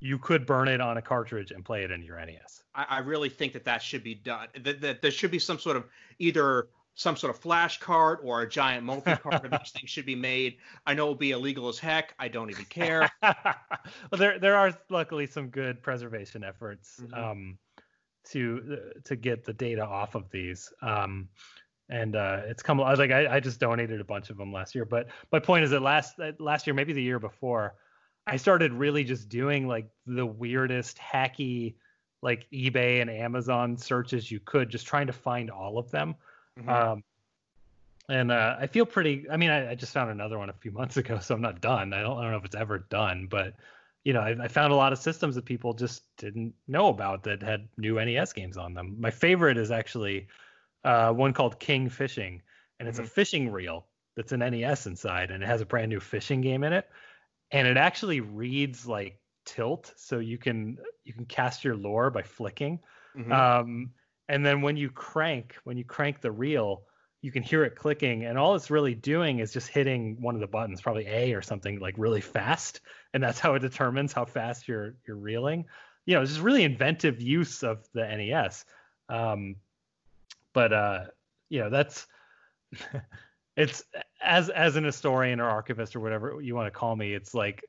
you 0.00 0.18
could 0.18 0.46
burn 0.46 0.68
it 0.68 0.80
on 0.80 0.96
a 0.96 1.02
cartridge 1.02 1.50
and 1.50 1.64
play 1.64 1.82
it 1.84 1.90
in 1.90 2.02
your 2.02 2.18
NES. 2.18 2.62
I, 2.74 2.86
I 2.88 2.98
really 3.00 3.28
think 3.28 3.52
that 3.52 3.64
that 3.64 3.82
should 3.82 4.02
be 4.02 4.14
done. 4.14 4.48
That, 4.62 4.80
that 4.80 5.02
there 5.02 5.10
should 5.10 5.30
be 5.30 5.38
some 5.38 5.58
sort 5.58 5.76
of 5.76 5.84
either 6.18 6.68
some 6.94 7.16
sort 7.16 7.34
of 7.34 7.40
flash 7.40 7.80
card 7.80 8.20
or 8.22 8.42
a 8.42 8.48
giant 8.48 8.84
multi 8.84 9.14
card 9.22 9.44
of 9.44 9.50
these 9.50 9.70
things 9.72 9.90
should 9.90 10.06
be 10.06 10.14
made. 10.14 10.58
I 10.86 10.94
know 10.94 11.04
it'll 11.04 11.14
be 11.16 11.32
illegal 11.32 11.68
as 11.68 11.78
heck. 11.78 12.14
I 12.18 12.28
don't 12.28 12.50
even 12.50 12.64
care. 12.66 13.08
well, 13.22 13.34
there 14.12 14.38
there 14.38 14.56
are 14.56 14.72
luckily 14.90 15.26
some 15.26 15.48
good 15.48 15.82
preservation 15.82 16.44
efforts 16.44 17.00
Mhm. 17.00 17.16
um, 17.18 17.58
to 18.30 18.78
uh, 18.96 19.00
to 19.04 19.16
get 19.16 19.44
the 19.44 19.52
data 19.52 19.84
off 19.84 20.14
of 20.14 20.30
these. 20.30 20.72
Um, 20.82 21.28
and 21.90 22.16
uh, 22.16 22.42
it's 22.46 22.62
come 22.62 22.80
I 22.80 22.90
was 22.90 22.98
like 22.98 23.10
I, 23.10 23.36
I 23.36 23.40
just 23.40 23.60
donated 23.60 24.00
a 24.00 24.04
bunch 24.04 24.30
of 24.30 24.36
them 24.36 24.52
last 24.52 24.74
year. 24.74 24.84
But 24.84 25.08
my 25.32 25.38
point 25.40 25.64
is 25.64 25.70
that 25.70 25.82
last 25.82 26.18
uh, 26.20 26.32
last 26.38 26.66
year, 26.66 26.74
maybe 26.74 26.92
the 26.92 27.02
year 27.02 27.18
before, 27.18 27.74
I 28.26 28.36
started 28.36 28.72
really 28.72 29.04
just 29.04 29.28
doing 29.28 29.66
like 29.68 29.88
the 30.06 30.24
weirdest 30.24 30.98
hacky 30.98 31.74
like 32.22 32.46
eBay 32.50 33.02
and 33.02 33.10
Amazon 33.10 33.76
searches 33.76 34.30
you 34.30 34.40
could, 34.40 34.70
just 34.70 34.86
trying 34.86 35.08
to 35.08 35.12
find 35.12 35.50
all 35.50 35.76
of 35.76 35.90
them. 35.90 36.14
Mhm. 36.56 36.68
Um, 36.68 37.04
and 38.08 38.30
uh, 38.30 38.56
I 38.58 38.66
feel 38.66 38.84
pretty. 38.84 39.28
I 39.30 39.36
mean, 39.36 39.50
I, 39.50 39.70
I 39.70 39.74
just 39.74 39.92
found 39.92 40.10
another 40.10 40.38
one 40.38 40.50
a 40.50 40.54
few 40.54 40.70
months 40.72 40.96
ago, 40.96 41.18
so 41.18 41.34
I'm 41.34 41.40
not 41.40 41.60
done. 41.60 41.92
I 41.92 42.02
don't, 42.02 42.18
I 42.18 42.22
don't 42.22 42.32
know 42.32 42.38
if 42.38 42.44
it's 42.44 42.54
ever 42.54 42.78
done, 42.78 43.26
but 43.28 43.54
you 44.04 44.12
know, 44.12 44.20
I, 44.20 44.36
I 44.44 44.48
found 44.48 44.72
a 44.72 44.76
lot 44.76 44.92
of 44.92 44.98
systems 44.98 45.34
that 45.36 45.46
people 45.46 45.72
just 45.72 46.14
didn't 46.18 46.54
know 46.68 46.88
about 46.88 47.22
that 47.24 47.42
had 47.42 47.68
new 47.78 47.98
NES 47.98 48.32
games 48.34 48.58
on 48.58 48.74
them. 48.74 48.96
My 49.00 49.10
favorite 49.10 49.56
is 49.56 49.70
actually 49.70 50.28
uh, 50.84 51.12
one 51.12 51.32
called 51.32 51.58
King 51.58 51.88
Fishing, 51.88 52.42
and 52.78 52.88
it's 52.88 52.98
a 52.98 53.04
fishing 53.04 53.50
reel 53.50 53.86
that's 54.16 54.32
an 54.32 54.42
NES 54.42 54.86
inside, 54.86 55.30
and 55.30 55.42
it 55.42 55.46
has 55.46 55.62
a 55.62 55.66
brand 55.66 55.88
new 55.88 56.00
fishing 56.00 56.42
game 56.42 56.64
in 56.64 56.74
it, 56.74 56.90
and 57.50 57.66
it 57.66 57.76
actually 57.76 58.20
reads 58.20 58.86
like 58.86 59.20
tilt, 59.46 59.94
so 59.96 60.18
you 60.18 60.38
can 60.38 60.78
you 61.04 61.14
can 61.14 61.24
cast 61.24 61.64
your 61.64 61.76
lure 61.76 62.10
by 62.10 62.22
flicking. 62.22 62.80
Mhm. 63.16 63.32
Um, 63.32 63.94
and 64.28 64.44
then 64.44 64.62
when 64.62 64.76
you 64.76 64.90
crank, 64.90 65.56
when 65.64 65.76
you 65.76 65.84
crank 65.84 66.20
the 66.20 66.32
reel, 66.32 66.84
you 67.20 67.32
can 67.32 67.42
hear 67.42 67.64
it 67.64 67.76
clicking, 67.76 68.24
and 68.24 68.36
all 68.36 68.54
it's 68.54 68.70
really 68.70 68.94
doing 68.94 69.38
is 69.38 69.52
just 69.52 69.68
hitting 69.68 70.20
one 70.20 70.34
of 70.34 70.40
the 70.40 70.46
buttons, 70.46 70.80
probably 70.80 71.06
A 71.06 71.32
or 71.34 71.42
something, 71.42 71.78
like 71.80 71.94
really 71.96 72.20
fast, 72.20 72.80
and 73.12 73.22
that's 73.22 73.38
how 73.38 73.54
it 73.54 73.60
determines 73.60 74.12
how 74.12 74.24
fast 74.24 74.68
you're 74.68 74.94
you're 75.06 75.16
reeling. 75.16 75.64
You 76.06 76.14
know, 76.14 76.22
it's 76.22 76.32
just 76.32 76.42
really 76.42 76.64
inventive 76.64 77.20
use 77.22 77.62
of 77.62 77.86
the 77.94 78.06
NES. 78.06 78.64
Um, 79.08 79.56
but 80.52 80.72
uh, 80.72 81.04
you 81.48 81.60
know, 81.60 81.70
that's 81.70 82.06
it's 83.56 83.84
as 84.22 84.50
as 84.50 84.76
an 84.76 84.84
historian 84.84 85.40
or 85.40 85.48
archivist 85.48 85.96
or 85.96 86.00
whatever 86.00 86.40
you 86.40 86.54
want 86.54 86.66
to 86.66 86.78
call 86.78 86.94
me, 86.96 87.14
it's 87.14 87.34
like 87.34 87.64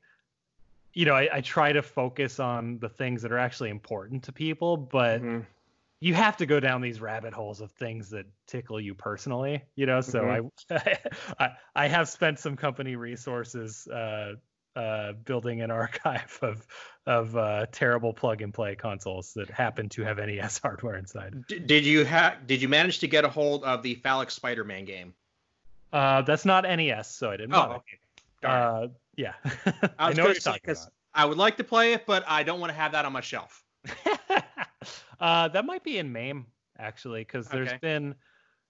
you 0.93 1.05
know, 1.05 1.13
I, 1.13 1.29
I 1.31 1.41
try 1.41 1.73
to 1.73 1.81
focus 1.81 2.39
on 2.39 2.79
the 2.79 2.87
things 2.87 3.21
that 3.21 3.31
are 3.31 3.37
actually 3.37 3.69
important 3.69 4.23
to 4.23 4.31
people, 4.31 4.77
but 4.77 5.21
Mhm. 5.21 5.45
You 5.99 6.13
have 6.13 6.37
to 6.37 6.45
go 6.45 6.59
down 6.59 6.81
these 6.81 6.99
rabbit 6.99 7.33
holes 7.33 7.61
of 7.61 7.71
things 7.71 8.09
that 8.09 8.25
tickle 8.47 8.79
you 8.79 8.93
personally, 8.93 9.63
you 9.75 9.85
know. 9.85 10.01
So 10.01 10.51
I, 10.69 10.77
I 11.39 11.49
I 11.75 11.87
have 11.87 12.09
spent 12.09 12.39
some 12.39 12.55
company 12.55 12.95
resources 12.95 13.87
uh, 13.87 14.33
uh, 14.75 15.13
building 15.13 15.61
an 15.61 15.71
archive 15.71 16.37
of 16.41 16.65
of 17.05 17.35
uh, 17.35 17.65
terrible 17.71 18.13
plug 18.13 18.41
and 18.41 18.53
play 18.53 18.75
consoles 18.75 19.33
that 19.33 19.49
happen 19.49 19.89
to 19.89 20.03
have 20.03 20.17
NES 20.17 20.57
hardware 20.63 20.97
inside. 20.97 21.45
D- 21.47 21.59
did 21.59 21.85
you 21.85 22.03
have? 22.05 22.45
Did 22.45 22.61
you 22.61 22.69
manage 22.69 22.99
to 22.99 23.07
get 23.07 23.23
a 23.23 23.29
hold 23.29 23.63
of 23.63 23.83
the 23.83 23.95
phallic 23.95 24.31
Spider-Man 24.31 24.85
game? 24.85 25.13
Uh, 25.93 26.23
that's 26.23 26.45
not 26.45 26.63
NES, 26.63 27.09
so 27.09 27.31
I 27.31 27.37
didn't. 27.37 27.53
Oh, 27.53 27.57
bother. 27.57 27.75
okay. 27.75 27.99
Darn. 28.41 28.83
Uh, 28.83 28.87
yeah, 29.15 29.33
I 29.97 30.09
I, 30.09 30.13
know 30.13 30.23
what 30.25 30.33
you're 30.33 30.35
talking 30.35 30.71
about. 30.71 30.89
I 31.13 31.23
would 31.23 31.37
like 31.37 31.55
to 31.57 31.63
play 31.63 31.93
it, 31.93 32.05
but 32.05 32.25
I 32.27 32.43
don't 32.43 32.59
want 32.59 32.71
to 32.71 32.77
have 32.77 32.91
that 32.91 33.05
on 33.05 33.13
my 33.13 33.21
shelf. 33.21 33.63
Uh, 35.19 35.47
that 35.49 35.65
might 35.65 35.83
be 35.83 35.97
in 35.97 36.11
MAME 36.11 36.45
actually, 36.77 37.21
because 37.21 37.47
there's 37.47 37.69
Okay. 37.69 37.79
been, 37.81 38.15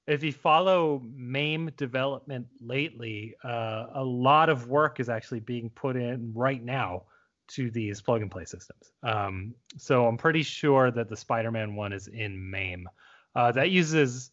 if 0.08 0.24
you 0.24 0.32
follow 0.32 1.02
MAME 1.16 1.72
development 1.78 2.48
lately, 2.62 3.36
uh, 3.44 3.88
a 3.94 4.04
lot 4.04 4.50
of 4.50 4.68
work 4.68 5.00
is 5.00 5.10
actually 5.10 5.40
being 5.40 5.70
put 5.72 5.96
in 5.96 6.32
right 6.34 6.64
now 6.64 7.04
to 7.48 7.70
these 7.72 8.02
plug 8.02 8.22
and 8.22 8.32
play 8.32 8.46
systems. 8.46 8.92
Um, 9.04 9.56
so 9.78 10.08
I'm 10.08 10.18
pretty 10.18 10.44
sure 10.44 10.92
that 10.92 11.10
the 11.10 11.18
Spider-Man 11.18 11.76
one 11.76 11.94
is 11.94 12.08
in 12.08 12.50
MAME. 12.50 12.88
Uh, 13.36 13.52
that 13.52 13.72
uses 13.72 14.32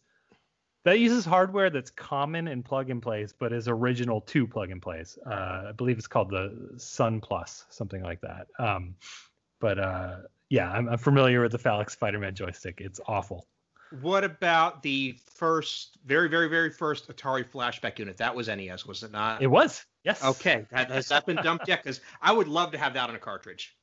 that 0.85 0.99
uses 0.99 1.23
hardware 1.23 1.69
that's 1.69 1.89
common 1.89 2.47
in 2.47 2.61
plug 2.61 2.89
and 2.89 3.01
plays, 3.01 3.33
but 3.33 3.53
is 3.53 3.67
original 3.69 4.19
to 4.21 4.45
plug 4.45 4.69
and 4.69 4.81
plays. 4.81 5.17
Uh, 5.25 5.65
I 5.69 5.71
believe 5.71 5.97
it's 5.97 6.07
called 6.07 6.29
the 6.29 6.73
Sunplus, 6.77 7.65
something 7.69 8.03
like 8.03 8.19
that. 8.21 8.47
Um, 8.59 8.95
but 9.61 9.79
uh, 9.79 10.15
yeah, 10.53 10.69
I'm, 10.69 10.87
I'm 10.87 10.99
familiar 10.99 11.41
with 11.41 11.51
the 11.51 11.57
phallic 11.57 11.89
Spider-Man 11.89 12.35
joystick. 12.35 12.79
It's 12.79 12.99
awful. 13.07 13.47
What 14.01 14.23
about 14.23 14.83
the 14.83 15.17
first, 15.33 15.97
very, 16.05 16.29
very, 16.29 16.47
very 16.47 16.69
first 16.69 17.07
Atari 17.07 17.43
flashback 17.43 17.97
unit? 17.97 18.17
That 18.17 18.35
was 18.35 18.49
NES, 18.49 18.85
was 18.85 19.01
it 19.01 19.11
not? 19.11 19.41
It 19.41 19.47
was 19.47 19.83
yes. 20.03 20.23
okay, 20.23 20.67
that, 20.69 20.91
has 20.91 21.07
that 21.07 21.25
been 21.25 21.37
dumped 21.37 21.67
yet? 21.67 21.81
Because 21.81 22.01
I 22.21 22.31
would 22.33 22.47
love 22.47 22.73
to 22.73 22.77
have 22.77 22.93
that 22.93 23.09
on 23.09 23.15
a 23.15 23.19
cartridge. 23.19 23.75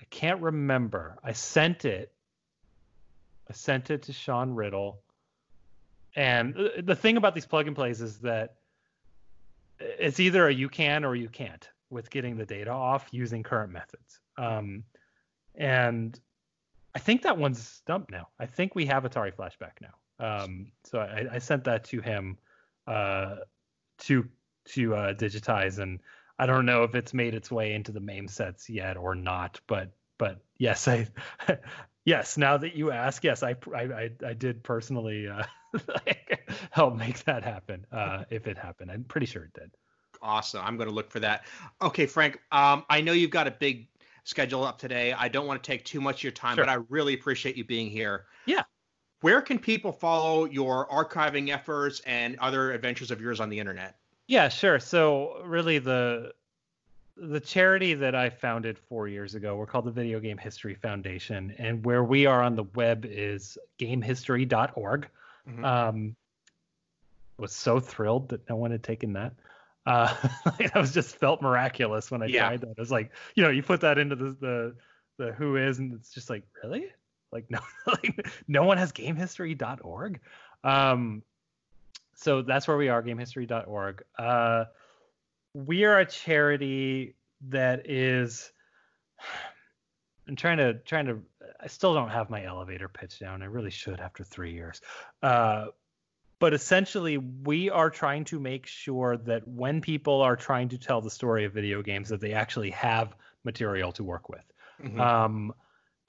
I 0.00 0.04
can't 0.10 0.40
remember. 0.40 1.16
I 1.24 1.32
sent 1.32 1.84
it. 1.84 2.12
I 3.50 3.52
sent 3.52 3.90
it 3.90 4.04
to 4.04 4.12
Sean 4.12 4.54
Riddle. 4.54 5.00
And 6.14 6.56
uh, 6.56 6.68
the 6.84 6.94
thing 6.94 7.16
about 7.16 7.34
these 7.34 7.46
plug 7.46 7.66
and 7.66 7.74
plays 7.74 8.00
is 8.00 8.18
that 8.18 8.54
it's 9.80 10.20
either 10.20 10.46
a 10.46 10.54
you 10.54 10.68
can 10.68 11.04
or 11.04 11.16
you 11.16 11.28
can't 11.28 11.68
with 11.90 12.10
getting 12.10 12.36
the 12.36 12.46
data 12.46 12.70
off 12.70 13.08
using 13.10 13.42
current 13.42 13.72
methods. 13.72 14.20
Um, 14.38 14.84
and 15.56 16.18
I 16.94 16.98
think 16.98 17.22
that 17.22 17.36
one's 17.36 17.82
dumped 17.86 18.10
now. 18.10 18.28
I 18.38 18.46
think 18.46 18.74
we 18.74 18.86
have 18.86 19.04
Atari 19.04 19.34
Flashback 19.34 19.82
now. 19.82 19.94
Um, 20.18 20.72
so 20.84 20.98
I, 20.98 21.26
I 21.32 21.38
sent 21.38 21.64
that 21.64 21.84
to 21.84 22.00
him 22.00 22.38
uh, 22.86 23.36
to 23.98 24.26
to 24.66 24.94
uh, 24.94 25.14
digitize, 25.14 25.78
and 25.78 26.00
I 26.38 26.46
don't 26.46 26.66
know 26.66 26.84
if 26.84 26.94
it's 26.94 27.12
made 27.12 27.34
its 27.34 27.50
way 27.50 27.74
into 27.74 27.92
the 27.92 28.00
MAME 28.00 28.28
sets 28.28 28.70
yet 28.70 28.96
or 28.96 29.14
not. 29.14 29.60
But 29.66 29.92
but 30.18 30.40
yes, 30.58 30.88
I 30.88 31.08
yes. 32.04 32.36
Now 32.36 32.56
that 32.56 32.74
you 32.74 32.90
ask, 32.92 33.22
yes, 33.24 33.42
I 33.42 33.56
I 33.74 33.82
I, 33.82 34.10
I 34.26 34.32
did 34.32 34.62
personally 34.62 35.28
uh, 35.28 35.42
help 36.70 36.96
make 36.96 37.24
that 37.24 37.42
happen. 37.42 37.86
Uh, 37.92 38.24
if 38.30 38.46
it 38.46 38.56
happened, 38.56 38.90
I'm 38.90 39.04
pretty 39.04 39.26
sure 39.26 39.44
it 39.44 39.52
did. 39.52 39.70
Awesome. 40.22 40.62
I'm 40.64 40.76
going 40.78 40.88
to 40.88 40.94
look 40.94 41.10
for 41.10 41.20
that. 41.20 41.44
Okay, 41.82 42.06
Frank. 42.06 42.40
Um, 42.50 42.84
I 42.88 43.02
know 43.02 43.12
you've 43.12 43.30
got 43.30 43.46
a 43.46 43.50
big 43.50 43.86
schedule 44.26 44.64
up 44.64 44.76
today. 44.76 45.12
I 45.12 45.28
don't 45.28 45.46
want 45.46 45.62
to 45.62 45.66
take 45.66 45.84
too 45.84 46.00
much 46.00 46.16
of 46.16 46.24
your 46.24 46.32
time, 46.32 46.56
sure. 46.56 46.64
but 46.64 46.70
I 46.70 46.82
really 46.88 47.14
appreciate 47.14 47.56
you 47.56 47.64
being 47.64 47.88
here. 47.88 48.26
Yeah. 48.44 48.64
Where 49.20 49.40
can 49.40 49.58
people 49.58 49.92
follow 49.92 50.44
your 50.44 50.86
archiving 50.88 51.50
efforts 51.50 52.00
and 52.00 52.36
other 52.40 52.72
adventures 52.72 53.10
of 53.10 53.20
yours 53.20 53.40
on 53.40 53.48
the 53.48 53.58
internet? 53.58 53.96
Yeah, 54.26 54.48
sure. 54.48 54.78
So 54.80 55.40
really 55.44 55.78
the 55.78 56.32
the 57.16 57.40
charity 57.40 57.94
that 57.94 58.14
I 58.14 58.28
founded 58.28 58.78
four 58.78 59.08
years 59.08 59.34
ago, 59.34 59.56
we're 59.56 59.64
called 59.64 59.86
the 59.86 59.90
Video 59.90 60.20
Game 60.20 60.36
History 60.36 60.74
Foundation, 60.74 61.54
and 61.56 61.82
where 61.82 62.04
we 62.04 62.26
are 62.26 62.42
on 62.42 62.56
the 62.56 62.64
web 62.74 63.06
is 63.08 63.56
gamehistory.org. 63.78 65.08
Mm-hmm. 65.48 65.64
Um, 65.64 66.16
was 67.38 67.52
so 67.52 67.80
thrilled 67.80 68.28
that 68.30 68.48
no 68.48 68.56
one 68.56 68.70
had 68.70 68.82
taken 68.82 69.12
that. 69.14 69.32
Uh, 69.86 70.14
I 70.74 70.78
was 70.78 70.92
just 70.92 71.16
felt 71.16 71.40
miraculous 71.40 72.10
when 72.10 72.22
I 72.22 72.26
yeah. 72.26 72.48
tried 72.48 72.60
that. 72.62 72.70
It 72.70 72.78
was 72.78 72.90
like, 72.90 73.12
you 73.34 73.42
know, 73.42 73.50
you 73.50 73.62
put 73.62 73.80
that 73.82 73.98
into 73.98 74.16
the 74.16 74.36
the 74.40 74.74
the 75.18 75.32
who 75.32 75.56
is, 75.56 75.78
and 75.78 75.94
it's 75.94 76.12
just 76.12 76.28
like, 76.28 76.42
really? 76.62 76.86
Like 77.32 77.46
no, 77.50 77.60
like 77.86 78.26
no 78.48 78.64
one 78.64 78.78
has 78.78 78.92
gamehistory.org. 78.92 80.20
Um, 80.64 81.22
so 82.14 82.42
that's 82.42 82.66
where 82.66 82.76
we 82.76 82.88
are, 82.88 83.02
gamehistory.org. 83.02 84.02
Uh, 84.18 84.64
we 85.54 85.84
are 85.84 86.00
a 86.00 86.06
charity 86.06 87.14
that 87.48 87.88
is. 87.88 88.50
I'm 90.28 90.34
trying 90.34 90.58
to 90.58 90.74
trying 90.74 91.06
to. 91.06 91.22
I 91.60 91.68
still 91.68 91.94
don't 91.94 92.08
have 92.08 92.30
my 92.30 92.44
elevator 92.44 92.88
pitch 92.88 93.20
down. 93.20 93.42
I 93.42 93.46
really 93.46 93.70
should 93.70 94.00
after 94.00 94.24
three 94.24 94.52
years. 94.52 94.80
Uh, 95.22 95.66
but 96.38 96.52
essentially 96.52 97.18
we 97.18 97.70
are 97.70 97.90
trying 97.90 98.24
to 98.24 98.38
make 98.38 98.66
sure 98.66 99.16
that 99.16 99.46
when 99.46 99.80
people 99.80 100.20
are 100.20 100.36
trying 100.36 100.68
to 100.68 100.78
tell 100.78 101.00
the 101.00 101.10
story 101.10 101.44
of 101.44 101.52
video 101.52 101.82
games 101.82 102.08
that 102.08 102.20
they 102.20 102.32
actually 102.32 102.70
have 102.70 103.14
material 103.44 103.92
to 103.92 104.04
work 104.04 104.28
with 104.28 104.44
mm-hmm. 104.82 105.00
um, 105.00 105.54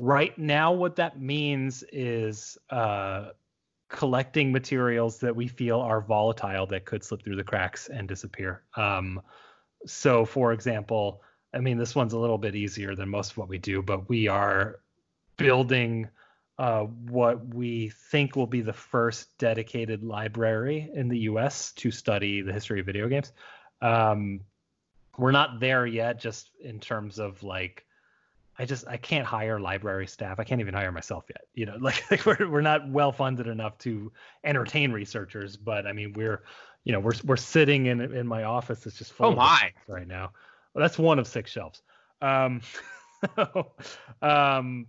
right 0.02 0.38
now 0.38 0.72
what 0.72 0.96
that 0.96 1.20
means 1.20 1.84
is 1.92 2.58
uh, 2.70 3.30
collecting 3.90 4.52
materials 4.52 5.20
that 5.20 5.36
we 5.36 5.48
feel 5.48 5.80
are 5.80 6.02
volatile 6.02 6.66
that 6.66 6.86
could 6.86 7.04
slip 7.04 7.24
through 7.24 7.36
the 7.36 7.44
cracks 7.44 7.88
and 7.88 8.08
disappear 8.08 8.64
um, 8.76 9.22
so 9.86 10.26
for 10.26 10.52
example 10.52 11.22
i 11.54 11.60
mean 11.60 11.78
this 11.78 11.96
one's 11.96 12.14
a 12.14 12.20
little 12.20 12.38
bit 12.38 12.56
easier 12.56 12.96
than 12.96 13.08
most 13.08 13.32
of 13.32 13.38
what 13.38 13.48
we 13.48 13.58
do 13.58 13.82
but 13.82 14.10
we 14.10 14.28
are 14.28 14.80
building 15.38 16.10
uh, 16.60 16.84
what 16.84 17.54
we 17.54 17.90
think 18.10 18.36
will 18.36 18.48
be 18.48 18.62
the 18.62 18.74
first 18.74 19.38
dedicated 19.38 20.04
library 20.04 20.90
in 20.94 21.08
the 21.08 21.20
U.S. 21.20 21.72
to 21.74 21.92
study 21.92 22.42
the 22.42 22.52
history 22.52 22.80
of 22.80 22.86
video 22.86 23.08
games. 23.08 23.32
Um, 23.82 24.42
we're 25.18 25.32
not 25.32 25.60
there 25.60 25.86
yet, 25.86 26.20
just 26.20 26.50
in 26.60 26.80
terms 26.80 27.20
of 27.20 27.42
like, 27.44 27.86
I 28.58 28.66
just 28.66 28.88
I 28.88 28.98
can't 28.98 29.26
hire 29.26 29.60
library 29.60 30.08
staff. 30.08 30.40
I 30.40 30.44
can't 30.44 30.62
even 30.62 30.74
hire 30.74 30.92
myself 30.92 31.26
yet. 31.30 31.42
You 31.54 31.68
know, 31.68 31.78
like, 31.82 32.10
like 32.10 32.26
we're 32.26 32.50
we're 32.50 32.62
not 32.62 32.90
well 32.90 33.12
funded 33.12 33.48
enough 33.48 33.78
to 33.80 34.12
entertain 34.44 34.92
researchers. 34.92 35.58
But 35.58 35.86
I 35.86 35.94
mean, 35.94 36.14
we're 36.14 36.42
you 36.84 36.92
know 36.92 37.00
we're 37.00 37.14
we're 37.24 37.38
sitting 37.38 37.86
in 37.86 38.02
in 38.02 38.26
my 38.26 38.44
office 38.44 38.86
It's 38.88 38.98
just 38.98 39.14
full 39.14 39.28
oh 39.28 39.36
my 39.36 39.74
right 39.88 40.08
now. 40.08 40.32
Well, 40.74 40.82
that's 40.82 40.98
one 40.98 41.20
of 41.20 41.28
six 41.28 41.52
shelves. 41.52 41.84
Um, 42.20 42.62
um, 44.24 44.88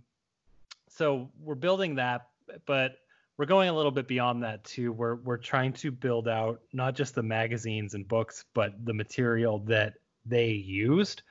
so 0.99 1.31
we're 1.41 1.55
building 1.55 1.95
that, 1.95 2.27
but 2.65 2.97
we're 3.37 3.45
going 3.45 3.69
a 3.69 3.73
little 3.73 3.89
bit 3.89 4.05
beyond 4.05 4.43
that 4.43 4.65
too. 4.65 4.91
We're 4.91 5.15
we're 5.15 5.37
trying 5.37 5.71
to 5.73 5.91
build 5.91 6.27
out 6.27 6.59
not 6.73 6.93
just 6.93 7.15
the 7.15 7.23
magazines 7.23 7.93
and 7.93 8.05
books, 8.05 8.43
but 8.53 8.73
the 8.83 8.93
material 8.93 9.59
that 9.59 9.93
they 10.25 10.49
used. 10.49 11.21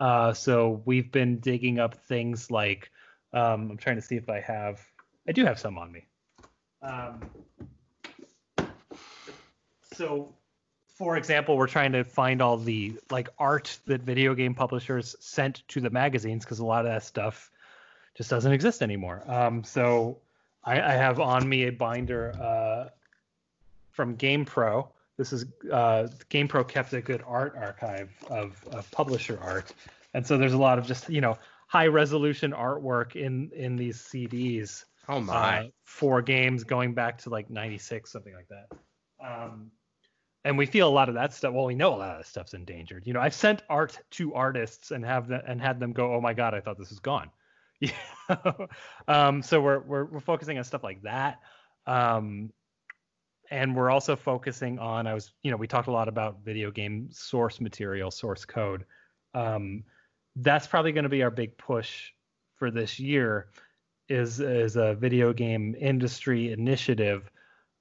Uh, 0.00 0.32
so 0.32 0.80
we've 0.86 1.12
been 1.12 1.40
digging 1.40 1.78
up 1.78 1.94
things 1.94 2.50
like 2.50 2.90
um, 3.34 3.70
I'm 3.72 3.76
trying 3.76 3.96
to 3.96 4.02
see 4.02 4.16
if 4.16 4.30
I 4.30 4.40
have. 4.40 4.80
I 5.28 5.32
do 5.32 5.44
have 5.44 5.58
some 5.58 5.76
on 5.76 5.92
me. 5.92 6.06
Um, 6.80 7.20
so, 9.92 10.34
for 10.86 11.18
example, 11.18 11.58
we're 11.58 11.66
trying 11.66 11.92
to 11.92 12.02
find 12.02 12.40
all 12.40 12.56
the 12.56 12.98
like 13.10 13.28
art 13.38 13.78
that 13.84 14.00
video 14.00 14.34
game 14.34 14.54
publishers 14.54 15.16
sent 15.20 15.68
to 15.68 15.82
the 15.82 15.90
magazines 15.90 16.46
because 16.46 16.60
a 16.60 16.64
lot 16.64 16.86
of 16.86 16.92
that 16.92 17.02
stuff 17.02 17.50
just 18.18 18.30
doesn't 18.30 18.52
exist 18.52 18.82
anymore. 18.82 19.22
Um, 19.28 19.62
so 19.62 20.18
I, 20.64 20.80
I, 20.80 20.92
have 20.94 21.20
on 21.20 21.48
me 21.48 21.68
a 21.68 21.70
binder 21.70 22.32
uh, 22.32 22.88
from 23.92 24.16
GamePro. 24.16 24.88
This 25.16 25.32
is 25.32 25.46
uh, 25.72 26.08
GamePro 26.28 26.66
kept 26.66 26.92
a 26.92 27.00
good 27.00 27.22
art 27.24 27.54
archive 27.56 28.10
of, 28.28 28.60
of 28.72 28.90
publisher 28.90 29.38
art, 29.40 29.72
and 30.14 30.26
so 30.26 30.36
there's 30.36 30.52
a 30.52 30.58
lot 30.58 30.78
of 30.80 30.86
just 30.86 31.08
you 31.08 31.20
know 31.20 31.38
high 31.68 31.86
resolution 31.86 32.50
artwork 32.50 33.14
in 33.14 33.50
in 33.54 33.76
these 33.76 33.98
CDs. 33.98 34.84
Oh 35.08 35.20
my! 35.20 35.58
Uh, 35.58 35.64
for 35.84 36.20
games 36.20 36.64
going 36.64 36.94
back 36.94 37.18
to 37.18 37.30
like 37.30 37.48
'96, 37.50 38.10
something 38.10 38.34
like 38.34 38.48
that. 38.48 38.76
Um, 39.24 39.70
and 40.44 40.58
we 40.58 40.66
feel 40.66 40.88
a 40.88 40.90
lot 40.90 41.08
of 41.08 41.14
that 41.14 41.32
stuff. 41.32 41.54
Well, 41.54 41.66
we 41.66 41.74
know 41.74 41.94
a 41.94 41.96
lot 41.96 42.10
of 42.10 42.18
that 42.18 42.26
stuff's 42.26 42.54
endangered. 42.54 43.06
You 43.06 43.12
know, 43.12 43.20
I've 43.20 43.34
sent 43.34 43.62
art 43.68 43.98
to 44.12 44.34
artists 44.34 44.90
and 44.90 45.04
have 45.04 45.28
that 45.28 45.44
and 45.46 45.60
had 45.60 45.78
them 45.78 45.92
go, 45.92 46.14
"Oh 46.14 46.20
my 46.20 46.34
god, 46.34 46.54
I 46.54 46.60
thought 46.60 46.78
this 46.78 46.90
was 46.90 47.00
gone." 47.00 47.30
Yeah. 48.28 48.52
um, 49.06 49.40
so 49.40 49.60
we're, 49.60 49.78
we're 49.78 50.04
we're 50.04 50.20
focusing 50.20 50.58
on 50.58 50.64
stuff 50.64 50.84
like 50.84 51.02
that. 51.02 51.40
Um, 51.86 52.52
and 53.50 53.74
we're 53.74 53.90
also 53.90 54.16
focusing 54.16 54.78
on 54.78 55.06
I 55.06 55.14
was 55.14 55.32
you 55.42 55.50
know 55.50 55.56
we 55.56 55.66
talked 55.66 55.88
a 55.88 55.92
lot 55.92 56.08
about 56.08 56.44
video 56.44 56.70
game 56.70 57.08
source 57.10 57.60
material, 57.60 58.10
source 58.10 58.44
code. 58.44 58.84
Um, 59.34 59.84
that's 60.36 60.66
probably 60.66 60.92
going 60.92 61.04
to 61.04 61.08
be 61.08 61.22
our 61.22 61.30
big 61.30 61.56
push 61.56 62.10
for 62.56 62.70
this 62.70 62.98
year 62.98 63.48
is 64.08 64.40
is 64.40 64.76
a 64.76 64.94
video 64.94 65.32
game 65.32 65.74
industry 65.78 66.52
initiative 66.52 67.30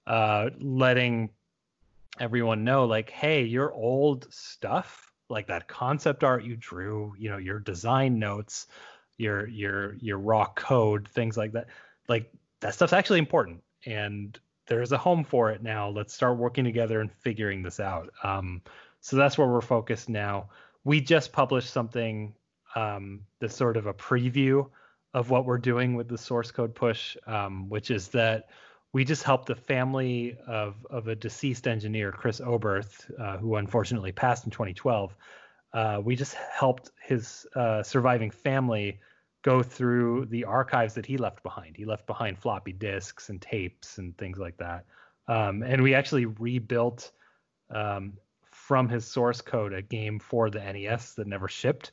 uh, 0.05 0.49
letting 0.59 1.29
everyone 2.19 2.63
know 2.63 2.85
like 2.85 3.09
hey 3.09 3.43
your 3.43 3.71
old 3.73 4.31
stuff 4.33 5.11
like 5.29 5.47
that 5.47 5.67
concept 5.67 6.23
art 6.23 6.43
you 6.43 6.55
drew 6.55 7.13
you 7.17 7.29
know 7.29 7.37
your 7.37 7.59
design 7.59 8.17
notes 8.17 8.67
your 9.17 9.47
your 9.47 9.95
your 9.95 10.17
raw 10.17 10.45
code, 10.55 11.07
things 11.07 11.37
like 11.37 11.51
that. 11.53 11.67
Like 12.07 12.31
that 12.61 12.73
stuff's 12.73 12.93
actually 12.93 13.19
important, 13.19 13.61
and 13.85 14.39
there's 14.67 14.91
a 14.91 14.97
home 14.97 15.23
for 15.23 15.51
it 15.51 15.63
now. 15.63 15.89
Let's 15.89 16.13
start 16.13 16.37
working 16.37 16.63
together 16.63 17.01
and 17.01 17.11
figuring 17.11 17.63
this 17.63 17.79
out. 17.79 18.11
Um, 18.23 18.61
so 19.01 19.15
that's 19.15 19.37
where 19.37 19.47
we're 19.47 19.61
focused 19.61 20.09
now. 20.09 20.49
We 20.83 21.01
just 21.01 21.31
published 21.31 21.71
something 21.71 22.33
um, 22.75 23.21
that's 23.39 23.55
sort 23.55 23.77
of 23.77 23.87
a 23.87 23.93
preview 23.93 24.69
of 25.13 25.29
what 25.29 25.45
we're 25.45 25.57
doing 25.57 25.95
with 25.95 26.07
the 26.07 26.17
source 26.17 26.51
code 26.51 26.75
push, 26.75 27.17
um, 27.25 27.69
which 27.69 27.91
is 27.91 28.09
that 28.09 28.49
we 28.93 29.03
just 29.03 29.23
helped 29.23 29.47
the 29.47 29.55
family 29.55 30.37
of, 30.47 30.85
of 30.89 31.07
a 31.07 31.15
deceased 31.15 31.67
engineer, 31.67 32.11
Chris 32.11 32.39
Oberth, 32.39 33.09
uh, 33.19 33.37
who 33.37 33.55
unfortunately 33.55 34.11
passed 34.11 34.45
in 34.45 34.51
2012. 34.51 35.15
Uh, 35.77 36.01
we 36.03 36.15
just 36.15 36.33
helped 36.33 36.89
his 36.99 37.45
uh, 37.55 37.83
surviving 37.83 38.31
family 38.31 38.99
go 39.43 39.61
through 39.61 40.25
the 40.25 40.43
archives 40.43 40.95
that 40.95 41.05
he 41.05 41.17
left 41.17 41.43
behind. 41.43 41.77
He 41.77 41.85
left 41.85 42.07
behind 42.07 42.39
floppy 42.39 42.73
disks 42.73 43.29
and 43.29 43.39
tapes 43.39 43.99
and 43.99 44.17
things 44.17 44.39
like 44.39 44.57
that. 44.57 44.85
Um, 45.27 45.61
and 45.61 45.83
we 45.83 45.93
actually 45.93 46.25
rebuilt 46.25 47.11
um, 47.69 48.13
from 48.49 48.89
his 48.89 49.05
source 49.05 49.39
code 49.41 49.71
a 49.71 49.83
game 49.83 50.17
for 50.17 50.49
the 50.49 50.57
NES 50.57 51.13
that 51.13 51.27
never 51.27 51.47
shipped. 51.47 51.91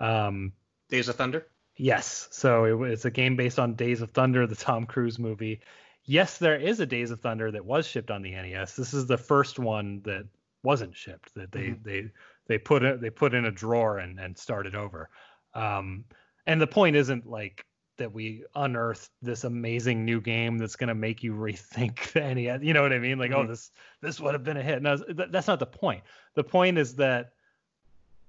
Um, 0.00 0.52
Days 0.88 1.08
of 1.08 1.14
Thunder. 1.14 1.46
Yes, 1.76 2.26
so 2.32 2.64
it 2.64 2.72
was 2.72 3.04
a 3.04 3.12
game 3.12 3.36
based 3.36 3.60
on 3.60 3.74
Days 3.74 4.02
of 4.02 4.10
Thunder, 4.10 4.48
the 4.48 4.56
Tom 4.56 4.86
Cruise 4.86 5.20
movie. 5.20 5.60
Yes, 6.04 6.38
there 6.38 6.56
is 6.56 6.80
a 6.80 6.86
Days 6.86 7.12
of 7.12 7.20
Thunder 7.20 7.52
that 7.52 7.64
was 7.64 7.86
shipped 7.86 8.10
on 8.10 8.22
the 8.22 8.32
NES. 8.32 8.74
This 8.74 8.92
is 8.92 9.06
the 9.06 9.18
first 9.18 9.60
one 9.60 10.00
that 10.02 10.26
wasn't 10.64 10.96
shipped. 10.96 11.32
That 11.36 11.52
they 11.52 11.68
mm-hmm. 11.68 11.82
they 11.84 12.10
they 12.50 12.58
put 12.58 12.82
it 12.82 13.00
they 13.00 13.10
put 13.10 13.32
in 13.32 13.44
a 13.44 13.50
drawer 13.52 13.98
and 13.98 14.18
and 14.18 14.36
started 14.36 14.74
over. 14.74 15.08
Um, 15.54 16.04
and 16.48 16.60
the 16.60 16.66
point 16.66 16.96
isn't 16.96 17.24
like 17.24 17.64
that 17.96 18.12
we 18.12 18.42
unearthed 18.56 19.08
this 19.22 19.44
amazing 19.44 20.04
new 20.04 20.20
game 20.20 20.58
that's 20.58 20.74
going 20.74 20.88
to 20.88 20.94
make 20.96 21.22
you 21.22 21.32
rethink 21.32 22.16
any 22.20 22.44
you 22.66 22.72
know 22.72 22.82
what 22.82 22.94
i 22.94 22.98
mean 22.98 23.18
like 23.18 23.30
oh, 23.30 23.40
mm-hmm. 23.40 23.44
oh 23.44 23.50
this 23.50 23.70
this 24.00 24.18
would 24.18 24.32
have 24.32 24.42
been 24.42 24.56
a 24.56 24.62
hit 24.62 24.80
no 24.80 24.96
that's 25.28 25.46
not 25.46 25.58
the 25.58 25.66
point 25.66 26.02
the 26.34 26.42
point 26.42 26.78
is 26.78 26.94
that 26.94 27.32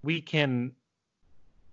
we 0.03 0.19
can 0.19 0.73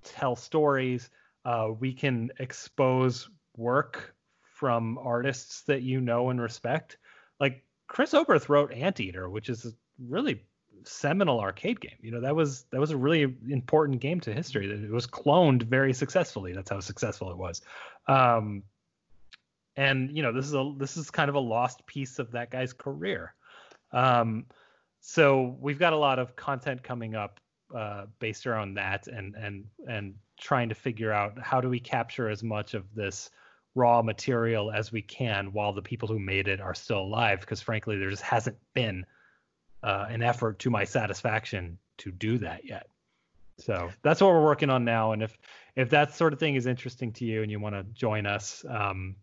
tell 0.04 0.36
stories 0.36 1.10
uh, 1.44 1.70
we 1.80 1.92
can 1.92 2.30
expose 2.38 3.28
work 3.56 4.14
from 4.42 4.96
artists 4.98 5.62
that 5.62 5.82
you 5.82 6.00
know 6.00 6.30
and 6.30 6.40
respect 6.40 6.98
like 7.40 7.64
Chris 7.88 8.12
Oberth 8.12 8.48
wrote 8.48 8.72
Anteater, 8.72 9.28
which 9.28 9.48
is 9.48 9.64
a 9.64 9.72
really 10.06 10.42
seminal 10.88 11.40
arcade 11.40 11.80
game. 11.80 11.96
You 12.00 12.10
know, 12.10 12.20
that 12.20 12.34
was 12.34 12.64
that 12.70 12.80
was 12.80 12.90
a 12.90 12.96
really 12.96 13.34
important 13.48 14.00
game 14.00 14.20
to 14.20 14.32
history. 14.32 14.70
It 14.70 14.90
was 14.90 15.06
cloned 15.06 15.62
very 15.62 15.92
successfully. 15.92 16.52
That's 16.52 16.70
how 16.70 16.80
successful 16.80 17.30
it 17.30 17.36
was. 17.36 17.62
Um, 18.06 18.62
and 19.76 20.16
you 20.16 20.22
know, 20.22 20.32
this 20.32 20.46
is 20.46 20.54
a 20.54 20.72
this 20.76 20.96
is 20.96 21.10
kind 21.10 21.28
of 21.28 21.34
a 21.34 21.40
lost 21.40 21.86
piece 21.86 22.18
of 22.18 22.32
that 22.32 22.50
guy's 22.50 22.72
career. 22.72 23.34
Um, 23.92 24.46
so 25.00 25.56
we've 25.60 25.78
got 25.78 25.92
a 25.92 25.96
lot 25.96 26.18
of 26.18 26.34
content 26.36 26.82
coming 26.82 27.14
up 27.14 27.40
uh, 27.74 28.06
based 28.18 28.46
around 28.46 28.74
that, 28.74 29.06
and 29.06 29.34
and 29.36 29.64
and 29.86 30.14
trying 30.40 30.68
to 30.68 30.74
figure 30.74 31.12
out 31.12 31.38
how 31.40 31.60
do 31.60 31.68
we 31.68 31.80
capture 31.80 32.28
as 32.28 32.42
much 32.42 32.74
of 32.74 32.84
this 32.94 33.30
raw 33.74 34.02
material 34.02 34.72
as 34.72 34.90
we 34.90 35.02
can 35.02 35.52
while 35.52 35.72
the 35.72 35.82
people 35.82 36.08
who 36.08 36.18
made 36.18 36.48
it 36.48 36.60
are 36.60 36.74
still 36.74 37.00
alive 37.00 37.40
because 37.40 37.60
frankly 37.60 37.96
there 37.96 38.10
just 38.10 38.22
hasn't 38.22 38.56
been 38.74 39.04
uh, 39.82 40.06
an 40.08 40.22
effort 40.22 40.58
to 40.60 40.70
my 40.70 40.84
satisfaction 40.84 41.78
to 41.98 42.10
do 42.10 42.38
that 42.38 42.64
yet. 42.64 42.88
So 43.58 43.90
that's 44.02 44.20
what 44.20 44.30
we're 44.30 44.44
working 44.44 44.70
on 44.70 44.84
now. 44.84 45.12
And 45.12 45.22
if 45.22 45.36
if 45.78 45.90
that 45.90 46.14
sort 46.14 46.32
of 46.32 46.40
thing 46.40 46.56
is 46.56 46.66
interesting 46.66 47.12
to 47.12 47.24
you 47.24 47.42
and 47.42 47.50
you 47.50 47.60
want 47.60 47.74
to 47.74 47.84
join 47.94 48.26
us 48.26 48.64
um, 48.68 49.16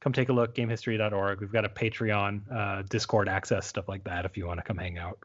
come 0.00 0.12
take 0.12 0.28
a 0.28 0.32
look 0.32 0.54
gamehistory.org 0.54 1.40
we've 1.40 1.50
got 1.50 1.64
a 1.64 1.68
patreon 1.68 2.42
uh, 2.54 2.82
discord 2.90 3.26
access 3.26 3.66
stuff 3.66 3.88
like 3.88 4.04
that 4.04 4.26
if 4.26 4.36
you 4.36 4.46
want 4.46 4.58
to 4.58 4.62
come 4.62 4.76
hang 4.76 4.98
out. 4.98 5.18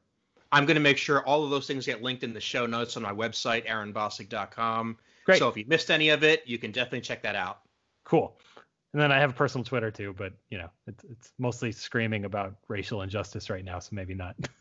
I'm 0.52 0.66
going 0.66 0.76
to 0.76 0.82
make 0.82 0.98
sure 0.98 1.22
all 1.26 1.44
of 1.44 1.52
those 1.52 1.68
things 1.68 1.86
get 1.86 2.02
linked 2.02 2.24
in 2.24 2.34
the 2.34 2.42
show 2.42 2.66
notes 2.66 2.98
on 2.98 3.04
my 3.04 3.14
website 3.14 3.68
aaronbossig.com 3.68 4.98
Great. 5.26 5.40
so 5.40 5.50
if 5.50 5.58
you 5.58 5.66
missed 5.68 5.92
any 5.92 6.10
of 6.10 6.24
it 6.24 6.44
you 6.46 6.58
can 6.58 6.72
definitely 6.72 7.02
check 7.02 7.22
that 7.24 7.36
out. 7.36 7.60
Cool. 8.06 8.38
And 8.94 9.02
then 9.02 9.12
I 9.12 9.20
have 9.20 9.30
a 9.30 9.34
personal 9.34 9.64
Twitter 9.64 9.92
too, 9.92 10.16
but 10.18 10.34
you 10.50 10.58
know, 10.58 10.70
it's 10.88 11.04
it's 11.04 11.32
mostly 11.38 11.72
screaming 11.72 12.26
about 12.26 12.56
racial 12.68 13.04
injustice 13.04 13.50
right 13.50 13.64
now, 13.64 13.78
so 13.80 13.90
maybe 13.92 14.16
not. 14.16 14.36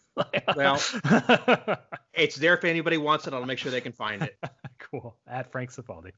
well, 0.57 0.81
it's 2.13 2.37
there 2.37 2.57
if 2.57 2.65
anybody 2.65 2.97
wants 2.97 3.27
it. 3.27 3.35
I'll 3.35 3.45
make 3.45 3.59
sure 3.59 3.71
they 3.71 3.81
can 3.81 3.93
find 3.93 4.23
it. 4.23 4.39
cool. 4.79 5.17
At 5.27 5.51
Frank 5.53 5.71
Cifaldi. 5.71 6.13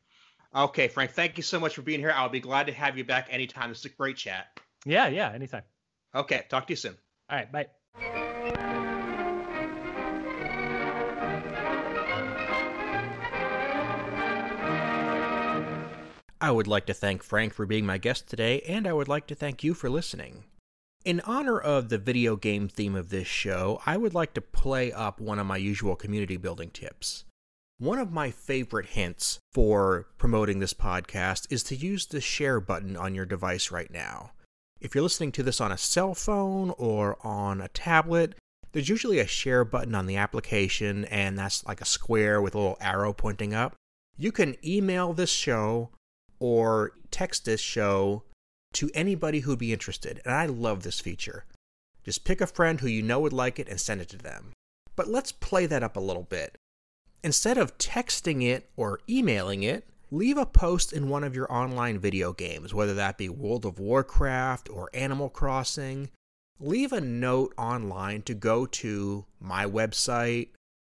Okay, 0.54 0.88
Frank. 0.88 1.12
Thank 1.12 1.36
you 1.36 1.42
so 1.42 1.60
much 1.60 1.74
for 1.74 1.82
being 1.82 2.00
here. 2.00 2.12
I'll 2.14 2.28
be 2.28 2.40
glad 2.40 2.66
to 2.66 2.72
have 2.72 2.98
you 2.98 3.04
back 3.04 3.28
anytime. 3.30 3.70
It's 3.70 3.84
a 3.84 3.88
great 3.88 4.16
chat. 4.16 4.58
Yeah, 4.84 5.08
yeah, 5.08 5.30
anytime. 5.30 5.62
Okay, 6.14 6.44
talk 6.48 6.66
to 6.66 6.72
you 6.72 6.76
soon. 6.76 6.96
All 7.28 7.36
right, 7.36 7.52
bye. 7.52 7.66
I 16.42 16.50
would 16.50 16.66
like 16.66 16.86
to 16.86 16.94
thank 16.94 17.22
Frank 17.22 17.52
for 17.52 17.66
being 17.66 17.84
my 17.84 17.98
guest 17.98 18.26
today, 18.26 18.62
and 18.62 18.86
I 18.86 18.94
would 18.94 19.08
like 19.08 19.26
to 19.26 19.34
thank 19.34 19.62
you 19.62 19.74
for 19.74 19.90
listening. 19.90 20.44
In 21.02 21.20
honor 21.20 21.58
of 21.58 21.88
the 21.88 21.96
video 21.96 22.36
game 22.36 22.68
theme 22.68 22.94
of 22.94 23.08
this 23.08 23.26
show, 23.26 23.80
I 23.86 23.96
would 23.96 24.12
like 24.12 24.34
to 24.34 24.42
play 24.42 24.92
up 24.92 25.18
one 25.18 25.38
of 25.38 25.46
my 25.46 25.56
usual 25.56 25.96
community 25.96 26.36
building 26.36 26.68
tips. 26.68 27.24
One 27.78 27.98
of 27.98 28.12
my 28.12 28.30
favorite 28.30 28.84
hints 28.84 29.38
for 29.50 30.08
promoting 30.18 30.58
this 30.58 30.74
podcast 30.74 31.46
is 31.48 31.62
to 31.64 31.74
use 31.74 32.04
the 32.04 32.20
share 32.20 32.60
button 32.60 32.98
on 32.98 33.14
your 33.14 33.24
device 33.24 33.70
right 33.70 33.90
now. 33.90 34.32
If 34.78 34.94
you're 34.94 35.02
listening 35.02 35.32
to 35.32 35.42
this 35.42 35.58
on 35.58 35.72
a 35.72 35.78
cell 35.78 36.14
phone 36.14 36.74
or 36.76 37.16
on 37.26 37.62
a 37.62 37.68
tablet, 37.68 38.34
there's 38.72 38.90
usually 38.90 39.20
a 39.20 39.26
share 39.26 39.64
button 39.64 39.94
on 39.94 40.04
the 40.04 40.18
application, 40.18 41.06
and 41.06 41.38
that's 41.38 41.64
like 41.64 41.80
a 41.80 41.86
square 41.86 42.42
with 42.42 42.54
a 42.54 42.58
little 42.58 42.76
arrow 42.78 43.14
pointing 43.14 43.54
up. 43.54 43.74
You 44.18 44.32
can 44.32 44.54
email 44.62 45.14
this 45.14 45.30
show 45.30 45.88
or 46.38 46.92
text 47.10 47.46
this 47.46 47.60
show 47.60 48.24
to 48.74 48.90
anybody 48.94 49.40
who'd 49.40 49.58
be 49.58 49.72
interested. 49.72 50.20
And 50.24 50.34
I 50.34 50.46
love 50.46 50.82
this 50.82 51.00
feature. 51.00 51.44
Just 52.04 52.24
pick 52.24 52.40
a 52.40 52.46
friend 52.46 52.80
who 52.80 52.88
you 52.88 53.02
know 53.02 53.20
would 53.20 53.32
like 53.32 53.58
it 53.58 53.68
and 53.68 53.80
send 53.80 54.00
it 54.00 54.08
to 54.10 54.18
them. 54.18 54.52
But 54.96 55.08
let's 55.08 55.32
play 55.32 55.66
that 55.66 55.82
up 55.82 55.96
a 55.96 56.00
little 56.00 56.22
bit. 56.22 56.56
Instead 57.22 57.58
of 57.58 57.76
texting 57.78 58.42
it 58.42 58.70
or 58.76 59.00
emailing 59.08 59.62
it, 59.62 59.86
leave 60.10 60.38
a 60.38 60.46
post 60.46 60.92
in 60.92 61.08
one 61.08 61.24
of 61.24 61.34
your 61.34 61.52
online 61.52 61.98
video 61.98 62.32
games, 62.32 62.72
whether 62.72 62.94
that 62.94 63.18
be 63.18 63.28
World 63.28 63.66
of 63.66 63.78
Warcraft 63.78 64.68
or 64.70 64.90
Animal 64.94 65.28
Crossing. 65.28 66.10
Leave 66.58 66.92
a 66.92 67.00
note 67.00 67.54
online 67.56 68.22
to 68.22 68.34
go 68.34 68.66
to 68.66 69.24
my 69.40 69.64
website, 69.64 70.48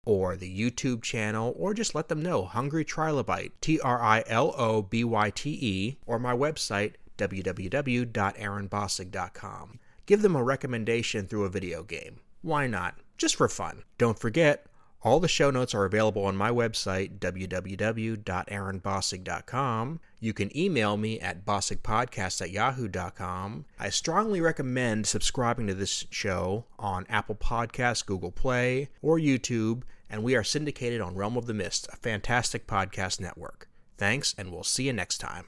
or 0.05 0.37
the 0.37 0.61
YouTube 0.61 1.03
channel, 1.03 1.55
or 1.57 1.75
just 1.75 1.95
let 1.95 2.09
them 2.09 2.23
know 2.23 2.45
Hungry 2.45 2.85
Trilobyte, 2.85 3.53
T 3.61 3.79
R 3.81 4.03
I 4.03 4.25
L 4.27 4.55
O 4.57 4.83
B 4.83 5.05
Y 5.05 5.31
T 5.31 5.51
E, 5.51 5.99
or 6.07 6.19
my 6.19 6.35
website, 6.35 6.95
www.aaronbossig.com. 7.19 9.79
Give 10.07 10.23
them 10.23 10.37
a 10.37 10.43
recommendation 10.43 11.27
through 11.27 11.45
a 11.45 11.51
video 11.51 11.83
game. 11.83 12.21
Why 12.43 12.67
not? 12.67 12.97
Just 13.17 13.37
for 13.37 13.49
fun. 13.49 13.85
Don't 13.99 14.19
forget, 14.19 14.67
all 15.05 15.21
the 15.21 15.29
show 15.29 15.51
notes 15.51 15.75
are 15.75 15.85
available 15.85 16.25
on 16.25 16.37
my 16.37 16.51
website, 16.51 17.19
www.aaronbossig.com. 17.19 20.01
You 20.21 20.33
can 20.33 20.57
email 20.57 20.97
me 20.97 21.19
at 21.21 21.45
bossigpodcast 21.45 22.41
at 22.41 22.51
yahoo.com. 22.51 23.65
I 23.79 23.91
strongly 23.91 24.41
recommend 24.41 25.07
subscribing 25.09 25.67
to 25.67 25.75
this 25.75 26.07
show 26.11 26.67
on 26.79 27.05
Apple 27.09 27.35
Podcasts, 27.35 28.07
Google 28.07 28.31
Play, 28.31 28.91
or 29.03 29.19
YouTube, 29.19 29.83
and 30.09 30.23
we 30.23 30.37
are 30.37 30.45
syndicated 30.45 31.01
on 31.01 31.17
Realm 31.17 31.37
of 31.37 31.47
the 31.47 31.55
Mist, 31.55 31.89
a 31.93 31.97
fantastic 31.97 32.69
podcast 32.69 33.21
network. 33.21 33.69
Thanks, 33.99 34.37
and 34.39 34.53
we'll 34.53 34.63
see 34.63 34.85
you 34.85 34.93
next 34.93 35.19
time. 35.19 35.47